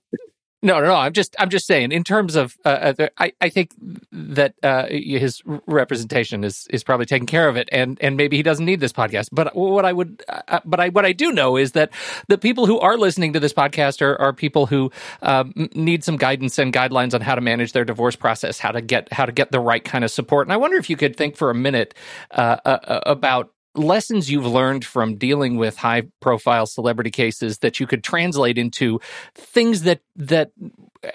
No, 0.63 0.81
no, 0.81 0.87
no. 0.87 0.95
I'm 0.95 1.13
just, 1.13 1.37
I'm 1.39 1.51
just 1.51 1.67
saying. 1.67 1.93
In 1.93 2.03
terms 2.03 2.35
of, 2.35 2.57
uh, 2.65 2.95
uh 2.99 3.09
I, 3.19 3.33
I 3.41 3.49
think 3.51 3.73
that 4.11 4.55
uh, 4.63 4.87
his 4.89 5.43
representation 5.67 6.45
is 6.45 6.67
is 6.71 6.83
probably 6.83 7.05
taking 7.05 7.27
care 7.27 7.49
of 7.49 7.57
it, 7.57 7.69
and 7.71 7.99
and 8.01 8.17
maybe 8.17 8.37
he 8.39 8.43
doesn't 8.43 8.65
need 8.65 8.81
this 8.81 8.93
podcast. 8.93 9.29
But 9.33 9.55
what 9.55 9.85
I 9.85 9.93
would, 9.93 10.25
uh, 10.29 10.41
uh, 10.49 10.61
but 10.65 10.81
I 10.81 10.89
what 10.89 11.05
I 11.05 11.13
do 11.13 11.31
know 11.31 11.57
is 11.57 11.73
that 11.73 11.91
the 12.29 12.39
people 12.39 12.67
who 12.67 12.79
are 12.81 12.97
listening 12.97 13.35
to 13.35 13.41
this 13.41 13.53
podcast 13.53 14.01
are, 14.01 14.19
are 14.21 14.33
people 14.33 14.67
who 14.67 14.91
um, 15.21 15.53
need 15.75 16.03
some 16.03 16.17
guidance 16.17 16.59
and 16.59 16.73
guidelines 16.73 17.13
on 17.13 17.21
how 17.21 17.35
to 17.35 17.43
manage 17.43 17.73
their 17.73 17.85
divorce 17.85 18.17
process, 18.17 18.59
how 18.59 18.73
to 18.73 18.81
get 18.81 19.13
how 19.13 19.27
to 19.27 19.33
get 19.33 19.53
the 19.53 19.61
right 19.61 19.85
kind 19.85 20.05
of 20.05 20.11
support. 20.11 20.47
And 20.47 20.55
I 20.55 20.57
wonder 20.57 20.79
if 20.79 20.89
you 20.89 20.97
could 20.97 21.17
think 21.17 21.37
for 21.37 21.51
a 21.51 21.55
minute 21.55 21.95
uh, 22.31 22.57
about 23.05 23.53
lessons 23.77 24.31
you've 24.31 24.47
learned 24.47 24.85
from 24.85 25.17
dealing 25.17 25.57
with 25.57 25.77
high 25.77 26.05
profile 26.21 26.67
celebrity 26.67 27.11
cases 27.11 27.59
that 27.59 27.81
you 27.81 27.87
could 27.87 28.03
translate 28.03 28.59
into 28.59 29.01
things 29.35 29.83
that 29.83 30.01
that 30.17 30.51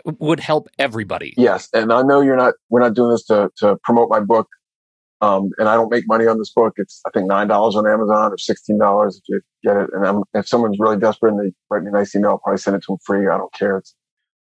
would 0.05 0.39
help 0.39 0.67
everybody. 0.79 1.33
Yes 1.37 1.67
and 1.73 1.91
i 1.91 2.01
know 2.01 2.21
you're 2.21 2.37
not 2.37 2.53
we're 2.69 2.81
not 2.81 2.93
doing 2.93 3.11
this 3.11 3.25
to 3.25 3.49
to 3.57 3.77
promote 3.83 4.09
my 4.09 4.19
book 4.19 4.47
um, 5.21 5.49
and 5.57 5.67
i 5.67 5.75
don't 5.75 5.91
make 5.91 6.05
money 6.07 6.27
on 6.27 6.37
this 6.37 6.51
book. 6.53 6.73
It's 6.77 7.01
i 7.05 7.09
think 7.11 7.27
nine 7.27 7.47
dollars 7.47 7.75
on 7.75 7.87
amazon 7.87 8.31
or 8.31 8.37
sixteen 8.37 8.79
dollars 8.79 9.17
if 9.17 9.23
you 9.27 9.41
get 9.63 9.77
it 9.77 9.89
and 9.93 10.05
I'm, 10.05 10.23
if 10.33 10.47
someone's 10.47 10.77
really 10.79 10.97
desperate 10.97 11.33
and 11.33 11.39
they 11.39 11.53
write 11.69 11.83
me 11.83 11.89
a 11.89 11.91
nice 11.91 12.15
email 12.15 12.31
i'll 12.31 12.39
probably 12.39 12.59
send 12.59 12.75
it 12.75 12.83
to 12.83 12.93
them 12.93 12.97
free. 13.05 13.27
I 13.27 13.37
don't 13.37 13.53
care. 13.53 13.77
It's 13.77 13.95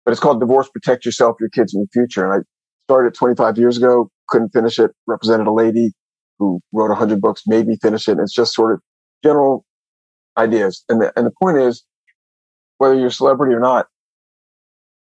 but 0.05 0.13
it's 0.13 0.21
called 0.21 0.41
divorce 0.41 0.69
protect 0.69 1.05
yourself 1.05 1.37
your 1.41 1.51
kids 1.51 1.75
in 1.75 1.81
the 1.81 1.89
future 1.93 2.25
and 2.25 2.43
i 2.43 2.45
started 2.89 3.15
25 3.15 3.59
years 3.59 3.79
ago 3.79 4.09
couldn't 4.29 4.51
finish 4.51 4.79
it 4.79 4.93
represented 5.07 5.47
a 5.47 5.53
lady 5.53 5.93
who 6.39 6.61
wrote 6.73 6.87
a 6.87 6.99
100 6.99 7.21
books 7.21 7.43
made 7.47 7.67
me 7.67 7.77
finish 7.81 8.09
it. 8.09 8.19
It's 8.19 8.33
just 8.33 8.55
sort 8.55 8.73
of 8.73 8.81
general 9.23 9.65
ideas. 10.37 10.85
And 10.89 11.01
the, 11.01 11.13
and 11.17 11.27
the 11.27 11.33
point 11.43 11.59
is, 11.59 11.85
whether 12.79 12.95
you're 12.95 13.07
a 13.07 13.13
celebrity 13.13 13.55
or 13.55 13.61
not, 13.61 13.87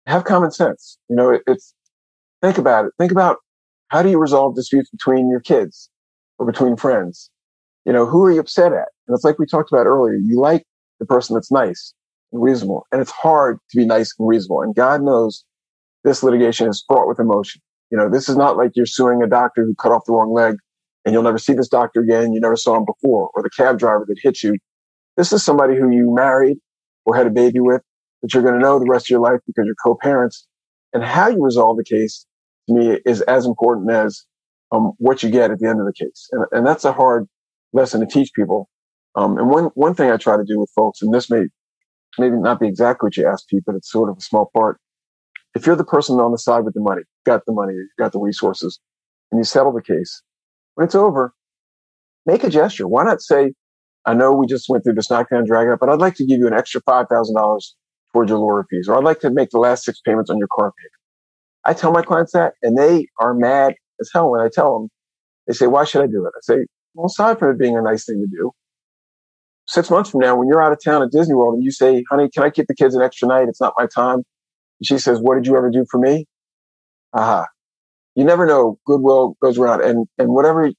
have 0.06 0.24
common 0.24 0.50
sense. 0.50 0.98
You 1.08 1.16
know, 1.16 1.30
it, 1.30 1.42
it's, 1.46 1.74
think 2.42 2.58
about 2.58 2.84
it. 2.84 2.92
Think 2.98 3.12
about 3.12 3.38
how 3.88 4.02
do 4.02 4.10
you 4.10 4.18
resolve 4.18 4.54
disputes 4.54 4.90
between 4.90 5.30
your 5.30 5.40
kids 5.40 5.88
or 6.38 6.46
between 6.46 6.76
friends? 6.76 7.30
You 7.84 7.92
know, 7.92 8.06
who 8.06 8.24
are 8.24 8.32
you 8.32 8.40
upset 8.40 8.72
at? 8.72 8.88
And 9.06 9.14
it's 9.14 9.24
like 9.24 9.38
we 9.38 9.46
talked 9.46 9.72
about 9.72 9.86
earlier. 9.86 10.14
You 10.14 10.40
like 10.40 10.64
the 11.00 11.06
person 11.06 11.34
that's 11.34 11.50
nice 11.50 11.94
and 12.32 12.42
reasonable. 12.42 12.86
And 12.92 13.00
it's 13.00 13.10
hard 13.10 13.58
to 13.70 13.76
be 13.76 13.86
nice 13.86 14.14
and 14.18 14.28
reasonable. 14.28 14.62
And 14.62 14.74
God 14.74 15.02
knows 15.02 15.44
this 16.04 16.22
litigation 16.22 16.68
is 16.68 16.84
fraught 16.86 17.08
with 17.08 17.18
emotion. 17.20 17.60
You 17.90 17.98
know, 17.98 18.08
this 18.08 18.28
is 18.28 18.36
not 18.36 18.56
like 18.56 18.72
you're 18.74 18.86
suing 18.86 19.22
a 19.22 19.26
doctor 19.26 19.64
who 19.64 19.74
cut 19.74 19.92
off 19.92 20.04
the 20.06 20.12
wrong 20.12 20.32
leg 20.32 20.56
and 21.04 21.12
you'll 21.12 21.22
never 21.22 21.38
see 21.38 21.52
this 21.52 21.68
doctor 21.68 22.00
again. 22.00 22.32
You 22.32 22.40
never 22.40 22.56
saw 22.56 22.76
him 22.76 22.84
before, 22.84 23.30
or 23.34 23.42
the 23.42 23.50
cab 23.50 23.78
driver 23.78 24.04
that 24.08 24.18
hit 24.22 24.42
you. 24.42 24.56
This 25.16 25.32
is 25.32 25.44
somebody 25.44 25.76
who 25.76 25.90
you 25.90 26.14
married 26.14 26.58
or 27.04 27.16
had 27.16 27.26
a 27.26 27.30
baby 27.30 27.60
with 27.60 27.82
that 28.22 28.32
you're 28.32 28.42
going 28.42 28.54
to 28.54 28.60
know 28.60 28.78
the 28.78 28.86
rest 28.88 29.06
of 29.06 29.10
your 29.10 29.20
life 29.20 29.40
because 29.46 29.66
you're 29.66 29.74
co-parents. 29.84 30.46
And 30.92 31.02
how 31.02 31.28
you 31.28 31.42
resolve 31.42 31.76
the 31.76 31.84
case 31.84 32.26
to 32.68 32.74
me 32.74 32.98
is 33.04 33.20
as 33.22 33.46
important 33.46 33.90
as 33.90 34.24
um, 34.70 34.92
what 34.98 35.22
you 35.22 35.30
get 35.30 35.50
at 35.50 35.58
the 35.58 35.68
end 35.68 35.80
of 35.80 35.86
the 35.86 35.92
case. 35.92 36.28
And, 36.32 36.46
and 36.52 36.66
that's 36.66 36.84
a 36.84 36.92
hard 36.92 37.26
lesson 37.72 38.00
to 38.00 38.06
teach 38.06 38.30
people. 38.34 38.68
Um, 39.14 39.38
and 39.38 39.50
one, 39.50 39.64
one 39.74 39.94
thing 39.94 40.10
I 40.10 40.16
try 40.16 40.36
to 40.36 40.44
do 40.44 40.58
with 40.58 40.70
folks, 40.74 41.02
and 41.02 41.12
this 41.12 41.30
may 41.30 41.44
maybe 42.18 42.36
not 42.36 42.60
be 42.60 42.68
exactly 42.68 43.06
what 43.06 43.16
you 43.16 43.26
asked 43.26 43.48
Pete, 43.48 43.62
but 43.66 43.74
it's 43.74 43.90
sort 43.90 44.08
of 44.08 44.16
a 44.18 44.20
small 44.20 44.50
part. 44.54 44.78
If 45.54 45.66
you're 45.66 45.76
the 45.76 45.84
person 45.84 46.18
on 46.20 46.32
the 46.32 46.38
side 46.38 46.64
with 46.64 46.74
the 46.74 46.80
money, 46.80 47.02
got 47.26 47.44
the 47.46 47.52
money, 47.52 47.74
got 47.98 48.12
the 48.12 48.20
resources, 48.20 48.78
and 49.30 49.38
you 49.38 49.44
settle 49.44 49.72
the 49.72 49.82
case, 49.82 50.22
when 50.74 50.86
it's 50.86 50.94
over, 50.94 51.34
make 52.26 52.44
a 52.44 52.50
gesture. 52.50 52.88
Why 52.88 53.04
not 53.04 53.20
say, 53.20 53.52
I 54.06 54.14
know 54.14 54.32
we 54.32 54.46
just 54.46 54.68
went 54.68 54.84
through 54.84 54.94
this 54.94 55.10
knockdown 55.10 55.44
drag 55.46 55.68
out, 55.68 55.80
but 55.80 55.88
I'd 55.88 56.00
like 56.00 56.14
to 56.16 56.26
give 56.26 56.38
you 56.38 56.46
an 56.46 56.54
extra 56.54 56.82
$5,000 56.82 57.60
towards 58.12 58.30
your 58.30 58.38
lawyer 58.38 58.66
fees, 58.68 58.88
or 58.88 58.96
I'd 58.96 59.04
like 59.04 59.20
to 59.20 59.30
make 59.30 59.50
the 59.50 59.58
last 59.58 59.84
six 59.84 60.00
payments 60.00 60.30
on 60.30 60.38
your 60.38 60.48
car 60.48 60.72
payment. 60.72 60.92
I 61.64 61.74
tell 61.74 61.92
my 61.92 62.02
clients 62.02 62.32
that 62.32 62.54
and 62.62 62.76
they 62.76 63.06
are 63.20 63.34
mad 63.34 63.74
as 64.00 64.10
hell 64.12 64.30
when 64.30 64.40
I 64.40 64.48
tell 64.52 64.78
them. 64.78 64.88
They 65.46 65.54
say, 65.54 65.66
why 65.66 65.84
should 65.84 66.02
I 66.02 66.06
do 66.06 66.26
it? 66.26 66.32
I 66.36 66.40
say, 66.42 66.66
well, 66.94 67.06
aside 67.06 67.38
from 67.38 67.50
it 67.50 67.58
being 67.58 67.76
a 67.76 67.82
nice 67.82 68.04
thing 68.04 68.20
to 68.20 68.36
do, 68.36 68.50
six 69.68 69.90
months 69.90 70.10
from 70.10 70.20
now, 70.20 70.36
when 70.36 70.48
you're 70.48 70.62
out 70.62 70.72
of 70.72 70.82
town 70.82 71.02
at 71.02 71.10
Disney 71.10 71.34
World 71.34 71.54
and 71.54 71.62
you 71.62 71.70
say, 71.70 72.04
honey, 72.10 72.28
can 72.28 72.42
I 72.42 72.50
keep 72.50 72.66
the 72.66 72.74
kids 72.74 72.94
an 72.94 73.02
extra 73.02 73.28
night? 73.28 73.48
It's 73.48 73.60
not 73.60 73.74
my 73.78 73.86
time. 73.86 74.16
And 74.16 74.86
she 74.86 74.98
says, 74.98 75.20
what 75.20 75.36
did 75.36 75.46
you 75.46 75.56
ever 75.56 75.70
do 75.70 75.84
for 75.90 75.98
me? 75.98 76.26
Aha 77.14 77.46
you 78.14 78.24
never 78.24 78.46
know. 78.46 78.78
Goodwill 78.86 79.36
goes 79.42 79.58
around, 79.58 79.82
and 79.82 80.06
and 80.18 80.28
whatever 80.30 80.70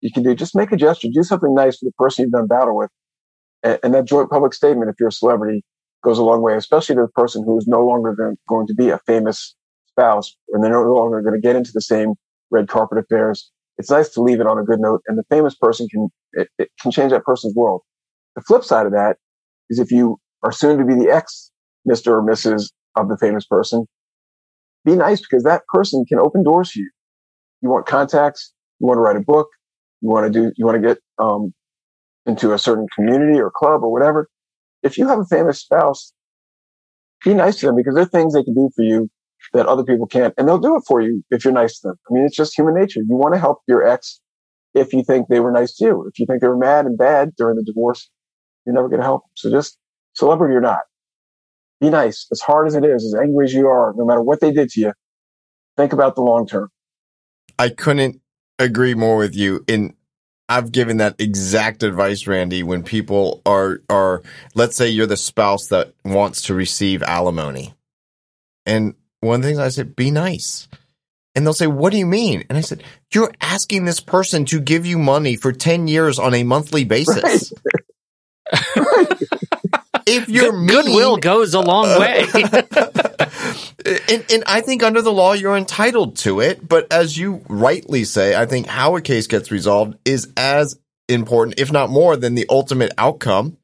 you 0.00 0.10
can 0.12 0.22
do, 0.22 0.34
just 0.34 0.54
make 0.54 0.72
a 0.72 0.76
gesture, 0.76 1.08
do 1.12 1.22
something 1.22 1.54
nice 1.54 1.78
for 1.78 1.84
the 1.84 1.92
person 1.92 2.24
you've 2.24 2.32
done 2.32 2.46
battle 2.46 2.76
with, 2.76 2.90
and, 3.62 3.78
and 3.82 3.94
that 3.94 4.06
joint 4.06 4.30
public 4.30 4.54
statement, 4.54 4.90
if 4.90 4.96
you're 4.98 5.10
a 5.10 5.12
celebrity, 5.12 5.62
goes 6.02 6.18
a 6.18 6.22
long 6.22 6.42
way, 6.42 6.54
especially 6.54 6.94
to 6.94 7.02
the 7.02 7.08
person 7.08 7.44
who 7.44 7.58
is 7.58 7.66
no 7.66 7.84
longer 7.84 8.34
going 8.48 8.66
to 8.66 8.74
be 8.74 8.88
a 8.90 8.98
famous 9.06 9.54
spouse, 9.86 10.34
and 10.50 10.62
they're 10.62 10.70
no 10.70 10.82
longer 10.94 11.20
going 11.20 11.34
to 11.34 11.40
get 11.40 11.56
into 11.56 11.70
the 11.72 11.82
same 11.82 12.14
red 12.50 12.68
carpet 12.68 12.98
affairs. 12.98 13.50
It's 13.78 13.90
nice 13.90 14.08
to 14.10 14.22
leave 14.22 14.40
it 14.40 14.46
on 14.46 14.58
a 14.58 14.64
good 14.64 14.80
note, 14.80 15.02
and 15.06 15.18
the 15.18 15.24
famous 15.30 15.54
person 15.54 15.88
can 15.88 16.08
it, 16.32 16.48
it 16.58 16.70
can 16.80 16.90
change 16.90 17.12
that 17.12 17.24
person's 17.24 17.54
world. 17.54 17.82
The 18.36 18.42
flip 18.42 18.64
side 18.64 18.86
of 18.86 18.92
that 18.92 19.16
is 19.68 19.78
if 19.78 19.90
you 19.90 20.18
are 20.42 20.52
soon 20.52 20.78
to 20.78 20.84
be 20.84 20.94
the 20.94 21.10
ex 21.10 21.50
Mr. 21.88 22.08
or 22.08 22.22
Mrs. 22.22 22.70
of 22.96 23.08
the 23.08 23.16
famous 23.16 23.46
person, 23.46 23.86
be 24.84 24.94
nice 24.94 25.20
because 25.20 25.44
that 25.44 25.62
person 25.72 26.04
can 26.08 26.18
open 26.18 26.42
doors 26.42 26.72
for 26.72 26.78
you. 26.80 26.90
You 27.62 27.70
want 27.70 27.86
contacts, 27.86 28.52
you 28.78 28.86
want 28.86 28.98
to 28.98 29.02
write 29.02 29.16
a 29.16 29.20
book, 29.20 29.48
you 30.00 30.08
want 30.08 30.32
to 30.32 30.40
do, 30.40 30.52
you 30.56 30.64
want 30.64 30.80
to 30.80 30.88
get 30.88 30.98
um, 31.18 31.52
into 32.26 32.52
a 32.52 32.58
certain 32.58 32.86
community 32.94 33.38
or 33.40 33.50
club 33.50 33.82
or 33.82 33.92
whatever. 33.92 34.28
If 34.82 34.96
you 34.96 35.06
have 35.08 35.18
a 35.18 35.24
famous 35.24 35.60
spouse, 35.60 36.12
be 37.24 37.34
nice 37.34 37.56
to 37.56 37.66
them 37.66 37.76
because 37.76 37.94
there 37.94 38.04
are 38.04 38.08
things 38.08 38.34
they 38.34 38.42
can 38.44 38.54
do 38.54 38.70
for 38.74 38.82
you 38.82 39.10
that 39.52 39.66
other 39.66 39.84
people 39.84 40.06
can't, 40.06 40.34
and 40.38 40.46
they'll 40.46 40.58
do 40.58 40.76
it 40.76 40.82
for 40.86 41.00
you 41.00 41.22
if 41.30 41.44
you're 41.44 41.52
nice 41.52 41.80
to 41.80 41.88
them. 41.88 41.98
I 42.10 42.14
mean, 42.14 42.24
it's 42.24 42.36
just 42.36 42.56
human 42.56 42.74
nature. 42.74 43.00
You 43.00 43.16
want 43.16 43.34
to 43.34 43.40
help 43.40 43.58
your 43.68 43.86
ex 43.86 44.20
if 44.74 44.92
you 44.92 45.02
think 45.02 45.28
they 45.28 45.40
were 45.40 45.52
nice 45.52 45.74
to 45.76 45.84
you. 45.84 46.06
If 46.08 46.18
you 46.18 46.26
think 46.26 46.40
they 46.40 46.48
were 46.48 46.56
mad 46.56 46.86
and 46.86 46.96
bad 46.96 47.30
during 47.36 47.56
the 47.56 47.64
divorce, 47.64 48.08
you're 48.64 48.74
never 48.74 48.88
going 48.88 49.00
to 49.00 49.06
help 49.06 49.22
them. 49.22 49.30
So 49.34 49.50
just 49.50 49.78
celebrity 50.14 50.54
or 50.54 50.60
not, 50.60 50.80
be 51.80 51.90
nice. 51.90 52.26
As 52.30 52.40
hard 52.40 52.66
as 52.66 52.74
it 52.74 52.84
is, 52.84 53.04
as 53.04 53.14
angry 53.14 53.46
as 53.46 53.54
you 53.54 53.68
are, 53.68 53.92
no 53.96 54.04
matter 54.04 54.20
what 54.20 54.40
they 54.40 54.52
did 54.52 54.68
to 54.70 54.80
you, 54.80 54.92
think 55.76 55.92
about 55.92 56.14
the 56.14 56.22
long 56.22 56.46
term. 56.46 56.70
I 57.58 57.70
couldn't 57.70 58.20
agree 58.58 58.94
more 58.94 59.16
with 59.16 59.34
you. 59.34 59.64
In 59.66 59.94
I've 60.48 60.72
given 60.72 60.96
that 60.98 61.16
exact 61.18 61.82
advice, 61.82 62.26
Randy, 62.26 62.62
when 62.62 62.82
people 62.82 63.40
are 63.46 63.80
are 63.88 64.22
let's 64.54 64.76
say 64.76 64.88
you're 64.88 65.06
the 65.06 65.16
spouse 65.16 65.68
that 65.68 65.94
wants 66.04 66.42
to 66.42 66.54
receive 66.54 67.02
alimony. 67.02 67.74
And 68.66 68.94
one 69.20 69.36
of 69.36 69.42
the 69.42 69.48
things 69.48 69.58
I 69.58 69.68
said, 69.68 69.96
be 69.96 70.10
nice. 70.10 70.68
And 71.34 71.46
they'll 71.46 71.54
say, 71.54 71.66
What 71.66 71.92
do 71.92 71.98
you 71.98 72.06
mean? 72.06 72.44
And 72.48 72.58
I 72.58 72.60
said, 72.60 72.82
You're 73.14 73.32
asking 73.40 73.84
this 73.84 74.00
person 74.00 74.44
to 74.46 74.60
give 74.60 74.84
you 74.84 74.98
money 74.98 75.36
for 75.36 75.52
10 75.52 75.86
years 75.86 76.18
on 76.18 76.34
a 76.34 76.42
monthly 76.42 76.84
basis. 76.84 77.52
Right. 78.52 78.80
if 80.06 80.28
you're 80.28 80.52
mean, 80.52 80.66
goodwill 80.66 81.16
goes 81.16 81.54
a 81.54 81.60
long 81.60 81.98
way. 81.98 82.26
and, 84.08 84.24
and 84.30 84.44
I 84.46 84.60
think 84.64 84.82
under 84.82 85.02
the 85.02 85.12
law, 85.12 85.32
you're 85.32 85.56
entitled 85.56 86.16
to 86.18 86.40
it. 86.40 86.66
But 86.66 86.92
as 86.92 87.16
you 87.16 87.42
rightly 87.48 88.04
say, 88.04 88.34
I 88.34 88.46
think 88.46 88.66
how 88.66 88.96
a 88.96 89.00
case 89.00 89.26
gets 89.26 89.50
resolved 89.50 89.96
is 90.04 90.32
as 90.36 90.78
important, 91.08 91.58
if 91.58 91.72
not 91.72 91.90
more, 91.90 92.16
than 92.16 92.34
the 92.34 92.46
ultimate 92.48 92.92
outcome. 92.98 93.56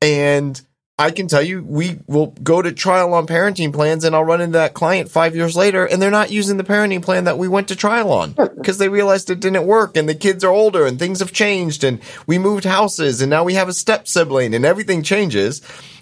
And 0.00 0.60
I 0.98 1.10
can 1.10 1.28
tell 1.28 1.42
you, 1.42 1.62
we 1.62 1.98
will 2.06 2.28
go 2.42 2.62
to 2.62 2.72
trial 2.72 3.12
on 3.12 3.26
parenting 3.26 3.70
plans 3.70 4.02
and 4.04 4.16
I'll 4.16 4.24
run 4.24 4.40
into 4.40 4.56
that 4.56 4.72
client 4.72 5.10
five 5.10 5.36
years 5.36 5.54
later 5.54 5.84
and 5.84 6.00
they're 6.00 6.10
not 6.10 6.30
using 6.30 6.56
the 6.56 6.64
parenting 6.64 7.02
plan 7.02 7.24
that 7.24 7.36
we 7.36 7.48
went 7.48 7.68
to 7.68 7.76
trial 7.76 8.10
on 8.10 8.32
because 8.32 8.78
they 8.78 8.88
realized 8.88 9.28
it 9.28 9.40
didn't 9.40 9.66
work 9.66 9.94
and 9.98 10.08
the 10.08 10.14
kids 10.14 10.42
are 10.42 10.50
older 10.50 10.86
and 10.86 10.98
things 10.98 11.18
have 11.18 11.32
changed 11.32 11.84
and 11.84 12.00
we 12.26 12.38
moved 12.38 12.64
houses 12.64 13.20
and 13.20 13.28
now 13.28 13.44
we 13.44 13.54
have 13.54 13.68
a 13.68 13.74
step 13.74 14.08
sibling 14.08 14.54
and 14.54 14.64
everything 14.64 15.02
changes. 15.02 15.60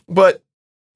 But 0.08 0.44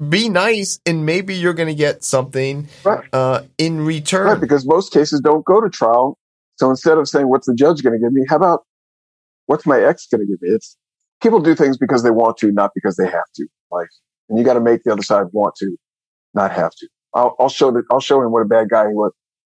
be 0.09 0.29
nice 0.29 0.79
and 0.87 1.05
maybe 1.05 1.35
you're 1.35 1.55
going 1.55 1.69
to 1.69 1.75
get 1.75 2.05
something 2.05 2.69
Right. 2.85 3.05
uh, 3.13 3.43
in 3.59 3.81
return. 3.85 4.29
Right, 4.29 4.41
because 4.41 4.65
most 4.65 4.93
cases 4.93 5.21
don't 5.21 5.45
go 5.45 5.61
to 5.61 5.69
trial. 5.69 6.17
So 6.55 6.71
instead 6.71 6.99
of 6.99 7.09
saying, 7.09 7.29
what's 7.29 7.49
the 7.49 7.55
judge 7.55 7.83
going 7.83 7.99
to 7.99 8.05
give 8.05 8.13
me? 8.13 8.25
How 8.29 8.37
about 8.37 8.65
what's 9.47 9.67
my 9.67 9.81
ex 9.81 10.07
going 10.07 10.21
to 10.21 10.27
give 10.27 10.41
me? 10.41 10.51
It's 10.51 10.77
people 11.21 11.41
do 11.41 11.57
things 11.57 11.77
because 11.77 12.05
they 12.05 12.13
want 12.13 12.37
to, 12.39 12.53
not 12.53 12.71
because 12.77 12.95
they 12.95 13.07
have 13.07 13.25
to. 13.35 13.49
Like, 13.71 13.89
and 14.29 14.39
you 14.39 14.45
got 14.45 14.55
to 14.55 14.61
make 14.61 14.83
the 14.85 14.93
other 14.93 15.03
side 15.03 15.27
want 15.33 15.55
to, 15.57 15.77
not 16.35 16.53
have 16.53 16.73
to. 16.73 16.89
I'll, 17.15 17.37
I'll 17.39 17.49
show 17.49 17.71
that. 17.73 17.85
I'll 17.91 18.01
show 18.01 18.23
him 18.23 18.33
what 18.33 18.43
a 18.43 18.47
bad 18.47 18.69
guy 18.69 18.89
he 18.89 18.95
was. 18.95 19.13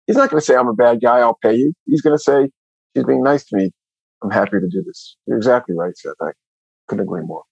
He's 0.08 0.16
not 0.16 0.30
going 0.30 0.40
to 0.40 0.46
say, 0.46 0.56
I'm 0.56 0.68
a 0.68 0.74
bad 0.74 1.02
guy. 1.02 1.20
I'll 1.20 1.38
pay 1.42 1.56
you. 1.56 1.74
He's 1.86 2.02
going 2.02 2.16
to 2.18 2.22
say, 2.22 2.50
she's 2.96 3.06
being 3.06 3.24
nice 3.24 3.46
to 3.46 3.56
me. 3.56 3.72
I'm 4.24 4.32
happy 4.32 4.60
to 4.60 4.68
do 4.68 4.84
this. 4.84 5.16
You're 5.28 5.38
exactly 5.38 5.76
right, 5.76 5.96
Seth. 5.98 6.14
I 6.22 6.32
couldn't 6.88 7.04
agree 7.04 7.24
more. 7.24 7.44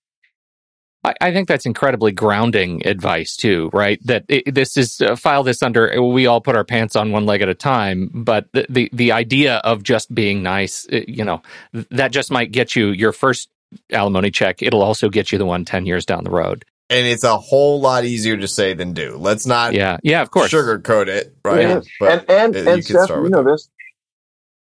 I, 1.03 1.13
I 1.19 1.33
think 1.33 1.47
that's 1.47 1.65
incredibly 1.65 2.11
grounding 2.11 2.85
advice 2.85 3.35
too, 3.35 3.69
right? 3.73 3.99
That 4.05 4.25
it, 4.27 4.53
this 4.53 4.77
is 4.77 5.01
uh, 5.01 5.15
file 5.15 5.43
this 5.43 5.63
under. 5.63 6.01
We 6.01 6.27
all 6.27 6.41
put 6.41 6.55
our 6.55 6.63
pants 6.63 6.95
on 6.95 7.11
one 7.11 7.25
leg 7.25 7.41
at 7.41 7.49
a 7.49 7.55
time, 7.55 8.09
but 8.13 8.51
the 8.53 8.65
the, 8.69 8.89
the 8.93 9.11
idea 9.11 9.57
of 9.57 9.83
just 9.83 10.13
being 10.13 10.43
nice, 10.43 10.87
uh, 10.91 11.01
you 11.07 11.23
know, 11.23 11.41
that 11.89 12.11
just 12.11 12.31
might 12.31 12.51
get 12.51 12.75
you 12.75 12.89
your 12.89 13.11
first 13.11 13.49
alimony 13.91 14.31
check. 14.31 14.61
It'll 14.61 14.81
also 14.83 15.09
get 15.09 15.31
you 15.31 15.37
the 15.37 15.45
one 15.45 15.65
10 15.65 15.85
years 15.85 16.05
down 16.05 16.23
the 16.23 16.31
road. 16.31 16.65
and 16.89 17.07
it's 17.07 17.23
a 17.23 17.37
whole 17.37 17.79
lot 17.79 18.03
easier 18.03 18.35
to 18.37 18.47
say 18.47 18.73
than 18.73 18.93
do. 18.93 19.15
Let's 19.17 19.45
not 19.45 19.73
Yeah, 19.73 19.97
yeah, 20.03 20.21
of 20.21 20.31
course. 20.31 20.51
sugarcoat 20.51 21.07
it, 21.07 21.35
right? 21.45 21.61
Yeah. 21.61 21.81
But 21.99 22.11
and 22.29 22.29
and, 22.29 22.67
uh, 22.67 22.71
and 22.71 22.77
you 22.77 22.81
Seth, 22.83 23.09
you 23.09 23.21
with 23.21 23.31
know 23.31 23.43
this. 23.43 23.69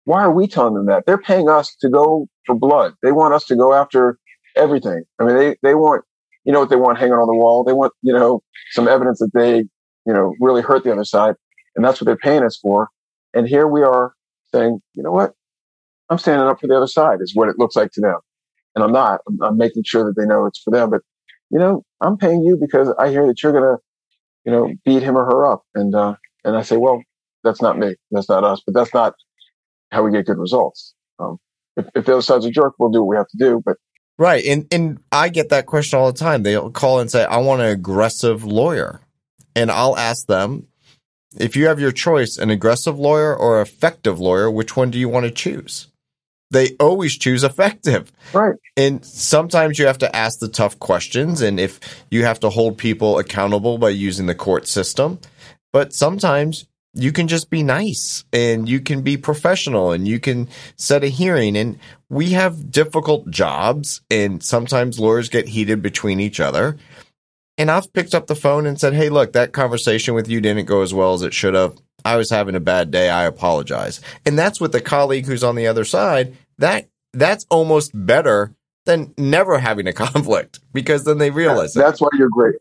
Why 0.05 0.23
are 0.23 0.33
we 0.33 0.47
telling 0.47 0.75
them 0.75 0.87
that? 0.87 1.07
They're 1.07 1.17
paying 1.19 1.49
us 1.49 1.75
to 1.81 1.89
go 1.89 2.29
for 2.45 2.55
blood. 2.55 2.95
They 3.03 3.13
want 3.13 3.35
us 3.35 3.45
to 3.47 3.57
go 3.57 3.73
after 3.73 4.19
everything. 4.57 5.05
I 5.19 5.25
mean, 5.25 5.37
they, 5.37 5.57
they 5.63 5.75
want, 5.75 6.05
you 6.45 6.53
know 6.53 6.59
what 6.61 6.71
they 6.71 6.77
want 6.77 6.99
hanging 6.99 7.15
on 7.15 7.29
the 7.29 7.37
wall? 7.37 7.63
They 7.65 7.73
want, 7.73 7.93
you 8.03 8.13
know, 8.13 8.43
some 8.73 8.89
evidence 8.89 9.21
that 9.21 9.31
they, 9.33 9.59
you 9.59 10.13
know, 10.13 10.35
really 10.41 10.61
hurt 10.61 10.83
the 10.83 10.93
other 10.93 11.05
side. 11.05 11.37
And 11.77 11.85
that's 11.85 12.01
what 12.01 12.07
they're 12.07 12.17
paying 12.17 12.43
us 12.43 12.59
for. 12.61 12.89
And 13.33 13.47
here 13.49 13.67
we 13.69 13.83
are 13.83 14.13
saying, 14.53 14.81
you 14.95 15.03
know 15.05 15.13
what? 15.13 15.35
I'm 16.11 16.19
standing 16.19 16.47
up 16.49 16.61
for 16.61 16.67
the 16.67 16.77
other 16.77 16.89
side 16.89 17.19
is 17.21 17.35
what 17.35 17.49
it 17.49 17.59
looks 17.59 17.77
like 17.77 17.93
to 17.93 18.01
them. 18.01 18.19
And 18.75 18.85
I'm 18.85 18.93
not. 18.93 19.21
I'm, 19.29 19.43
I'm 19.43 19.57
making 19.59 19.85
sure 19.85 20.05
that 20.05 20.15
they 20.17 20.27
know 20.27 20.47
it's 20.47 20.61
for 20.61 20.71
them. 20.71 20.91
But, 20.91 21.03
you 21.51 21.59
know, 21.59 21.85
I'm 22.01 22.17
paying 22.17 22.43
you 22.43 22.57
because 22.57 22.89
I 22.99 23.11
hear 23.11 23.27
that 23.27 23.43
you're 23.43 23.53
to, 23.53 23.79
you 24.45 24.53
know, 24.53 24.73
beat 24.85 25.03
him 25.03 25.17
or 25.17 25.25
her 25.25 25.45
up. 25.45 25.63
And, 25.75 25.95
uh, 25.95 26.17
and 26.45 26.57
I 26.57 26.63
say, 26.63 26.77
well, 26.77 27.03
that's 27.45 27.63
not 27.63 27.79
me. 27.79 27.95
That's 28.11 28.29
not 28.29 28.45
us. 28.45 28.63
But 28.65 28.75
that's 28.75 28.95
not 28.95 29.15
how 29.91 30.03
we 30.03 30.13
get 30.13 30.27
good 30.27 30.39
results. 30.39 30.95
Um, 31.19 31.39
if, 31.77 31.87
if 31.95 32.05
the 32.07 32.13
other 32.13 32.23
side's 32.23 32.47
a 32.47 32.51
jerk, 32.51 32.75
we'll 32.79 32.91
do 32.91 33.03
what 33.03 33.11
we 33.11 33.17
have 33.17 33.29
to 33.29 33.39
do. 33.39 33.63
But 33.65 33.77
Right. 34.19 34.45
And 34.45 34.67
and 34.73 35.01
I 35.11 35.31
get 35.31 35.49
that 35.49 35.67
question 35.67 35.99
all 35.99 36.13
the 36.13 36.19
time. 36.19 36.43
They'll 36.43 36.71
call 36.71 37.01
and 37.01 37.11
say, 37.11 37.25
I 37.25 37.39
want 37.39 37.63
an 37.63 37.69
aggressive 37.69 38.45
lawyer. 38.45 39.01
And 39.57 39.71
I'll 39.71 39.97
ask 39.97 40.27
them, 40.27 40.69
if 41.39 41.57
you 41.57 41.67
have 41.67 41.81
your 41.81 41.93
choice, 41.93 42.39
an 42.39 42.51
aggressive 42.51 42.99
lawyer 42.99 43.37
or 43.37 43.61
effective 43.61 44.21
lawyer, 44.21 44.51
which 44.51 44.77
one 44.77 44.91
do 44.91 44.99
you 44.99 45.09
want 45.09 45.25
to 45.25 45.31
choose? 45.31 45.89
They 46.53 46.77
always 46.79 47.17
choose 47.17 47.45
effective. 47.45 48.13
right, 48.33 48.57
And 48.77 49.05
sometimes 49.05 49.79
you 49.79 49.87
have 49.87 49.99
to 49.99 50.15
ask 50.15 50.39
the 50.39 50.49
tough 50.49 50.79
questions. 50.79 51.41
And 51.41 51.59
if 51.59 51.81
you 52.11 52.25
have 52.25 52.41
to 52.41 52.51
hold 52.51 52.77
people 52.79 53.19
accountable 53.19 53.79
by 53.79 53.89
using 53.89 54.27
the 54.27 54.35
court 54.35 54.69
system, 54.69 55.19
but 55.73 55.95
sometimes 55.95 56.67
you 56.95 57.11
can 57.11 57.27
just 57.27 57.49
be 57.49 57.63
nice 57.63 58.25
and 58.35 58.69
you 58.69 58.81
can 58.81 59.01
be 59.01 59.17
professional 59.17 59.93
and 59.93 60.07
you 60.07 60.21
can 60.21 60.47
set 60.77 61.03
a 61.03 61.09
hearing. 61.09 61.57
And 61.57 61.79
we 62.11 62.31
have 62.33 62.71
difficult 62.71 63.31
jobs 63.31 64.03
and 64.11 64.43
sometimes 64.43 65.01
lawyers 65.01 65.31
get 65.31 65.49
heated 65.49 65.81
between 65.81 66.21
each 66.21 66.39
other. 66.39 66.77
And 67.57 67.71
I've 67.71 67.93
picked 67.95 68.15
up 68.15 68.27
the 68.27 68.35
phone 68.35 68.67
and 68.67 68.79
said, 68.79 68.93
Hey, 68.93 69.09
look, 69.09 69.33
that 69.33 69.53
conversation 69.53 70.15
with 70.15 70.29
you 70.29 70.41
didn't 70.43 70.67
go 70.67 70.83
as 70.83 70.93
well 70.93 71.15
as 71.15 71.23
it 71.23 71.33
should 71.33 71.55
have. 71.55 71.77
I 72.05 72.17
was 72.17 72.31
having 72.31 72.55
a 72.55 72.61
bad 72.61 72.91
day. 72.91 73.11
I 73.11 73.25
apologize. 73.25 74.01
And 74.27 74.39
that's 74.39 74.61
with 74.61 74.73
the 74.73 74.81
colleague 74.81 75.27
who's 75.27 75.45
on 75.45 75.57
the 75.57 75.67
other 75.67 75.85
side. 75.85 76.37
That 76.59 76.89
that's 77.13 77.47
almost 77.51 77.93
better 77.95 78.55
than 78.87 79.15
never 79.17 79.59
having 79.59 79.87
a 79.87 79.93
conflict 80.05 80.61
because 80.73 81.05
then 81.05 81.19
they 81.19 81.31
realize 81.31 81.75
that. 81.75 81.81
that's 81.81 82.01
why 82.01 82.09
you're 82.15 82.29
great. 82.29 82.57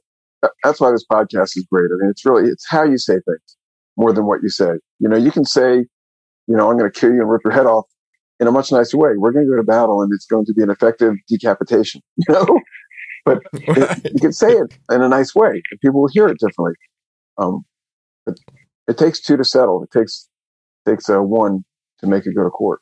That's 0.63 0.79
why 0.79 0.91
this 0.91 1.05
podcast 1.11 1.55
is 1.55 1.67
great. 1.71 1.91
I 1.91 2.01
mean, 2.01 2.09
it's 2.09 2.25
really, 2.25 2.49
it's 2.49 2.67
how 2.67 2.83
you 2.83 2.97
say 2.97 3.13
things 3.13 3.57
more 3.95 4.11
than 4.11 4.25
what 4.25 4.41
you 4.41 4.49
say. 4.49 4.71
You 4.99 5.09
know, 5.09 5.17
you 5.17 5.31
can 5.31 5.45
say, 5.45 5.85
you 6.47 6.55
know, 6.57 6.69
I'm 6.69 6.77
going 6.77 6.91
to 6.91 6.99
kill 6.99 7.13
you 7.13 7.21
and 7.21 7.29
rip 7.29 7.41
your 7.43 7.53
head 7.53 7.67
off 7.67 7.85
in 8.39 8.47
a 8.47 8.51
much 8.51 8.71
nicer 8.71 8.97
way. 8.97 9.11
We're 9.15 9.31
going 9.31 9.45
to 9.45 9.51
go 9.51 9.57
to 9.57 9.63
battle 9.63 10.01
and 10.01 10.11
it's 10.13 10.25
going 10.25 10.45
to 10.45 10.53
be 10.53 10.63
an 10.63 10.71
effective 10.71 11.13
decapitation, 11.27 12.01
you 12.17 12.33
know, 12.33 12.59
but 13.23 13.43
it, 13.53 14.11
you 14.13 14.19
can 14.19 14.33
say 14.33 14.51
it 14.51 14.73
in 14.91 15.01
a 15.01 15.09
nice 15.09 15.35
way 15.35 15.61
and 15.71 15.79
people 15.79 16.01
will 16.01 16.09
hear 16.11 16.27
it 16.27 16.39
differently. 16.39 16.73
Um, 17.37 17.63
but 18.25 18.37
it 18.91 18.97
takes 18.97 19.19
two 19.19 19.37
to 19.37 19.43
settle. 19.43 19.81
It 19.83 19.91
takes, 19.91 20.27
takes 20.85 21.09
uh, 21.09 21.21
one 21.21 21.63
to 21.99 22.07
make 22.07 22.25
it 22.25 22.35
go 22.35 22.43
to 22.43 22.49
court. 22.49 22.81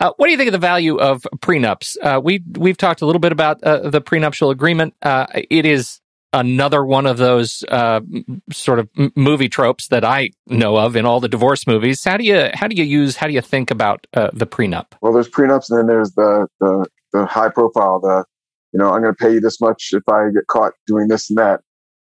Uh, 0.00 0.12
what 0.16 0.26
do 0.26 0.32
you 0.32 0.38
think 0.38 0.48
of 0.48 0.52
the 0.52 0.58
value 0.58 0.98
of 0.98 1.22
prenups? 1.36 1.96
Uh, 2.02 2.20
we 2.22 2.42
we've 2.58 2.76
talked 2.76 3.00
a 3.00 3.06
little 3.06 3.20
bit 3.20 3.32
about 3.32 3.62
uh, 3.62 3.88
the 3.88 4.00
prenuptial 4.00 4.50
agreement. 4.50 4.94
Uh, 5.02 5.26
it 5.32 5.64
is 5.64 6.00
another 6.32 6.84
one 6.84 7.06
of 7.06 7.16
those 7.16 7.64
uh, 7.70 8.00
m- 8.12 8.42
sort 8.52 8.78
of 8.78 8.90
m- 8.98 9.10
movie 9.16 9.48
tropes 9.48 9.88
that 9.88 10.04
I 10.04 10.32
know 10.46 10.76
of 10.76 10.96
in 10.96 11.06
all 11.06 11.20
the 11.20 11.28
divorce 11.28 11.66
movies. 11.66 12.04
How 12.04 12.18
do 12.18 12.24
you 12.24 12.50
how 12.52 12.68
do 12.68 12.76
you 12.76 12.84
use 12.84 13.16
how 13.16 13.26
do 13.26 13.32
you 13.32 13.40
think 13.40 13.70
about 13.70 14.06
uh, 14.12 14.30
the 14.34 14.46
prenup? 14.46 14.86
Well, 15.00 15.14
there's 15.14 15.30
prenups, 15.30 15.70
and 15.70 15.78
then 15.78 15.86
there's 15.86 16.12
the 16.12 16.46
the, 16.60 16.86
the 17.12 17.26
high 17.26 17.48
profile. 17.48 18.00
The 18.00 18.24
you 18.72 18.78
know, 18.78 18.92
I'm 18.92 19.00
going 19.00 19.14
to 19.14 19.18
pay 19.18 19.32
you 19.32 19.40
this 19.40 19.60
much 19.62 19.90
if 19.92 20.06
I 20.10 20.28
get 20.34 20.46
caught 20.48 20.74
doing 20.86 21.08
this 21.08 21.30
and 21.30 21.38
that, 21.38 21.62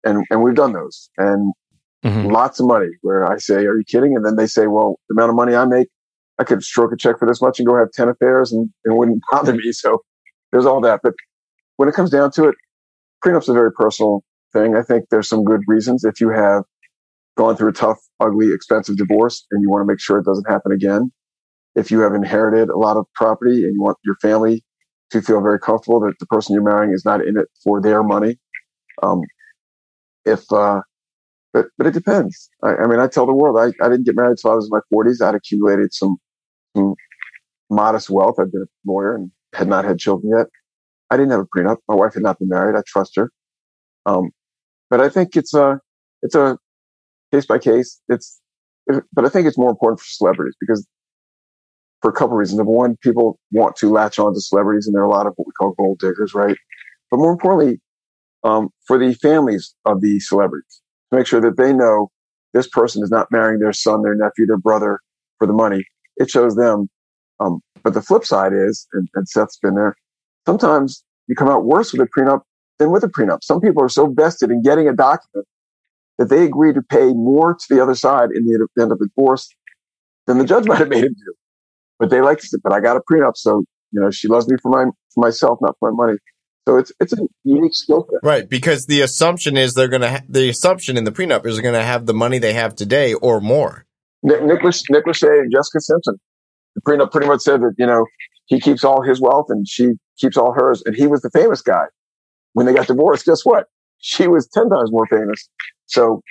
and 0.05 0.25
and 0.31 0.43
we've 0.43 0.55
done 0.55 0.75
those, 0.75 1.09
and 1.17 1.55
Mhm. 2.05 2.33
lots 2.33 2.61
of 2.61 2.67
money. 2.67 2.89
Where 3.03 3.31
I 3.31 3.37
say, 3.39 3.67
"Are 3.67 3.77
you 3.77 3.85
kidding?" 3.87 4.17
And 4.17 4.25
then 4.25 4.37
they 4.37 4.47
say, 4.47 4.67
"Well, 4.67 4.99
the 5.09 5.15
amount 5.15 5.31
of 5.31 5.37
money 5.37 5.55
I 5.55 5.65
make, 5.67 5.89
I 6.39 6.45
could 6.45 6.63
stroke 6.63 6.93
a 6.93 6.97
check 6.97 7.19
for 7.19 7.27
this 7.27 7.43
much 7.43 7.59
and 7.59 7.67
go 7.67 7.77
have 7.77 7.91
ten 7.93 8.09
affairs, 8.09 8.53
and 8.53 8.71
it 8.85 8.93
wouldn't 8.95 9.23
bother 9.31 9.53
me." 9.55 9.73
So 9.73 10.03
there's 10.53 10.67
all 10.67 10.81
that. 10.83 11.01
But 11.03 11.15
when 11.77 11.89
it 11.89 11.95
comes 11.95 12.11
down 12.11 12.31
to 12.33 12.45
it, 12.49 12.55
prenups 13.25 13.49
are 13.49 13.53
a 13.53 13.55
very 13.55 13.73
personal 13.73 14.23
thing. 14.53 14.77
I 14.77 14.83
think 14.83 15.07
there's 15.11 15.29
some 15.29 15.45
good 15.45 15.63
reasons 15.67 16.05
if 16.05 16.21
you 16.21 16.31
have 16.31 16.65
gone 17.37 17.57
through 17.57 17.71
a 17.71 17.73
tough, 17.75 17.99
ugly, 18.21 18.53
expensive 18.53 18.97
divorce 18.97 19.47
and 19.51 19.63
you 19.63 19.71
want 19.71 19.83
to 19.83 19.87
make 19.87 20.01
sure 20.01 20.19
it 20.19 20.25
doesn't 20.27 20.49
happen 20.51 20.73
again 20.73 21.11
if 21.77 21.91
you 21.91 22.01
have 22.01 22.15
inherited 22.15 22.69
a 22.69 22.77
lot 22.77 22.97
of 22.97 23.07
property 23.15 23.65
and 23.65 23.75
you 23.75 23.83
want 23.83 23.97
your 24.05 24.17
family 24.23 24.65
to 25.11 25.23
feel 25.23 25.41
very 25.41 25.59
comfortable 25.59 26.01
that 26.01 26.15
the 26.21 26.27
person 26.27 26.55
you're 26.55 26.63
marrying 26.65 26.93
is 26.93 27.05
not 27.05 27.25
in 27.25 27.37
it 27.39 27.49
for 27.65 27.81
their 27.81 28.03
money. 28.03 28.39
Um, 29.03 29.23
if, 30.25 30.51
uh, 30.53 30.83
but, 31.53 31.67
but 31.77 31.87
it 31.87 31.95
depends. 31.95 32.49
I, 32.63 32.75
I 32.77 32.87
mean, 32.87 33.01
I 33.01 33.09
tell 33.09 33.27
the 33.27 33.35
world, 33.35 33.57
I, 33.59 33.85
I 33.85 33.89
didn't 33.89 34.07
get 34.07 34.17
married 34.17 34.31
until 34.31 34.53
I 34.53 34.55
was 34.55 34.67
in 34.67 34.71
my 34.71 34.81
forties. 34.91 35.21
I'd 35.21 35.35
accumulated 35.35 35.93
some, 35.93 36.17
some 36.77 36.95
modest 37.69 38.11
wealth. 38.11 38.37
I'd 38.39 38.53
been 38.53 38.63
a 38.63 38.91
lawyer 38.91 39.17
and 39.17 39.31
had 39.53 39.69
not 39.69 39.85
had 39.85 39.99
children 39.99 40.33
yet. 40.37 40.47
I 41.11 41.17
didn't 41.17 41.33
have 41.33 41.41
a 41.41 41.47
prenup. 41.47 41.79
My 41.89 41.97
wife 41.97 42.15
had 42.15 42.23
not 42.23 42.39
been 42.39 42.49
married. 42.49 42.79
I 42.79 42.83
trust 42.87 43.17
her. 43.17 43.31
Um, 44.07 44.31
but 44.89 45.01
I 45.01 45.09
think 45.09 45.37
it's 45.37 45.55
a, 45.55 45.81
it's 46.23 46.35
a 46.35 46.57
case 47.33 47.47
by 47.47 47.59
case. 47.59 48.01
It's, 48.09 48.41
it, 48.87 49.03
but 49.13 49.25
I 49.25 49.29
think 49.29 49.47
it's 49.49 49.59
more 49.59 49.71
important 49.71 50.01
for 50.01 50.07
celebrities 50.07 50.55
because 50.61 50.87
for 52.01 52.11
a 52.11 52.15
couple 52.15 52.35
of 52.35 52.39
reasons. 52.39 52.59
Number 52.59 52.73
one, 52.73 52.97
people 53.03 53.41
want 53.51 53.75
to 53.77 53.91
latch 53.91 54.19
on 54.19 54.35
to 54.35 54.41
celebrities 54.41 54.87
and 54.87 54.95
there 54.95 55.03
are 55.03 55.07
a 55.07 55.11
lot 55.11 55.27
of 55.27 55.33
what 55.37 55.49
we 55.49 55.53
call 55.53 55.73
gold 55.73 55.99
diggers, 55.99 56.33
right? 56.33 56.57
But 57.11 57.19
more 57.19 57.33
importantly, 57.33 57.81
um, 58.45 58.71
for 58.87 58.99
the 58.99 59.15
families 59.15 59.75
of 59.85 60.01
the 60.01 60.21
celebrities 60.21 60.81
to 61.11 61.17
make 61.17 61.27
sure 61.27 61.41
that 61.41 61.57
they 61.57 61.73
know 61.73 62.11
this 62.53 62.69
person 62.69 63.03
is 63.03 63.11
not 63.11 63.29
marrying 63.31 63.61
their 63.61 63.73
son, 63.73 64.03
their 64.03 64.15
nephew, 64.15 64.47
their 64.47 64.59
brother 64.59 65.01
for 65.39 65.47
the 65.47 65.53
money. 65.53 65.85
It 66.17 66.31
shows 66.31 66.57
them. 66.57 66.89
Um, 67.39 67.61
but 67.83 67.95
the 67.95 68.03
flip 68.03 68.25
side 68.25 68.53
is, 68.53 68.87
and, 68.93 69.09
and 69.15 69.29
Seth's 69.29 69.59
been 69.59 69.75
there, 69.75 69.97
sometimes 70.47 71.05
you 71.27 71.35
come 71.35 71.49
out 71.49 71.65
worse 71.65 71.93
with 71.93 72.03
a 72.03 72.09
prenup 72.19 72.41
than 72.79 72.91
with 72.91 73.05
a 73.05 73.09
prenup. 73.09 73.43
Some 73.43 73.61
people 73.61 73.83
are 73.83 73.89
so 73.89 74.07
vested 74.09 74.51
in 74.51 74.63
getting 74.63 74.89
a 74.89 74.93
document 74.93 75.47
that 76.19 76.29
they 76.29 76.45
agree 76.45 76.73
to 76.73 76.83
pay 76.83 77.13
more 77.15 77.55
to 77.55 77.67
the 77.75 77.83
other 77.83 77.95
side 77.95 78.31
in 78.35 78.47
the 78.47 78.55
end 78.79 78.93
of 78.93 78.99
the 78.99 79.09
divorce 79.17 79.49
than 80.27 80.39
the 80.39 80.45
judge 80.45 80.65
might 80.69 80.79
have 80.79 80.89
made 80.89 81.05
him 81.05 81.15
do. 81.15 81.35
But 81.99 82.11
they 82.11 82.21
like 82.21 82.39
to 82.41 82.47
say, 82.47 82.59
but 82.63 82.73
I 82.73 82.81
got 82.81 82.97
a 82.97 83.01
prenup, 83.01 83.37
so 83.37 83.65
you 83.93 84.01
know 84.01 84.11
she 84.11 84.29
loves 84.29 84.49
me 84.49 84.57
for 84.63 84.71
my 84.71 84.85
for 85.15 85.21
myself, 85.21 85.59
not 85.61 85.77
for 85.79 85.93
my 85.93 86.07
money. 86.07 86.19
So 86.69 86.77
it's 86.77 86.93
it's 87.01 87.13
a 87.13 87.27
unique 87.45 87.75
skill 87.75 88.07
set, 88.11 88.21
right? 88.23 88.49
Because 88.49 88.87
the 88.87 89.01
assumption 89.01 89.57
is 89.57 89.75
they're 89.75 89.89
going 89.89 90.03
to 90.03 90.11
ha- 90.11 90.23
the 90.29 90.49
assumption 90.51 90.97
in 90.97 91.05
the 91.05 91.13
prenup 91.13 91.47
is 91.47 91.55
they're 91.55 91.63
going 91.63 91.75
to 91.75 91.83
have 91.83 92.07
the 92.07 92.15
money 92.15 92.39
they 92.39 92.53
have 92.53 92.77
today 92.77 93.15
or 93.15 93.41
more. 93.41 93.87
Nick, 94.23 94.45
Nicholas 94.45 94.85
Nick 94.91 95.07
Lachey 95.07 95.41
and 95.41 95.51
Jessica 95.51 95.81
Simpson, 95.81 96.21
the 96.75 96.83
prenup 96.83 97.11
pretty 97.11 97.27
much 97.27 97.41
said 97.41 97.63
that 97.63 97.75
you 97.79 97.87
know 97.87 98.05
he 98.47 98.61
keeps 98.61 98.85
all 98.85 99.03
his 99.03 99.21
wealth 99.21 99.47
and 99.49 99.67
she 99.67 99.93
keeps 100.19 100.37
all 100.37 100.53
hers, 100.53 100.83
and 100.85 100.95
he 100.95 101.07
was 101.07 101.23
the 101.23 101.31
famous 101.31 101.63
guy. 101.63 101.85
When 102.53 102.67
they 102.67 102.75
got 102.75 102.89
divorced, 102.89 103.27
guess 103.27 103.45
what? 103.45 103.67
She 103.99 104.29
was 104.29 104.47
ten 104.49 104.69
times 104.69 104.93
more 104.93 105.07
famous. 105.07 105.49
So 105.87 106.23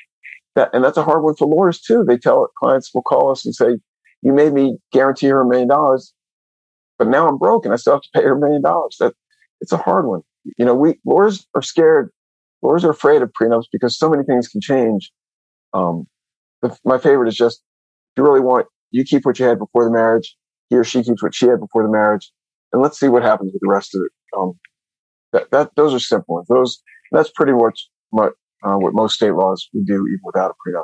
that 0.56 0.70
and 0.74 0.84
that's 0.84 0.98
a 0.98 1.04
hard 1.04 1.24
one 1.24 1.36
for 1.36 1.48
lawyers 1.48 1.82
too. 1.82 2.04
They 2.08 2.18
tell 2.18 2.48
clients 2.58 2.94
will 2.94 3.02
call 3.02 3.32
us 3.32 3.46
and 3.46 3.56
say, 3.56 3.80
"You 4.22 4.34
made 4.34 4.54
me 4.54 4.78
guarantee 4.92 5.28
her 5.28 5.42
a 5.42 5.48
million 5.48 5.70
dollars, 5.70 6.14
but 6.98 7.08
now 7.08 7.28
I'm 7.28 7.38
broke 7.38 7.66
and 7.66 7.74
I 7.74 7.78
still 7.78 7.94
have 7.94 8.02
to 8.04 8.10
pay 8.14 8.24
her 8.24 8.34
a 8.36 8.40
million 8.40 8.62
dollars." 8.62 8.98
That 9.00 9.14
it's 9.62 9.72
a 9.72 9.78
hard 9.78 10.06
one. 10.06 10.22
You 10.58 10.66
know, 10.66 10.76
we 10.76 10.96
lawyers 11.06 11.46
are 11.56 11.62
scared. 11.62 12.12
Lawyers 12.62 12.84
are 12.84 12.92
afraid 12.92 13.22
of 13.22 13.32
prenups 13.40 13.66
because 13.72 13.98
so 13.98 14.10
many 14.10 14.24
things 14.24 14.48
can 14.48 14.62
change. 14.62 15.12
Um, 15.74 16.08
the, 16.62 16.78
my 16.84 16.98
favorite 16.98 17.28
is 17.28 17.36
just 17.36 17.62
if 18.12 18.22
you 18.22 18.24
really 18.24 18.42
want, 18.42 18.68
you 18.92 19.04
keep 19.04 19.26
what 19.26 19.40
you 19.40 19.46
had 19.46 19.60
before 19.60 19.86
the 19.86 19.92
marriage. 19.92 20.36
He 20.70 20.76
or 20.76 20.84
she 20.84 21.04
keeps 21.04 21.24
what 21.24 21.34
she 21.34 21.48
had 21.48 21.60
before 21.60 21.84
the 21.84 21.90
marriage, 21.90 22.32
and 22.74 22.82
let's 22.82 23.00
see 23.00 23.08
what 23.08 23.24
happens 23.24 23.52
with 23.54 23.62
the 23.62 23.70
rest 23.70 23.96
of 23.96 24.02
it. 24.06 24.12
Um, 24.38 24.54
that, 25.34 25.52
that 25.52 25.72
those 25.76 25.94
are 25.94 26.00
simple 26.00 26.36
ones. 26.36 26.48
Those 26.48 26.82
that's 27.12 27.32
pretty 27.32 27.54
much 27.54 27.88
what 28.10 28.34
uh, 28.64 28.76
what 28.76 28.94
most 28.94 29.16
state 29.16 29.34
laws 29.34 29.68
would 29.74 29.86
do 29.86 30.06
even 30.08 30.20
without 30.24 30.52
a 30.52 30.70
prenup. 30.70 30.84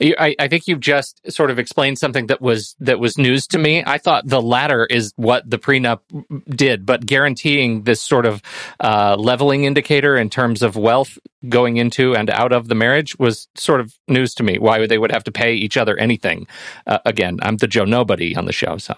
I, 0.00 0.34
I, 0.38 0.48
think 0.48 0.66
you've 0.66 0.80
just 0.80 1.20
sort 1.30 1.50
of 1.50 1.58
explained 1.58 1.98
something 1.98 2.26
that 2.26 2.40
was 2.40 2.76
that 2.80 2.98
was 2.98 3.18
news 3.18 3.46
to 3.48 3.58
me. 3.58 3.82
I 3.86 3.98
thought 3.98 4.26
the 4.26 4.42
latter 4.42 4.86
is 4.86 5.12
what 5.16 5.48
the 5.48 5.58
prenup 5.58 6.00
did, 6.48 6.86
but 6.86 7.06
guaranteeing 7.06 7.82
this 7.82 8.00
sort 8.00 8.26
of 8.26 8.42
uh, 8.80 9.16
leveling 9.18 9.64
indicator 9.64 10.16
in 10.16 10.30
terms 10.30 10.62
of 10.62 10.76
wealth 10.76 11.18
going 11.48 11.76
into 11.76 12.16
and 12.16 12.30
out 12.30 12.52
of 12.52 12.68
the 12.68 12.74
marriage 12.74 13.18
was 13.18 13.48
sort 13.54 13.80
of 13.80 13.94
news 14.08 14.34
to 14.34 14.42
me. 14.42 14.58
Why 14.58 14.86
they 14.86 14.98
would 14.98 15.12
have 15.12 15.24
to 15.24 15.32
pay 15.32 15.54
each 15.54 15.76
other 15.76 15.96
anything? 15.96 16.46
Uh, 16.86 16.98
again, 17.04 17.38
I'm 17.42 17.56
the 17.56 17.68
Joe 17.68 17.84
Nobody 17.84 18.36
on 18.36 18.46
the 18.46 18.52
show, 18.52 18.78
so 18.78 18.96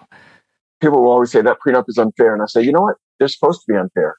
people 0.80 1.02
will 1.02 1.10
always 1.10 1.30
say 1.30 1.42
that 1.42 1.58
prenup 1.64 1.84
is 1.88 1.98
unfair, 1.98 2.32
and 2.32 2.42
I 2.42 2.46
say, 2.46 2.62
you 2.62 2.72
know 2.72 2.82
what? 2.82 2.96
They're 3.18 3.28
supposed 3.28 3.60
to 3.62 3.72
be 3.72 3.78
unfair. 3.78 4.16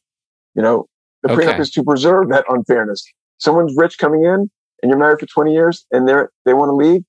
You 0.55 0.62
know, 0.62 0.88
the 1.24 1.32
okay. 1.32 1.45
prenup 1.45 1.60
is 1.60 1.72
to 1.72 1.84
preserve 1.84 2.30
that 2.30 2.45
unfairness. 2.49 3.05
Someone's 3.38 3.76
rich 3.78 3.97
coming 3.97 4.24
in 4.26 4.49
and 4.82 4.90
you're 4.90 5.00
married 5.00 5.20
for 5.20 5.28
20 5.28 5.54
years 5.54 5.86
and 5.92 6.08
they're, 6.08 6.32
they 6.46 6.54
want 6.54 6.70
to 6.70 6.76
leave. 6.76 7.04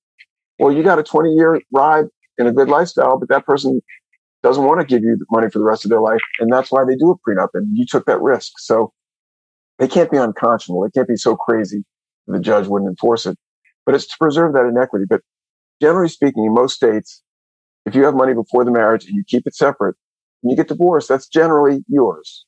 Well, 0.59 0.73
you 0.73 0.83
got 0.83 0.99
a 0.99 1.03
20 1.03 1.33
year 1.33 1.61
ride 1.71 2.05
in 2.37 2.47
a 2.47 2.53
good 2.53 2.69
lifestyle, 2.69 3.19
but 3.19 3.29
that 3.29 3.45
person 3.45 3.81
doesn't 4.43 4.63
want 4.65 4.81
to 4.81 4.87
give 4.87 5.03
you 5.03 5.17
the 5.17 5.25
money 5.31 5.49
for 5.49 5.59
the 5.59 5.65
rest 5.65 5.85
of 5.85 5.89
their 5.91 6.01
life. 6.01 6.21
And 6.39 6.51
that's 6.51 6.71
why 6.71 6.83
they 6.85 6.95
do 6.95 7.11
a 7.11 7.29
prenup 7.29 7.49
and 7.53 7.77
you 7.77 7.85
took 7.85 8.05
that 8.07 8.21
risk. 8.21 8.53
So 8.59 8.93
they 9.79 9.87
can't 9.87 10.11
be 10.11 10.17
unconscionable. 10.17 10.83
They 10.83 10.91
can't 10.91 11.07
be 11.07 11.17
so 11.17 11.35
crazy 11.35 11.83
the 12.27 12.39
judge 12.39 12.67
wouldn't 12.67 12.89
enforce 12.89 13.25
it, 13.25 13.37
but 13.85 13.95
it's 13.95 14.07
to 14.07 14.15
preserve 14.19 14.53
that 14.53 14.65
inequity. 14.65 15.05
But 15.09 15.21
generally 15.81 16.09
speaking, 16.09 16.45
in 16.45 16.53
most 16.53 16.75
states, 16.75 17.23
if 17.85 17.95
you 17.95 18.05
have 18.05 18.15
money 18.15 18.33
before 18.33 18.65
the 18.65 18.71
marriage 18.71 19.05
and 19.05 19.15
you 19.15 19.23
keep 19.27 19.47
it 19.47 19.55
separate 19.55 19.95
and 20.43 20.51
you 20.51 20.57
get 20.57 20.67
divorced, 20.69 21.09
that's 21.09 21.27
generally 21.27 21.83
yours. 21.87 22.45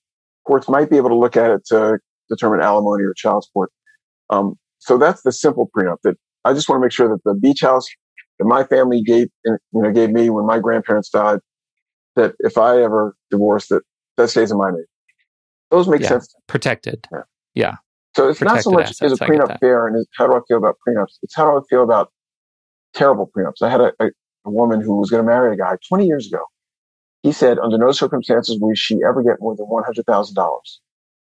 Courts 0.48 0.70
might 0.70 0.90
be 0.90 0.98
able 0.98 1.10
to 1.10 1.18
look 1.18 1.38
at 1.38 1.52
it 1.52 1.66
to 1.68 2.00
determine 2.30 2.62
alimony 2.62 3.04
or 3.04 3.14
child 3.16 3.44
support. 3.46 3.72
Um, 4.30 4.56
so 4.86 4.98
that's 4.98 5.22
the 5.24 5.32
simple 5.32 5.70
prenup 5.76 5.98
that 6.04 6.16
I 6.46 6.54
just 6.54 6.68
want 6.68 6.82
to 6.82 6.86
make 6.86 6.92
sure 6.92 7.08
that 7.08 7.24
the 7.24 7.34
beach 7.34 7.62
house 7.62 7.88
that 8.40 8.46
my 8.46 8.64
family 8.64 9.02
gave, 9.02 9.28
you 9.46 9.58
know, 9.74 9.92
gave 9.92 10.12
me 10.12 10.30
when 10.30 10.46
my 10.46 10.60
grandparents 10.60 11.10
died, 11.10 11.40
that 12.16 12.36
if 12.40 12.58
I 12.58 12.82
ever 12.82 13.16
divorce, 13.32 13.68
that 13.68 13.82
that 14.18 14.30
stays 14.30 14.52
in 14.52 14.58
my 14.58 14.70
name. 14.70 14.86
Those 15.72 15.88
make 15.88 16.02
yeah. 16.02 16.10
sense. 16.10 16.36
Protected. 16.48 17.08
Yeah. 17.12 17.22
yeah. 17.56 17.76
So 18.16 18.30
it's 18.30 18.40
Protected 18.40 18.56
not 18.56 18.64
so 18.64 18.72
much 18.72 18.90
assets, 18.90 19.14
is 19.14 19.22
a 19.22 19.26
prenup 19.26 19.60
fair 19.60 19.88
and 19.88 20.06
how 20.18 20.28
do 20.28 20.34
I 20.34 20.40
feel 20.48 20.58
about 20.58 20.76
prenups? 20.88 21.18
It's 21.24 21.36
how 21.36 21.50
do 21.50 21.58
I 21.58 21.62
feel 21.70 21.84
about 21.84 22.12
terrible 22.94 23.30
prenups. 23.36 23.62
I 23.62 23.70
had 23.70 23.82
a, 23.82 23.92
a, 24.00 24.08
a 24.46 24.52
woman 24.52 24.82
who 24.82 24.98
was 24.98 25.10
going 25.10 25.24
to 25.24 25.28
marry 25.28 25.54
a 25.54 25.58
guy 25.58 25.78
20 25.88 26.06
years 26.06 26.28
ago. 26.28 26.44
He 27.24 27.32
said 27.32 27.58
under 27.58 27.78
no 27.78 27.92
circumstances 27.92 28.60
will 28.60 28.76
she 28.76 29.00
ever 29.08 29.24
get 29.24 29.38
more 29.40 29.56
than 29.56 29.66
$100,000. 29.66 30.60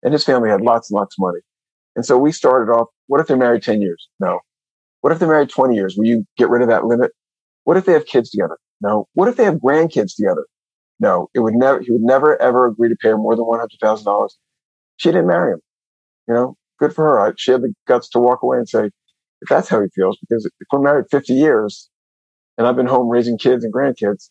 And 0.02 0.12
his 0.12 0.24
family 0.24 0.48
had 0.48 0.62
lots 0.62 0.90
and 0.90 0.96
lots 0.96 1.16
of 1.16 1.22
money. 1.22 1.40
And 1.96 2.04
so 2.06 2.18
we 2.18 2.32
started 2.32 2.72
off, 2.72 2.88
what 3.06 3.20
if 3.20 3.26
they're 3.26 3.36
married 3.36 3.62
10 3.62 3.82
years? 3.82 4.08
No. 4.20 4.40
What 5.00 5.12
if 5.12 5.18
they're 5.18 5.28
married 5.28 5.50
20 5.50 5.74
years? 5.74 5.96
Will 5.96 6.06
you 6.06 6.24
get 6.36 6.50
rid 6.50 6.62
of 6.62 6.68
that 6.68 6.84
limit? 6.84 7.10
What 7.64 7.76
if 7.76 7.84
they 7.84 7.92
have 7.92 8.06
kids 8.06 8.30
together? 8.30 8.58
No. 8.80 9.08
What 9.14 9.28
if 9.28 9.36
they 9.36 9.44
have 9.44 9.54
grandkids 9.56 10.14
together? 10.16 10.46
No. 10.98 11.28
It 11.34 11.40
would 11.40 11.54
never, 11.54 11.80
he 11.80 11.90
would 11.90 12.02
never 12.02 12.40
ever 12.40 12.66
agree 12.66 12.88
to 12.88 12.96
pay 12.96 13.08
her 13.08 13.18
more 13.18 13.34
than 13.34 13.44
$100,000. 13.44 14.28
She 14.96 15.08
didn't 15.08 15.26
marry 15.26 15.52
him. 15.54 15.60
You 16.28 16.34
know, 16.34 16.56
good 16.78 16.94
for 16.94 17.04
her. 17.04 17.34
She 17.36 17.50
had 17.50 17.62
the 17.62 17.74
guts 17.88 18.08
to 18.10 18.20
walk 18.20 18.42
away 18.42 18.58
and 18.58 18.68
say, 18.68 18.90
if 19.42 19.48
that's 19.48 19.68
how 19.68 19.80
he 19.80 19.88
feels, 19.94 20.18
because 20.20 20.44
if 20.44 20.52
we're 20.70 20.80
married 20.80 21.06
50 21.10 21.32
years 21.32 21.88
and 22.58 22.66
I've 22.66 22.76
been 22.76 22.86
home 22.86 23.08
raising 23.08 23.38
kids 23.38 23.64
and 23.64 23.72
grandkids, 23.72 24.28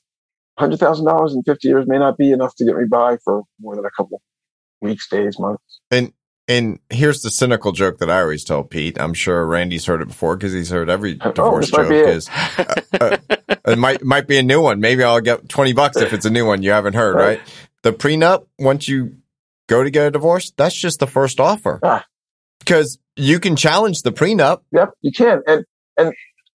$100,000 0.60 1.32
in 1.34 1.44
50 1.44 1.68
years 1.68 1.86
may 1.88 1.98
not 1.98 2.18
be 2.18 2.32
enough 2.32 2.54
to 2.56 2.66
get 2.66 2.76
me 2.76 2.86
by 2.90 3.18
for 3.24 3.44
more 3.60 3.76
than 3.76 3.86
a 3.86 3.92
couple 3.98 4.22
weeks, 4.82 5.10
days, 5.10 5.40
months. 5.40 5.80
And 5.90 6.14
and 6.50 6.80
here's 6.90 7.22
the 7.22 7.30
cynical 7.30 7.72
joke 7.72 8.00
that 8.00 8.10
I 8.10 8.22
always 8.22 8.44
tell 8.44 8.64
Pete. 8.64 9.00
I'm 9.00 9.14
sure 9.14 9.46
Randy's 9.46 9.86
heard 9.86 10.02
it 10.02 10.08
before 10.08 10.36
because 10.36 10.52
he's 10.52 10.72
heard 10.72 10.90
every 10.90 11.20
oh, 11.22 11.32
divorce 11.32 11.72
oh, 11.72 11.84
joke. 11.84 11.92
Is 11.92 12.28
uh, 12.28 12.76
uh, 13.00 13.18
it 13.68 13.78
might 13.78 14.04
might 14.04 14.28
be 14.28 14.40
a 14.40 14.44
new 14.44 14.60
one. 14.60 14.80
Maybe 14.80 15.04
I'll 15.04 15.22
get 15.22 15.48
twenty 15.48 15.74
bucks 15.74 15.98
if 15.98 16.12
it's 16.12 16.26
a 16.26 16.30
new 16.32 16.48
one 16.48 16.64
you 16.64 16.72
haven't 16.72 16.96
heard. 16.96 17.16
Right? 17.16 17.40
right? 17.40 17.42
The 17.84 17.94
prenup 17.94 18.48
once 18.58 18.88
you 18.88 19.18
go 19.68 19.84
to 19.84 19.92
get 19.92 20.08
a 20.08 20.12
divorce, 20.12 20.52
that's 20.58 20.76
just 20.76 21.00
the 21.00 21.08
first 21.08 21.40
offer 21.40 21.80
ah. 21.84 22.04
because 22.60 22.98
you 23.16 23.40
can 23.40 23.56
challenge 23.56 24.02
the 24.02 24.12
prenup. 24.12 24.62
Yep, 24.72 24.90
you 25.02 25.12
can. 25.12 25.44
And 25.46 25.66
and 25.98 26.14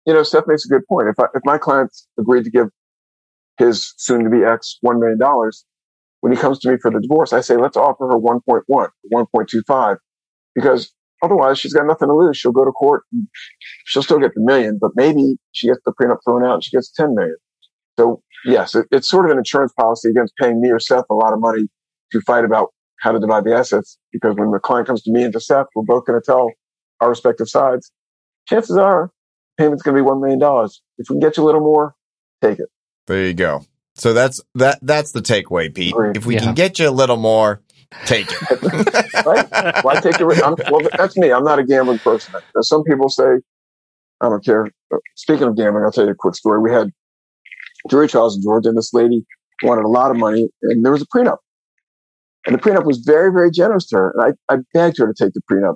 you 0.07 0.13
know, 0.13 0.23
Seth 0.23 0.47
makes 0.47 0.65
a 0.65 0.69
good 0.69 0.85
point. 0.87 1.07
If 1.07 1.19
I, 1.19 1.25
if 1.35 1.43
my 1.45 1.59
clients 1.59 2.07
agreed 2.19 2.45
to 2.45 2.49
give 2.49 2.69
his 3.59 3.93
soon 3.97 4.23
to 4.23 4.29
be 4.31 4.43
ex 4.43 4.79
one 4.81 4.99
million 4.99 5.19
dollars, 5.19 5.65
when 6.23 6.31
he 6.31 6.39
comes 6.39 6.57
to 6.57 6.71
me 6.71 6.77
for 6.81 6.89
the 6.89 7.01
divorce, 7.01 7.33
I 7.33 7.41
say, 7.41 7.57
let's 7.57 7.75
offer 7.75 8.07
her 8.07 8.17
1.1, 8.17 8.63
1.25, 9.13 9.97
because 10.55 10.89
otherwise 11.21 11.59
she's 11.59 11.73
got 11.73 11.85
nothing 11.85 12.07
to 12.07 12.13
lose. 12.13 12.37
She'll 12.37 12.53
go 12.53 12.63
to 12.63 12.71
court. 12.71 13.03
she'll 13.83 14.03
still 14.03 14.19
get 14.19 14.33
the 14.33 14.39
million, 14.39 14.77
but 14.79 14.91
maybe 14.95 15.35
she 15.51 15.67
gets 15.67 15.81
the 15.83 15.91
prenup 15.91 16.19
thrown 16.23 16.45
out 16.45 16.53
and 16.53 16.63
she 16.63 16.71
gets 16.71 16.89
10 16.93 17.13
million. 17.13 17.35
So 17.99 18.21
yes, 18.45 18.73
it, 18.73 18.85
it's 18.89 19.09
sort 19.09 19.25
of 19.25 19.31
an 19.31 19.37
insurance 19.37 19.73
policy 19.73 20.11
against 20.11 20.33
paying 20.37 20.61
me 20.61 20.71
or 20.71 20.79
Seth 20.79 21.03
a 21.09 21.13
lot 21.13 21.33
of 21.33 21.41
money 21.41 21.67
to 22.13 22.21
fight 22.21 22.45
about 22.45 22.69
how 23.01 23.11
to 23.11 23.19
divide 23.19 23.43
the 23.43 23.53
assets. 23.53 23.97
Because 24.13 24.35
when 24.37 24.49
the 24.51 24.59
client 24.59 24.87
comes 24.87 25.03
to 25.03 25.11
me 25.11 25.23
and 25.23 25.33
to 25.33 25.41
Seth, 25.41 25.65
we're 25.75 25.83
both 25.83 26.05
going 26.05 26.21
to 26.21 26.25
tell 26.25 26.49
our 27.01 27.09
respective 27.09 27.49
sides. 27.49 27.91
Chances 28.47 28.77
are 28.77 29.11
payment's 29.57 29.83
going 29.83 29.97
to 29.97 30.01
be 30.01 30.09
$1 30.09 30.21
million. 30.21 30.69
If 30.97 31.09
we 31.09 31.15
can 31.15 31.19
get 31.19 31.35
you 31.35 31.43
a 31.43 31.47
little 31.47 31.59
more, 31.59 31.95
take 32.41 32.59
it. 32.59 32.69
There 33.07 33.25
you 33.25 33.33
go. 33.33 33.65
So 33.95 34.13
that's 34.13 34.41
that. 34.55 34.79
That's 34.81 35.11
the 35.11 35.21
takeaway, 35.21 35.73
Pete. 35.73 35.93
If 36.15 36.25
we 36.25 36.35
yeah. 36.35 36.41
can 36.41 36.53
get 36.55 36.79
you 36.79 36.89
a 36.89 36.91
little 36.91 37.17
more, 37.17 37.61
take 38.05 38.27
it. 38.29 38.41
right? 39.25 39.83
Why 39.83 39.99
take 39.99 40.19
it? 40.19 40.43
I'm, 40.43 40.55
well, 40.71 40.87
that's 40.97 41.15
me. 41.15 41.31
I'm 41.31 41.43
not 41.43 41.59
a 41.59 41.63
gambling 41.63 41.99
person. 41.99 42.33
Some 42.61 42.83
people 42.83 43.09
say, 43.09 43.39
I 44.21 44.29
don't 44.29 44.43
care. 44.43 44.67
Uh, 44.93 44.97
speaking 45.15 45.47
of 45.47 45.55
gambling, 45.55 45.83
I'll 45.83 45.91
tell 45.91 46.05
you 46.05 46.11
a 46.11 46.15
quick 46.15 46.35
story. 46.35 46.59
We 46.59 46.71
had 46.71 46.89
jury 47.89 48.07
trials 48.07 48.35
in 48.35 48.41
Georgia, 48.41 48.69
and 48.69 48.77
this 48.77 48.93
lady 48.93 49.25
wanted 49.61 49.85
a 49.85 49.89
lot 49.89 50.11
of 50.11 50.17
money, 50.17 50.49
and 50.63 50.83
there 50.83 50.91
was 50.91 51.01
a 51.01 51.07
prenup. 51.07 51.37
And 52.45 52.55
the 52.55 52.59
prenup 52.59 52.85
was 52.85 52.97
very, 52.99 53.31
very 53.31 53.51
generous 53.51 53.85
to 53.87 53.97
her. 53.97 54.13
And 54.17 54.35
I, 54.49 54.53
I 54.53 54.57
begged 54.73 54.97
her 54.97 55.07
to 55.07 55.13
take 55.13 55.33
the 55.33 55.41
prenup. 55.49 55.75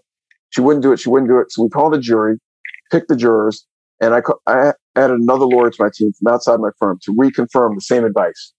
She 0.49 0.61
wouldn't 0.61 0.83
do 0.83 0.91
it. 0.91 0.99
She 0.99 1.09
wouldn't 1.09 1.29
do 1.29 1.39
it. 1.39 1.51
So 1.51 1.63
we 1.63 1.69
called 1.69 1.93
the 1.93 1.99
jury, 1.99 2.37
picked 2.91 3.09
the 3.09 3.15
jurors, 3.15 3.65
and 4.01 4.13
I, 4.13 4.21
I 4.47 4.73
added 4.97 5.19
another 5.19 5.45
lawyer 5.45 5.69
to 5.69 5.83
my 5.83 5.89
team 5.93 6.11
from 6.13 6.33
outside 6.33 6.59
my 6.59 6.69
firm 6.79 6.99
to 7.03 7.13
reconfirm 7.13 7.75
the 7.75 7.81
same 7.81 8.03
advice. 8.03 8.53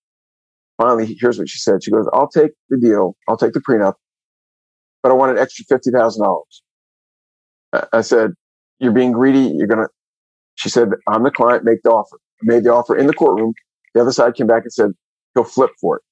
Finally, 0.79 1.17
here's 1.21 1.39
what 1.39 1.49
she 1.49 1.59
said. 1.59 1.83
She 1.83 1.91
goes, 1.91 2.09
I'll 2.13 2.29
take 2.29 2.53
the 2.71 2.79
deal. 2.79 3.17
I'll 3.29 3.37
take 3.37 3.53
the 3.53 3.61
prenup, 3.61 3.95
but 5.03 5.11
I 5.11 5.15
want 5.15 5.33
an 5.33 5.39
extra 5.39 5.65
$50,000. 5.67 6.43
I, 7.73 7.87
I 7.93 8.01
said, 8.01 8.33
you're 8.79 8.93
being 8.93 9.13
greedy. 9.13 9.53
You're 9.57 9.67
going 9.67 9.85
to, 9.85 9.89
she 10.55 10.69
said, 10.69 10.91
I'm 11.09 11.25
the 11.25 11.31
client, 11.31 11.65
make 11.65 11.83
the 11.83 11.91
offer. 11.91 12.19
I 12.43 12.47
made 12.47 12.65
the 12.65 12.73
offer 12.73 12.97
in 12.97 13.09
the 13.09 13.15
courtroom. 13.15 13.55
The 13.95 14.03
other 14.03 14.13
side 14.13 14.35
came 14.35 14.47
back 14.47 14.63
and 14.63 14.73
said, 14.73 14.91
he'll 15.35 15.45
flip 15.45 15.71
for 15.81 15.97
it. 15.97 16.03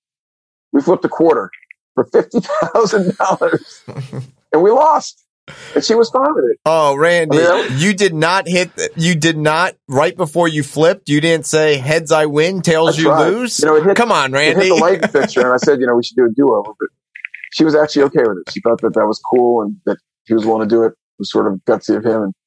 We 0.72 0.83
flipped 0.83 1.05
a 1.05 1.09
quarter 1.09 1.51
for 1.95 2.05
$50,000 2.07 4.27
and 4.53 4.62
we 4.62 4.70
lost. 4.70 5.26
And 5.74 5.84
she 5.84 5.94
oh, 5.94 5.99
was 5.99 6.11
fine 6.11 6.34
with 6.34 6.44
it. 6.51 6.59
Oh, 6.66 6.97
Randy, 6.97 7.38
I 7.38 7.68
mean, 7.68 7.78
you 7.78 7.94
did 7.94 8.14
not 8.14 8.49
hit, 8.49 8.70
you 8.97 9.14
did 9.14 9.36
not, 9.36 9.74
right 9.88 10.16
before 10.16 10.49
you 10.49 10.62
flipped, 10.62 11.09
you 11.09 11.20
didn't 11.20 11.47
say 11.47 11.76
heads 11.76 12.11
I 12.11 12.26
win, 12.26 12.62
tails 12.62 12.99
I 12.99 13.03
you 13.03 13.14
lose. 13.14 13.61
You 13.61 13.66
know, 13.66 13.76
it 13.76 13.84
hit- 13.84 13.97
Come 13.97 14.11
on, 14.11 14.32
It 14.32 14.36
Randy. 14.36 14.66
hit 14.66 14.68
the 14.74 14.80
light 14.80 15.11
fixture 15.12 15.42
and 15.42 15.53
I 15.53 15.59
said, 15.59 15.80
you 15.80 15.86
know, 15.86 15.94
we 15.94 16.03
should 16.03 16.16
do 16.16 16.24
a 16.24 16.30
do 16.30 16.53
over. 16.53 16.72
But 16.78 16.88
she 17.53 17.64
was 17.64 17.74
actually 17.74 18.03
okay 18.05 18.22
with 18.22 18.38
it. 18.38 18.53
She 18.53 18.61
thought 18.61 18.80
that 18.80 18.94
that 18.94 19.07
was 19.07 19.20
cool 19.30 19.62
and 19.62 19.76
that 19.86 19.99
he 20.26 20.34
was 20.34 20.44
willing 20.44 20.68
to 20.68 20.74
do 20.74 20.82
it. 20.82 20.88
It 20.88 21.20
was 21.20 21.30
sort 21.30 21.47
of 21.47 21.61
gutsy 21.64 21.97
of 21.97 22.05
him 22.05 22.22
and 22.22 22.34
50,000. 22.34 22.45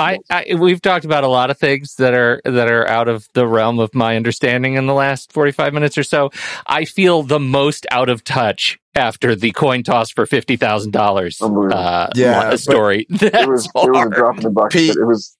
I, 0.00 0.18
I 0.30 0.54
we've 0.54 0.80
talked 0.80 1.04
about 1.04 1.24
a 1.24 1.28
lot 1.28 1.50
of 1.50 1.58
things 1.58 1.96
that 1.96 2.14
are 2.14 2.40
that 2.44 2.70
are 2.70 2.86
out 2.88 3.08
of 3.08 3.28
the 3.34 3.46
realm 3.46 3.78
of 3.78 3.94
my 3.94 4.16
understanding 4.16 4.74
in 4.74 4.86
the 4.86 4.94
last 4.94 5.32
45 5.32 5.74
minutes 5.74 5.98
or 5.98 6.02
so. 6.04 6.30
I 6.66 6.84
feel 6.86 7.22
the 7.22 7.38
most 7.40 7.86
out 7.90 8.08
of 8.08 8.24
touch 8.24 8.78
after 8.94 9.34
the 9.34 9.52
coin 9.52 9.82
toss 9.82 10.10
for 10.10 10.26
$50,000 10.26 11.72
uh 11.72 12.08
Yeah, 12.14 12.50
li- 12.50 12.56
story. 12.56 13.06
That's 13.10 13.22
it 13.34 13.48
was, 13.48 13.66
it 13.66 13.70
was 13.74 14.06
a 14.06 14.10
drop 14.10 14.36
in 14.36 14.42
the 14.44 14.50
bucket. 14.50 14.72
Pete. 14.72 14.96
It 14.96 15.04
was, 15.06 15.36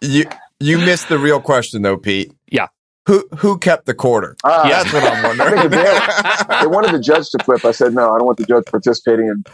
you, 0.00 0.24
you 0.60 0.78
missed 0.78 1.08
the 1.08 1.18
real 1.18 1.40
question 1.40 1.82
though, 1.82 1.96
Pete. 1.98 2.32
Yeah. 2.50 2.68
Who, 3.06 3.26
who 3.38 3.58
kept 3.58 3.86
the 3.86 3.94
quarter? 3.94 4.36
Yeah. 4.44 4.82
That's 4.82 4.92
what 4.92 5.02
I'm 5.04 5.22
wondering. 5.38 5.70
they 5.70 6.66
wanted 6.66 6.92
the 6.92 7.00
judge 7.00 7.30
to 7.30 7.44
flip. 7.44 7.64
I 7.64 7.70
said, 7.70 7.94
no, 7.94 8.12
I 8.14 8.18
don't 8.18 8.26
want 8.26 8.38
the 8.38 8.46
judge 8.46 8.64
participating 8.66 9.28
in 9.28 9.44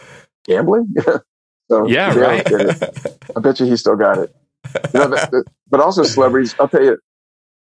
gambling. 0.44 0.94
so 1.70 1.86
Yeah, 1.86 2.14
right. 2.14 2.46
I 3.36 3.40
bet 3.40 3.60
you 3.60 3.66
he 3.66 3.76
still 3.76 3.96
got 3.96 4.18
it. 4.18 4.34
You 4.94 5.00
know, 5.00 5.16
but 5.70 5.80
also 5.80 6.04
celebrities. 6.04 6.54
I'll 6.58 6.68
tell 6.68 6.82
you, 6.82 6.98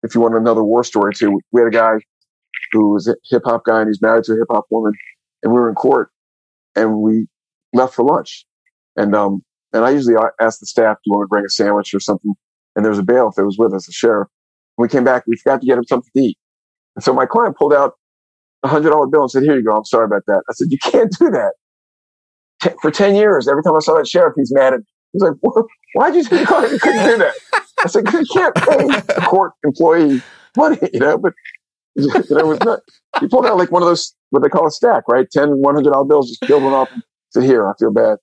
if 0.03 0.15
you 0.15 0.21
want 0.21 0.35
another 0.35 0.63
war 0.63 0.83
story 0.83 1.13
too, 1.13 1.39
we 1.51 1.61
had 1.61 1.67
a 1.67 1.71
guy 1.71 1.93
who 2.71 2.93
was 2.93 3.07
a 3.07 3.15
hip 3.29 3.43
hop 3.45 3.65
guy 3.65 3.81
and 3.81 3.89
he's 3.89 4.01
married 4.01 4.23
to 4.25 4.33
a 4.33 4.37
hip 4.37 4.47
hop 4.51 4.65
woman, 4.69 4.93
and 5.43 5.53
we 5.53 5.59
were 5.59 5.69
in 5.69 5.75
court 5.75 6.09
and 6.75 6.97
we 7.01 7.27
left 7.73 7.95
for 7.95 8.05
lunch, 8.05 8.45
and 8.95 9.15
um 9.15 9.41
and 9.73 9.85
I 9.85 9.91
usually 9.91 10.15
ask 10.41 10.59
the 10.59 10.65
staff, 10.65 10.97
do 10.97 11.01
you 11.05 11.13
want 11.13 11.25
to 11.25 11.29
bring 11.29 11.45
a 11.45 11.49
sandwich 11.49 11.93
or 11.93 11.99
something? 11.99 12.33
And 12.75 12.83
there 12.83 12.89
was 12.89 12.99
a 12.99 13.03
bailiff 13.03 13.35
that 13.35 13.45
was 13.45 13.57
with 13.59 13.73
us, 13.73 13.87
a 13.87 13.91
sheriff. 13.91 14.27
When 14.75 14.87
we 14.87 14.89
came 14.89 15.03
back, 15.03 15.23
we 15.27 15.35
forgot 15.37 15.61
to 15.61 15.67
get 15.67 15.77
him 15.77 15.83
something 15.85 16.09
to 16.15 16.21
eat, 16.21 16.37
and 16.95 17.03
so 17.03 17.13
my 17.13 17.25
client 17.25 17.57
pulled 17.57 17.73
out 17.73 17.93
a 18.63 18.67
hundred 18.67 18.89
dollar 18.91 19.07
bill 19.07 19.21
and 19.23 19.31
said, 19.31 19.43
"Here 19.43 19.57
you 19.57 19.63
go. 19.63 19.75
I'm 19.75 19.85
sorry 19.85 20.05
about 20.05 20.23
that." 20.27 20.43
I 20.49 20.53
said, 20.53 20.67
"You 20.71 20.77
can't 20.79 21.11
do 21.19 21.29
that." 21.31 21.53
T- 22.61 22.69
for 22.81 22.91
ten 22.91 23.15
years, 23.15 23.47
every 23.47 23.63
time 23.63 23.75
I 23.75 23.79
saw 23.79 23.95
that 23.97 24.07
sheriff, 24.07 24.33
he's 24.35 24.53
mad 24.53 24.73
at 24.73 24.79
me. 24.79 24.85
He's 25.13 25.21
like, 25.21 25.33
"Wha- 25.41 25.63
"Why'd 25.93 26.15
you 26.15 26.25
client 26.45 26.71
you 26.73 26.79
couldn't 26.81 27.05
do 27.05 27.17
that?" 27.19 27.33
I 27.83 27.87
said, 27.87 28.05
"'Cause 28.05 28.21
"You 28.21 28.25
can't 28.33 28.55
pay 28.55 28.87
a 29.17 29.21
court 29.21 29.53
employee 29.63 30.21
money, 30.57 30.77
you 30.93 30.99
know." 30.99 31.17
But 31.17 31.33
you 31.95 32.07
know, 32.07 32.37
it 32.39 32.47
was 32.47 32.59
not. 32.61 32.79
He 33.19 33.27
pulled 33.27 33.45
out 33.45 33.57
like 33.57 33.71
one 33.71 33.81
of 33.81 33.87
those 33.87 34.13
what 34.31 34.43
they 34.43 34.49
call 34.49 34.67
a 34.67 34.71
stack, 34.71 35.03
right? 35.07 35.27
Ten 35.31 35.49
one 35.57 35.75
hundred 35.75 35.91
dollar 35.91 36.05
bills, 36.05 36.29
just 36.29 36.41
peeled 36.43 36.63
one 36.63 36.73
off. 36.73 36.89
Said, 37.31 37.43
"Here, 37.43 37.67
I 37.67 37.73
feel 37.79 37.91
bad." 37.91 38.17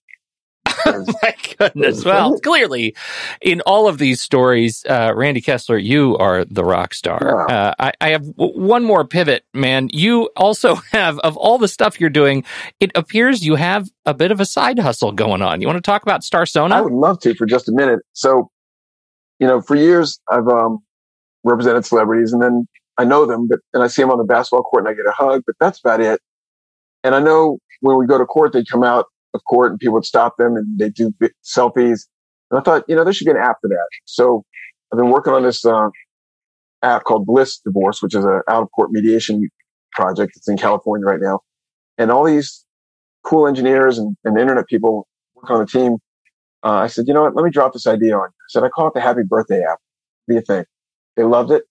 My 1.23 1.35
goodness. 1.59 2.05
Well, 2.05 2.35
clearly, 2.43 2.95
in 3.41 3.61
all 3.63 3.89
of 3.89 3.99
these 3.99 4.21
stories, 4.21 4.85
uh, 4.89 5.13
Randy 5.15 5.41
Kessler, 5.41 5.79
you 5.79 6.17
are 6.19 6.45
the 6.45 6.65
rock 6.65 6.95
star. 6.95 7.37
Uh, 7.49 7.75
I, 7.79 7.93
I 8.01 8.09
have 8.11 8.27
w- 8.37 8.61
one 8.61 8.85
more 8.85 9.05
pivot, 9.07 9.45
man. 9.55 9.89
You 9.93 10.31
also 10.37 10.75
have, 10.93 11.19
of 11.21 11.37
all 11.37 11.59
the 11.59 11.69
stuff 11.69 12.01
you're 12.01 12.11
doing, 12.11 12.45
it 12.81 12.91
appears 12.95 13.45
you 13.45 13.55
have 13.57 13.89
a 14.05 14.15
bit 14.15 14.31
of 14.31 14.41
a 14.41 14.45
side 14.47 14.79
hustle 14.79 15.13
going 15.13 15.43
on. 15.43 15.61
You 15.61 15.67
want 15.67 15.79
to 15.79 15.83
talk 15.83 16.03
about 16.03 16.23
Starsona? 16.23 16.73
I 16.73 16.81
would 16.81 16.93
love 16.93 17.21
to 17.21 17.35
for 17.35 17.47
just 17.47 17.69
a 17.69 17.73
minute. 17.73 18.01
So, 18.13 18.51
you 19.39 19.47
know, 19.47 19.61
for 19.61 19.77
years 19.77 20.21
I've 20.31 20.49
um, 20.49 20.79
represented 21.45 21.85
celebrities, 21.85 22.33
and 22.33 22.43
then 22.43 22.67
I 22.99 23.05
know 23.05 23.27
them, 23.27 23.49
but 23.49 23.61
and 23.75 23.83
I 23.83 23.89
see 23.89 24.03
them 24.03 24.11
on 24.11 24.19
the 24.19 24.25
basketball 24.25 24.63
court, 24.63 24.85
and 24.85 24.89
I 24.91 24.95
get 24.95 25.07
a 25.07 25.13
hug, 25.13 25.43
but 25.47 25.57
that's 25.61 25.81
about 25.81 26.01
it. 26.01 26.21
And 27.05 27.15
I 27.15 27.21
know 27.21 27.59
when 27.81 27.99
we 27.99 28.07
go 28.07 28.19
to 28.19 28.27
court, 28.27 28.53
they 28.53 28.65
come 28.65 28.83
out 28.83 29.07
of 29.35 29.43
court, 29.49 29.71
and 29.71 29.81
people 29.81 29.95
would 29.95 30.05
stop 30.05 30.37
them, 30.39 30.57
and 30.57 30.79
they 30.79 30.91
do 30.91 31.13
selfies. 31.45 32.07
And 32.51 32.61
I 32.61 32.63
thought, 32.63 32.85
you 32.89 32.97
know, 32.97 33.05
there 33.05 33.13
should 33.13 33.27
be 33.27 33.31
an 33.31 33.37
app 33.37 33.57
for 33.61 33.69
that. 33.69 33.87
So 34.05 34.45
I've 34.93 34.99
been 34.99 35.11
working 35.11 35.33
on 35.33 35.43
this 35.43 35.65
uh, 35.65 35.89
app 36.83 37.05
called 37.05 37.27
Bliss 37.27 37.59
Divorce, 37.59 38.03
which 38.03 38.15
is 38.15 38.25
an 38.25 38.41
out 38.49 38.63
of 38.63 38.71
court 38.73 38.91
mediation 38.91 39.49
project. 39.93 40.33
It's 40.37 40.49
in 40.49 40.57
California 40.57 41.07
right 41.07 41.21
now, 41.21 41.41
and 41.99 42.11
all 42.11 42.25
these 42.25 42.65
cool 43.25 43.47
engineers 43.47 43.99
and, 43.99 44.17
and 44.25 44.39
internet 44.39 44.67
people 44.69 45.07
working 45.35 45.57
on 45.57 45.61
the 45.61 45.67
team 45.67 45.99
uh, 46.67 46.81
I 46.83 46.89
said, 46.89 47.07
you 47.07 47.15
know 47.15 47.23
what? 47.23 47.37
Let 47.37 47.45
me 47.45 47.51
drop 47.51 47.73
this 47.73 47.87
idea 47.87 48.17
on 48.17 48.23
you. 48.23 48.27
I 48.27 48.49
said, 48.49 48.65
I 48.65 48.69
call 48.69 48.89
it 48.89 48.95
the 48.95 49.01
Happy 49.01 49.21
Birthday 49.27 49.63
app. 49.63 49.79
What 50.25 50.33
do 50.33 50.35
you 50.35 50.41
think? 50.41 50.67
They 51.17 51.23
loved 51.23 51.53
it. 51.53 51.63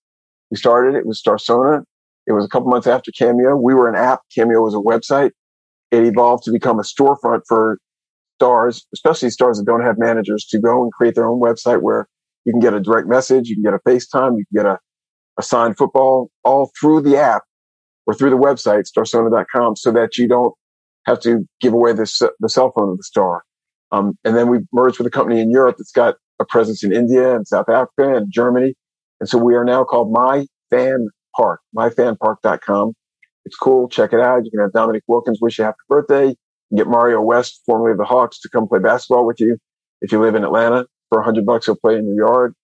We 0.50 0.58
started 0.58 0.96
it 0.96 1.06
with 1.06 1.18
Starsona. 1.22 1.84
It 2.28 2.32
was 2.32 2.46
a 2.46 2.48
couple 2.48 2.70
months 2.70 2.88
after 2.88 3.12
Cameo. 3.12 3.58
We 3.58 3.74
were 3.74 3.90
an 3.90 3.96
app. 3.96 4.22
Cameo 4.34 4.62
was 4.62 4.74
a 4.74 4.78
website. 4.78 5.32
It 5.96 6.06
evolved 6.06 6.44
to 6.44 6.52
become 6.52 6.78
a 6.78 6.84
storefront 6.84 7.42
for 7.48 7.78
stars, 8.38 8.86
especially 8.94 9.30
stars 9.30 9.58
that 9.58 9.66
don't 9.66 9.84
have 9.84 9.98
managers, 9.98 10.46
to 10.48 10.60
go 10.60 10.84
and 10.84 10.92
create 10.92 11.16
their 11.16 11.26
own 11.26 11.40
website 11.40 11.82
where 11.82 12.08
you 12.44 12.52
can 12.52 12.60
get 12.60 12.74
a 12.74 12.82
direct 12.82 13.08
message, 13.08 13.48
you 13.48 13.56
can 13.56 13.64
get 13.64 13.74
a 13.74 13.80
FaceTime, 13.90 14.38
you 14.38 14.46
can 14.52 14.64
get 14.64 14.66
a, 14.66 14.78
signed 15.42 15.78
football 15.78 16.30
all 16.44 16.72
through 16.80 17.02
the 17.02 17.18
app 17.18 17.44
or 18.06 18.14
through 18.14 18.30
the 18.30 18.38
website, 18.38 18.84
starsona.com, 18.90 19.76
so 19.76 19.92
that 19.92 20.18
you 20.18 20.28
don't 20.28 20.54
have 21.06 21.20
to 21.20 21.46
give 21.62 21.74
away 21.74 21.92
the, 21.94 22.32
the 22.40 22.50
cell 22.50 22.72
phone 22.76 22.90
of 22.90 22.98
the 22.98 23.04
star. 23.04 23.44
Um, 23.92 24.18
and 24.24 24.36
then 24.36 24.50
we 24.50 24.60
merged 24.74 24.98
with 24.98 25.08
a 25.08 25.12
company 25.12 25.40
in 25.40 25.50
Europe 25.50 25.76
that's 25.78 25.92
got 25.92 26.16
a 26.40 26.46
presence 26.46 26.84
in 26.84 26.94
India 26.94 27.36
and 27.36 27.48
South 27.48 27.70
Africa 27.70 28.16
and 28.16 28.32
Germany. 28.32 28.76
And 29.20 29.30
so 29.30 29.38
we 29.38 29.56
are 29.56 29.64
now 29.64 29.84
called 29.84 30.12
My 30.12 30.46
Fan 30.70 31.08
Park, 31.36 31.62
myfanpark.com. 31.76 32.94
It's 33.46 33.56
cool. 33.56 33.88
Check 33.88 34.14
it 34.14 34.20
out. 34.20 34.44
You 34.46 34.52
can 34.52 34.60
have 34.60 34.74
Dominique 34.74 35.04
Wilkins 35.08 35.40
wish 35.42 35.58
you 35.58 35.64
a 35.64 35.68
happy 35.68 35.78
birthday. 35.88 36.28
You 36.30 36.36
can 36.70 36.78
get 36.78 36.88
Mario 36.88 37.22
West, 37.22 37.62
formerly 37.66 37.92
of 37.92 37.98
the 37.98 38.06
Hawks, 38.06 38.40
to 38.42 38.50
come 38.50 38.68
play 38.68 38.80
basketball 38.80 39.26
with 39.26 39.40
you. 39.40 39.58
If 40.02 40.12
you 40.12 40.20
live 40.20 40.36
in 40.36 40.44
Atlanta 40.44 40.88
for 41.10 41.20
a 41.22 41.24
hundred 41.24 41.46
bucks, 41.46 41.68
he'll 41.68 41.76
play 41.76 41.96
in 41.96 42.08
your 42.08 42.28
yard. 42.28 42.56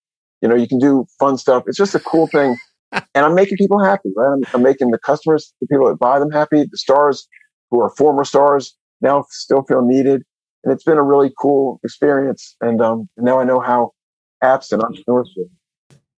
You 0.41 0.49
know, 0.49 0.55
you 0.55 0.67
can 0.67 0.79
do 0.79 1.05
fun 1.19 1.37
stuff. 1.37 1.63
It's 1.67 1.77
just 1.77 1.93
a 1.95 1.99
cool 1.99 2.27
thing. 2.27 2.57
and 2.91 3.25
I'm 3.25 3.35
making 3.35 3.57
people 3.57 3.83
happy, 3.83 4.09
right? 4.15 4.33
I'm, 4.33 4.43
I'm 4.53 4.63
making 4.63 4.91
the 4.91 4.97
customers, 4.97 5.53
the 5.61 5.67
people 5.67 5.87
that 5.87 5.99
buy 5.99 6.19
them 6.19 6.31
happy, 6.31 6.63
the 6.63 6.77
stars 6.77 7.27
who 7.69 7.79
are 7.81 7.89
former 7.91 8.23
stars 8.23 8.75
now 9.01 9.25
still 9.29 9.63
feel 9.63 9.85
needed 9.85 10.23
and 10.63 10.73
it's 10.73 10.83
been 10.83 10.97
a 10.97 11.03
really 11.03 11.31
cool 11.39 11.79
experience. 11.83 12.55
And 12.61 12.81
um, 12.81 13.09
now 13.17 13.39
I 13.39 13.43
know 13.43 13.59
how 13.59 13.91
apps 14.43 14.71
and 14.71 14.81
entrepreneurs 14.81 15.31
feel. 15.35 15.45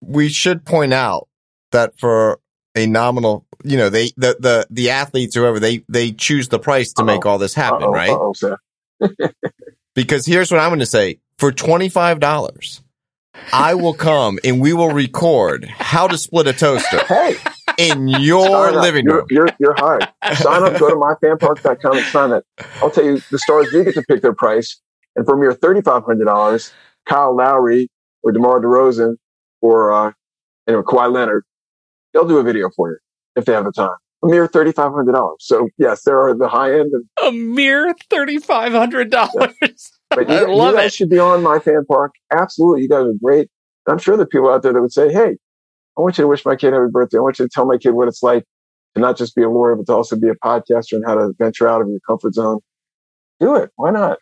we 0.01 0.29
should 0.29 0.65
point 0.65 0.93
out 0.93 1.29
that 1.71 1.99
for 1.99 2.41
a 2.75 2.87
nominal, 2.87 3.45
you 3.65 3.77
know, 3.77 3.89
they 3.91 4.07
the 4.17 4.37
the 4.41 4.67
the 4.71 4.91
athletes, 4.91 5.35
whoever 5.35 5.61
they 5.61 5.85
they 5.89 6.13
choose 6.13 6.49
the 6.49 6.59
price 6.59 6.93
to 6.95 7.05
make 7.05 7.27
all 7.27 7.39
this 7.39 7.55
happen, 7.55 7.83
Uh-oh, 7.85 7.93
right? 7.93 8.11
Uh-oh, 8.11 8.33
Seth. 8.33 8.59
Because 9.95 10.25
here's 10.25 10.51
what 10.51 10.59
I'm 10.61 10.71
going 10.71 10.81
to 10.81 10.87
say: 10.87 11.21
for 11.37 11.53
twenty 11.53 11.91
five 11.91 12.19
dollars, 12.19 12.81
I 13.53 13.75
will 13.75 13.93
come 13.93 14.39
and 14.43 14.59
we 14.61 14.73
will 14.73 14.91
record 14.91 15.67
how 15.67 16.09
to 16.09 16.17
split 16.17 16.47
a 16.47 16.55
toaster 16.55 16.99
Hey, 17.05 17.37
in 17.77 18.09
your 18.09 18.47
sign 18.47 18.75
up. 18.75 18.83
living 18.83 19.05
You're, 19.05 19.17
room. 19.19 19.27
you're, 19.31 19.49
you're 19.61 19.75
hired. 19.77 20.09
Sign 20.37 20.63
up. 20.63 20.79
Go 20.81 20.89
to 20.89 20.97
myfanpark.com 20.97 21.97
and 21.99 22.07
sign 22.07 22.33
up. 22.33 22.45
I'll 22.81 22.91
tell 22.91 23.05
you, 23.05 23.21
the 23.31 23.39
stars 23.39 23.69
do 23.71 23.85
get 23.85 23.93
to 23.95 24.03
pick 24.09 24.23
their 24.23 24.33
price. 24.35 24.81
And 25.15 25.27
for 25.27 25.37
mere 25.37 25.53
$3,500, 25.55 26.73
Kyle 27.07 27.37
Lowry 27.37 27.91
or 28.23 28.33
DeMar 28.33 28.61
DeRozan 28.61 29.17
or 29.61 29.93
uh, 29.93 30.13
anyway, 30.67 30.83
Kawhi 30.85 31.13
Leonard, 31.13 31.45
they'll 32.13 32.27
do 32.27 32.39
a 32.39 32.43
video 32.43 32.71
for 32.77 32.91
you 32.91 32.99
if 33.37 33.45
they 33.45 33.53
have 33.53 33.65
the 33.65 33.73
time. 33.73 33.97
A 34.25 34.29
mere 34.29 34.47
$3,500. 34.47 35.35
So 35.41 35.69
yes, 35.79 36.03
there 36.05 36.21
are 36.21 36.35
the 36.35 36.49
high 36.49 36.73
end 36.73 36.93
and 36.93 37.05
A 37.23 37.33
mere 37.33 37.93
$3,500. 38.11 39.11
But 40.11 40.29
you, 40.29 40.35
I 40.35 40.41
you 40.43 40.55
love 40.55 40.75
guys 40.75 40.87
it. 40.93 40.95
should 40.95 41.11
be 41.11 41.19
on 41.19 41.43
my 41.43 41.59
fan 41.59 41.85
park. 41.87 42.13
Absolutely. 42.31 42.83
You 42.83 42.89
guys 42.89 43.05
are 43.07 43.15
great. 43.23 43.49
I'm 43.89 43.99
sure 43.99 44.17
the 44.17 44.27
people 44.27 44.51
out 44.53 44.63
there 44.63 44.73
that 44.73 44.81
would 44.81 44.93
say, 44.93 45.13
Hey, 45.13 45.37
I 45.99 46.01
want 46.01 46.17
you 46.19 46.23
to 46.23 46.29
wish 46.29 46.45
my 46.45 46.55
kid 46.57 46.73
happy 46.73 46.87
birthday. 46.91 47.19
I 47.19 47.21
want 47.21 47.39
you 47.39 47.47
to 47.47 47.51
tell 47.53 47.67
my 47.67 47.77
kid 47.79 47.91
what 47.91 48.09
it's 48.09 48.23
like 48.23 48.45
to 48.95 49.01
not 49.01 49.17
just 49.17 49.35
be 49.35 49.43
a 49.43 49.51
lawyer, 49.51 49.75
but 49.75 49.87
to 49.87 49.93
also 49.95 50.17
be 50.17 50.29
a 50.29 50.35
podcaster 50.37 50.93
and 50.93 51.05
how 51.05 51.15
to 51.15 51.33
venture 51.39 51.67
out 51.69 51.81
of 51.83 51.89
your 51.89 52.01
comfort 52.07 52.35
zone. 52.35 52.61
Do 53.41 53.57
it. 53.57 53.71
Why 53.77 53.91
not? 53.91 54.19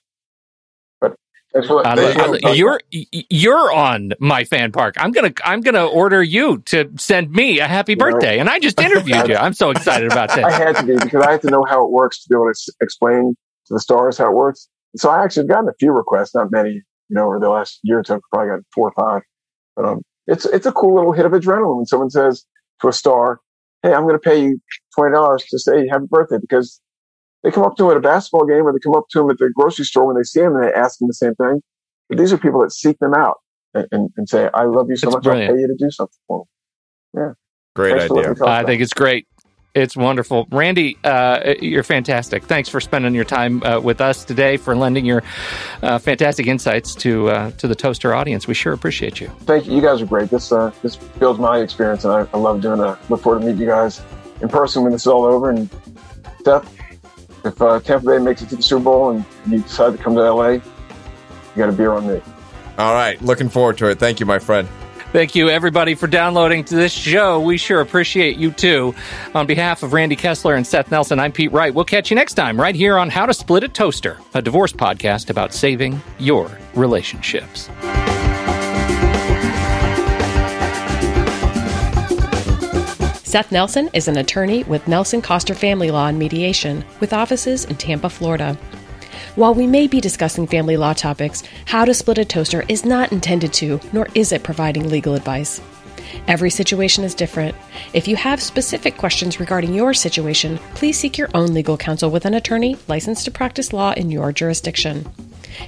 But 1.52 1.64
thanks 1.64 1.68
for 1.68 1.86
I 1.86 1.94
There 1.96 2.04
lo- 2.04 2.10
you 2.10 2.40
go. 2.40 2.48
I 2.48 2.50
lo- 2.50 2.52
you're 2.52 2.80
you're 2.90 3.72
on 3.72 4.12
my 4.20 4.44
fan 4.44 4.72
park. 4.72 4.94
I'm 4.98 5.10
gonna 5.12 5.32
I'm 5.44 5.60
gonna 5.60 5.86
order 5.86 6.22
you 6.22 6.58
to 6.66 6.90
send 6.96 7.32
me 7.32 7.58
a 7.58 7.66
happy 7.66 7.94
know- 7.94 8.04
birthday, 8.10 8.38
and 8.38 8.48
I 8.48 8.58
just 8.58 8.80
interviewed 8.88 9.28
you. 9.28 9.36
I'm 9.36 9.54
so 9.54 9.70
excited 9.70 10.10
about 10.12 10.36
it. 10.38 10.44
I 10.44 10.50
had 10.52 10.76
to 10.76 10.84
be 10.84 10.96
because 10.96 11.24
I 11.26 11.32
had 11.32 11.42
to 11.42 11.50
know 11.50 11.64
how 11.68 11.84
it 11.84 11.90
works 11.90 12.22
to 12.22 12.28
be 12.28 12.34
able 12.36 12.52
to 12.52 12.72
explain 12.80 13.34
to 13.66 13.74
the 13.74 13.80
stars 13.80 14.18
how 14.18 14.30
it 14.30 14.34
works. 14.34 14.68
So 14.96 15.10
I 15.10 15.22
actually 15.24 15.42
have 15.42 15.48
gotten 15.50 15.68
a 15.68 15.74
few 15.78 15.92
requests, 15.92 16.34
not 16.34 16.50
many, 16.50 16.70
you 16.70 16.82
know, 17.10 17.26
over 17.26 17.38
the 17.40 17.48
last 17.48 17.80
year 17.82 17.98
or 18.00 18.02
two. 18.02 18.20
Probably 18.32 18.50
got 18.50 18.60
four 18.74 18.90
or 18.90 18.92
five. 18.92 19.22
But 19.76 19.84
um, 19.86 20.02
it's 20.26 20.44
it's 20.46 20.66
a 20.66 20.72
cool 20.72 20.94
little 20.94 21.12
hit 21.12 21.26
of 21.26 21.32
adrenaline 21.32 21.76
when 21.76 21.86
someone 21.86 22.10
says 22.10 22.44
to 22.82 22.88
a 22.88 22.92
star, 22.92 23.40
"Hey, 23.82 23.92
I'm 23.92 24.02
going 24.02 24.14
to 24.14 24.18
pay 24.20 24.40
you 24.42 24.60
twenty 24.96 25.12
dollars 25.14 25.44
to 25.50 25.58
say 25.58 25.88
happy 25.88 26.06
birthday," 26.08 26.38
because 26.40 26.80
they 27.42 27.50
come 27.50 27.64
up 27.64 27.76
to 27.76 27.84
him 27.84 27.90
at 27.92 27.96
a 27.96 28.00
basketball 28.00 28.46
game 28.46 28.66
or 28.66 28.72
they 28.72 28.78
come 28.78 28.94
up 28.94 29.08
to 29.10 29.20
him 29.20 29.30
at 29.30 29.38
the 29.38 29.50
grocery 29.54 29.84
store 29.84 30.06
when 30.06 30.16
they 30.16 30.22
see 30.22 30.40
him 30.40 30.54
and 30.54 30.64
they 30.64 30.72
ask 30.72 31.00
him 31.00 31.08
the 31.08 31.14
same 31.14 31.34
thing. 31.34 31.62
But 32.08 32.18
these 32.18 32.32
are 32.32 32.38
people 32.38 32.60
that 32.62 32.72
seek 32.72 32.98
them 32.98 33.14
out 33.14 33.38
and, 33.74 33.86
and, 33.92 34.10
and 34.16 34.28
say, 34.28 34.50
I 34.52 34.64
love 34.64 34.90
you 34.90 34.96
so 34.96 35.08
It's 35.08 35.16
much, 35.16 35.22
brilliant. 35.24 35.50
I'll 35.50 35.56
pay 35.56 35.60
you 35.62 35.68
to 35.68 35.76
do 35.76 35.90
something 35.90 36.18
for 36.26 36.38
me. 36.40 36.44
Yeah, 37.20 37.32
great 37.74 37.98
Thanks 37.98 38.12
idea. 38.12 38.28
I 38.28 38.32
about 38.32 38.66
think 38.66 38.82
it's 38.82 38.92
great. 38.92 39.26
It's 39.72 39.96
wonderful. 39.96 40.48
Randy, 40.50 40.98
uh, 41.04 41.54
you're 41.62 41.84
fantastic. 41.84 42.42
Thanks 42.42 42.68
for 42.68 42.80
spending 42.80 43.14
your 43.14 43.24
time 43.24 43.62
uh, 43.62 43.78
with 43.78 44.00
us 44.00 44.24
today, 44.24 44.56
for 44.56 44.74
lending 44.74 45.04
your 45.04 45.22
uh, 45.80 46.00
fantastic 46.00 46.48
insights 46.48 46.92
to 46.96 47.28
uh, 47.30 47.50
to 47.52 47.68
the 47.68 47.76
Toaster 47.76 48.12
audience. 48.12 48.48
We 48.48 48.54
sure 48.54 48.72
appreciate 48.72 49.20
you. 49.20 49.28
Thank 49.42 49.66
you. 49.66 49.76
You 49.76 49.80
guys 49.80 50.02
are 50.02 50.06
great. 50.06 50.28
This, 50.28 50.50
uh, 50.50 50.72
this 50.82 50.96
builds 50.96 51.38
my 51.38 51.58
experience 51.58 52.04
and 52.04 52.12
I, 52.12 52.26
I 52.34 52.38
love 52.38 52.60
doing 52.60 52.80
it. 52.80 52.98
Look 53.08 53.22
forward 53.22 53.40
to 53.40 53.46
meeting 53.46 53.60
you 53.60 53.68
guys 53.68 54.02
in 54.42 54.48
person 54.48 54.82
when 54.82 54.90
this 54.90 55.02
is 55.02 55.06
all 55.06 55.24
over. 55.24 55.50
And 55.50 55.70
Seth, 56.44 56.68
if 57.44 57.60
uh, 57.60 57.80
Tampa 57.80 58.06
Bay 58.06 58.18
makes 58.18 58.42
it 58.42 58.48
to 58.50 58.56
the 58.56 58.62
Super 58.62 58.84
Bowl 58.84 59.10
and 59.10 59.24
you 59.46 59.60
decide 59.60 59.96
to 59.96 60.02
come 60.02 60.14
to 60.14 60.32
LA, 60.32 60.48
you 60.48 60.62
got 61.56 61.68
a 61.68 61.72
beer 61.72 61.92
on 61.92 62.06
me. 62.06 62.20
All 62.78 62.94
right. 62.94 63.20
Looking 63.22 63.48
forward 63.48 63.78
to 63.78 63.86
it. 63.86 63.98
Thank 63.98 64.20
you, 64.20 64.26
my 64.26 64.38
friend. 64.38 64.68
Thank 65.12 65.34
you, 65.34 65.48
everybody, 65.48 65.96
for 65.96 66.06
downloading 66.06 66.62
to 66.64 66.76
this 66.76 66.92
show. 66.92 67.40
We 67.40 67.58
sure 67.58 67.80
appreciate 67.80 68.36
you 68.36 68.52
too. 68.52 68.94
On 69.34 69.44
behalf 69.44 69.82
of 69.82 69.92
Randy 69.92 70.14
Kessler 70.14 70.54
and 70.54 70.64
Seth 70.64 70.92
Nelson, 70.92 71.18
I'm 71.18 71.32
Pete 71.32 71.50
Wright. 71.50 71.74
We'll 71.74 71.84
catch 71.84 72.10
you 72.10 72.14
next 72.14 72.34
time 72.34 72.60
right 72.60 72.76
here 72.76 72.96
on 72.96 73.10
How 73.10 73.26
to 73.26 73.34
Split 73.34 73.64
a 73.64 73.68
Toaster, 73.68 74.20
a 74.34 74.40
divorce 74.40 74.72
podcast 74.72 75.28
about 75.28 75.52
saving 75.52 76.00
your 76.20 76.48
relationships. 76.74 77.68
Seth 83.30 83.52
Nelson 83.52 83.88
is 83.92 84.08
an 84.08 84.16
attorney 84.16 84.64
with 84.64 84.88
Nelson 84.88 85.22
Koster 85.22 85.54
Family 85.54 85.92
Law 85.92 86.08
and 86.08 86.18
Mediation, 86.18 86.84
with 86.98 87.12
offices 87.12 87.64
in 87.64 87.76
Tampa, 87.76 88.10
Florida. 88.10 88.54
While 89.36 89.54
we 89.54 89.68
may 89.68 89.86
be 89.86 90.00
discussing 90.00 90.48
family 90.48 90.76
law 90.76 90.94
topics, 90.94 91.44
How 91.66 91.84
to 91.84 91.94
Split 91.94 92.18
a 92.18 92.24
Toaster 92.24 92.64
is 92.66 92.84
not 92.84 93.12
intended 93.12 93.52
to, 93.52 93.78
nor 93.92 94.08
is 94.16 94.32
it 94.32 94.42
providing 94.42 94.88
legal 94.88 95.14
advice. 95.14 95.60
Every 96.26 96.50
situation 96.50 97.04
is 97.04 97.14
different. 97.14 97.54
If 97.92 98.08
you 98.08 98.16
have 98.16 98.42
specific 98.42 98.96
questions 98.96 99.38
regarding 99.38 99.74
your 99.74 99.94
situation, 99.94 100.58
please 100.74 100.98
seek 100.98 101.16
your 101.16 101.30
own 101.32 101.54
legal 101.54 101.76
counsel 101.76 102.10
with 102.10 102.24
an 102.24 102.34
attorney 102.34 102.78
licensed 102.88 103.26
to 103.26 103.30
practice 103.30 103.72
law 103.72 103.92
in 103.92 104.10
your 104.10 104.32
jurisdiction. 104.32 105.08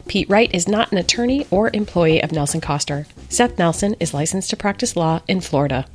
Pete 0.09 0.29
Wright 0.29 0.53
is 0.53 0.67
not 0.67 0.91
an 0.91 0.99
attorney 0.99 1.47
or 1.53 1.71
employee 1.73 2.25
of 2.25 2.33
Nelson 2.33 2.61
Koster. 2.61 3.07
Seth 3.29 3.57
Nelson 3.57 3.95
is 4.01 4.13
licensed 4.13 4.51
to 4.51 4.57
practice 4.57 4.97
law 4.97 5.21
in 5.29 5.41
Florida. 5.41 5.87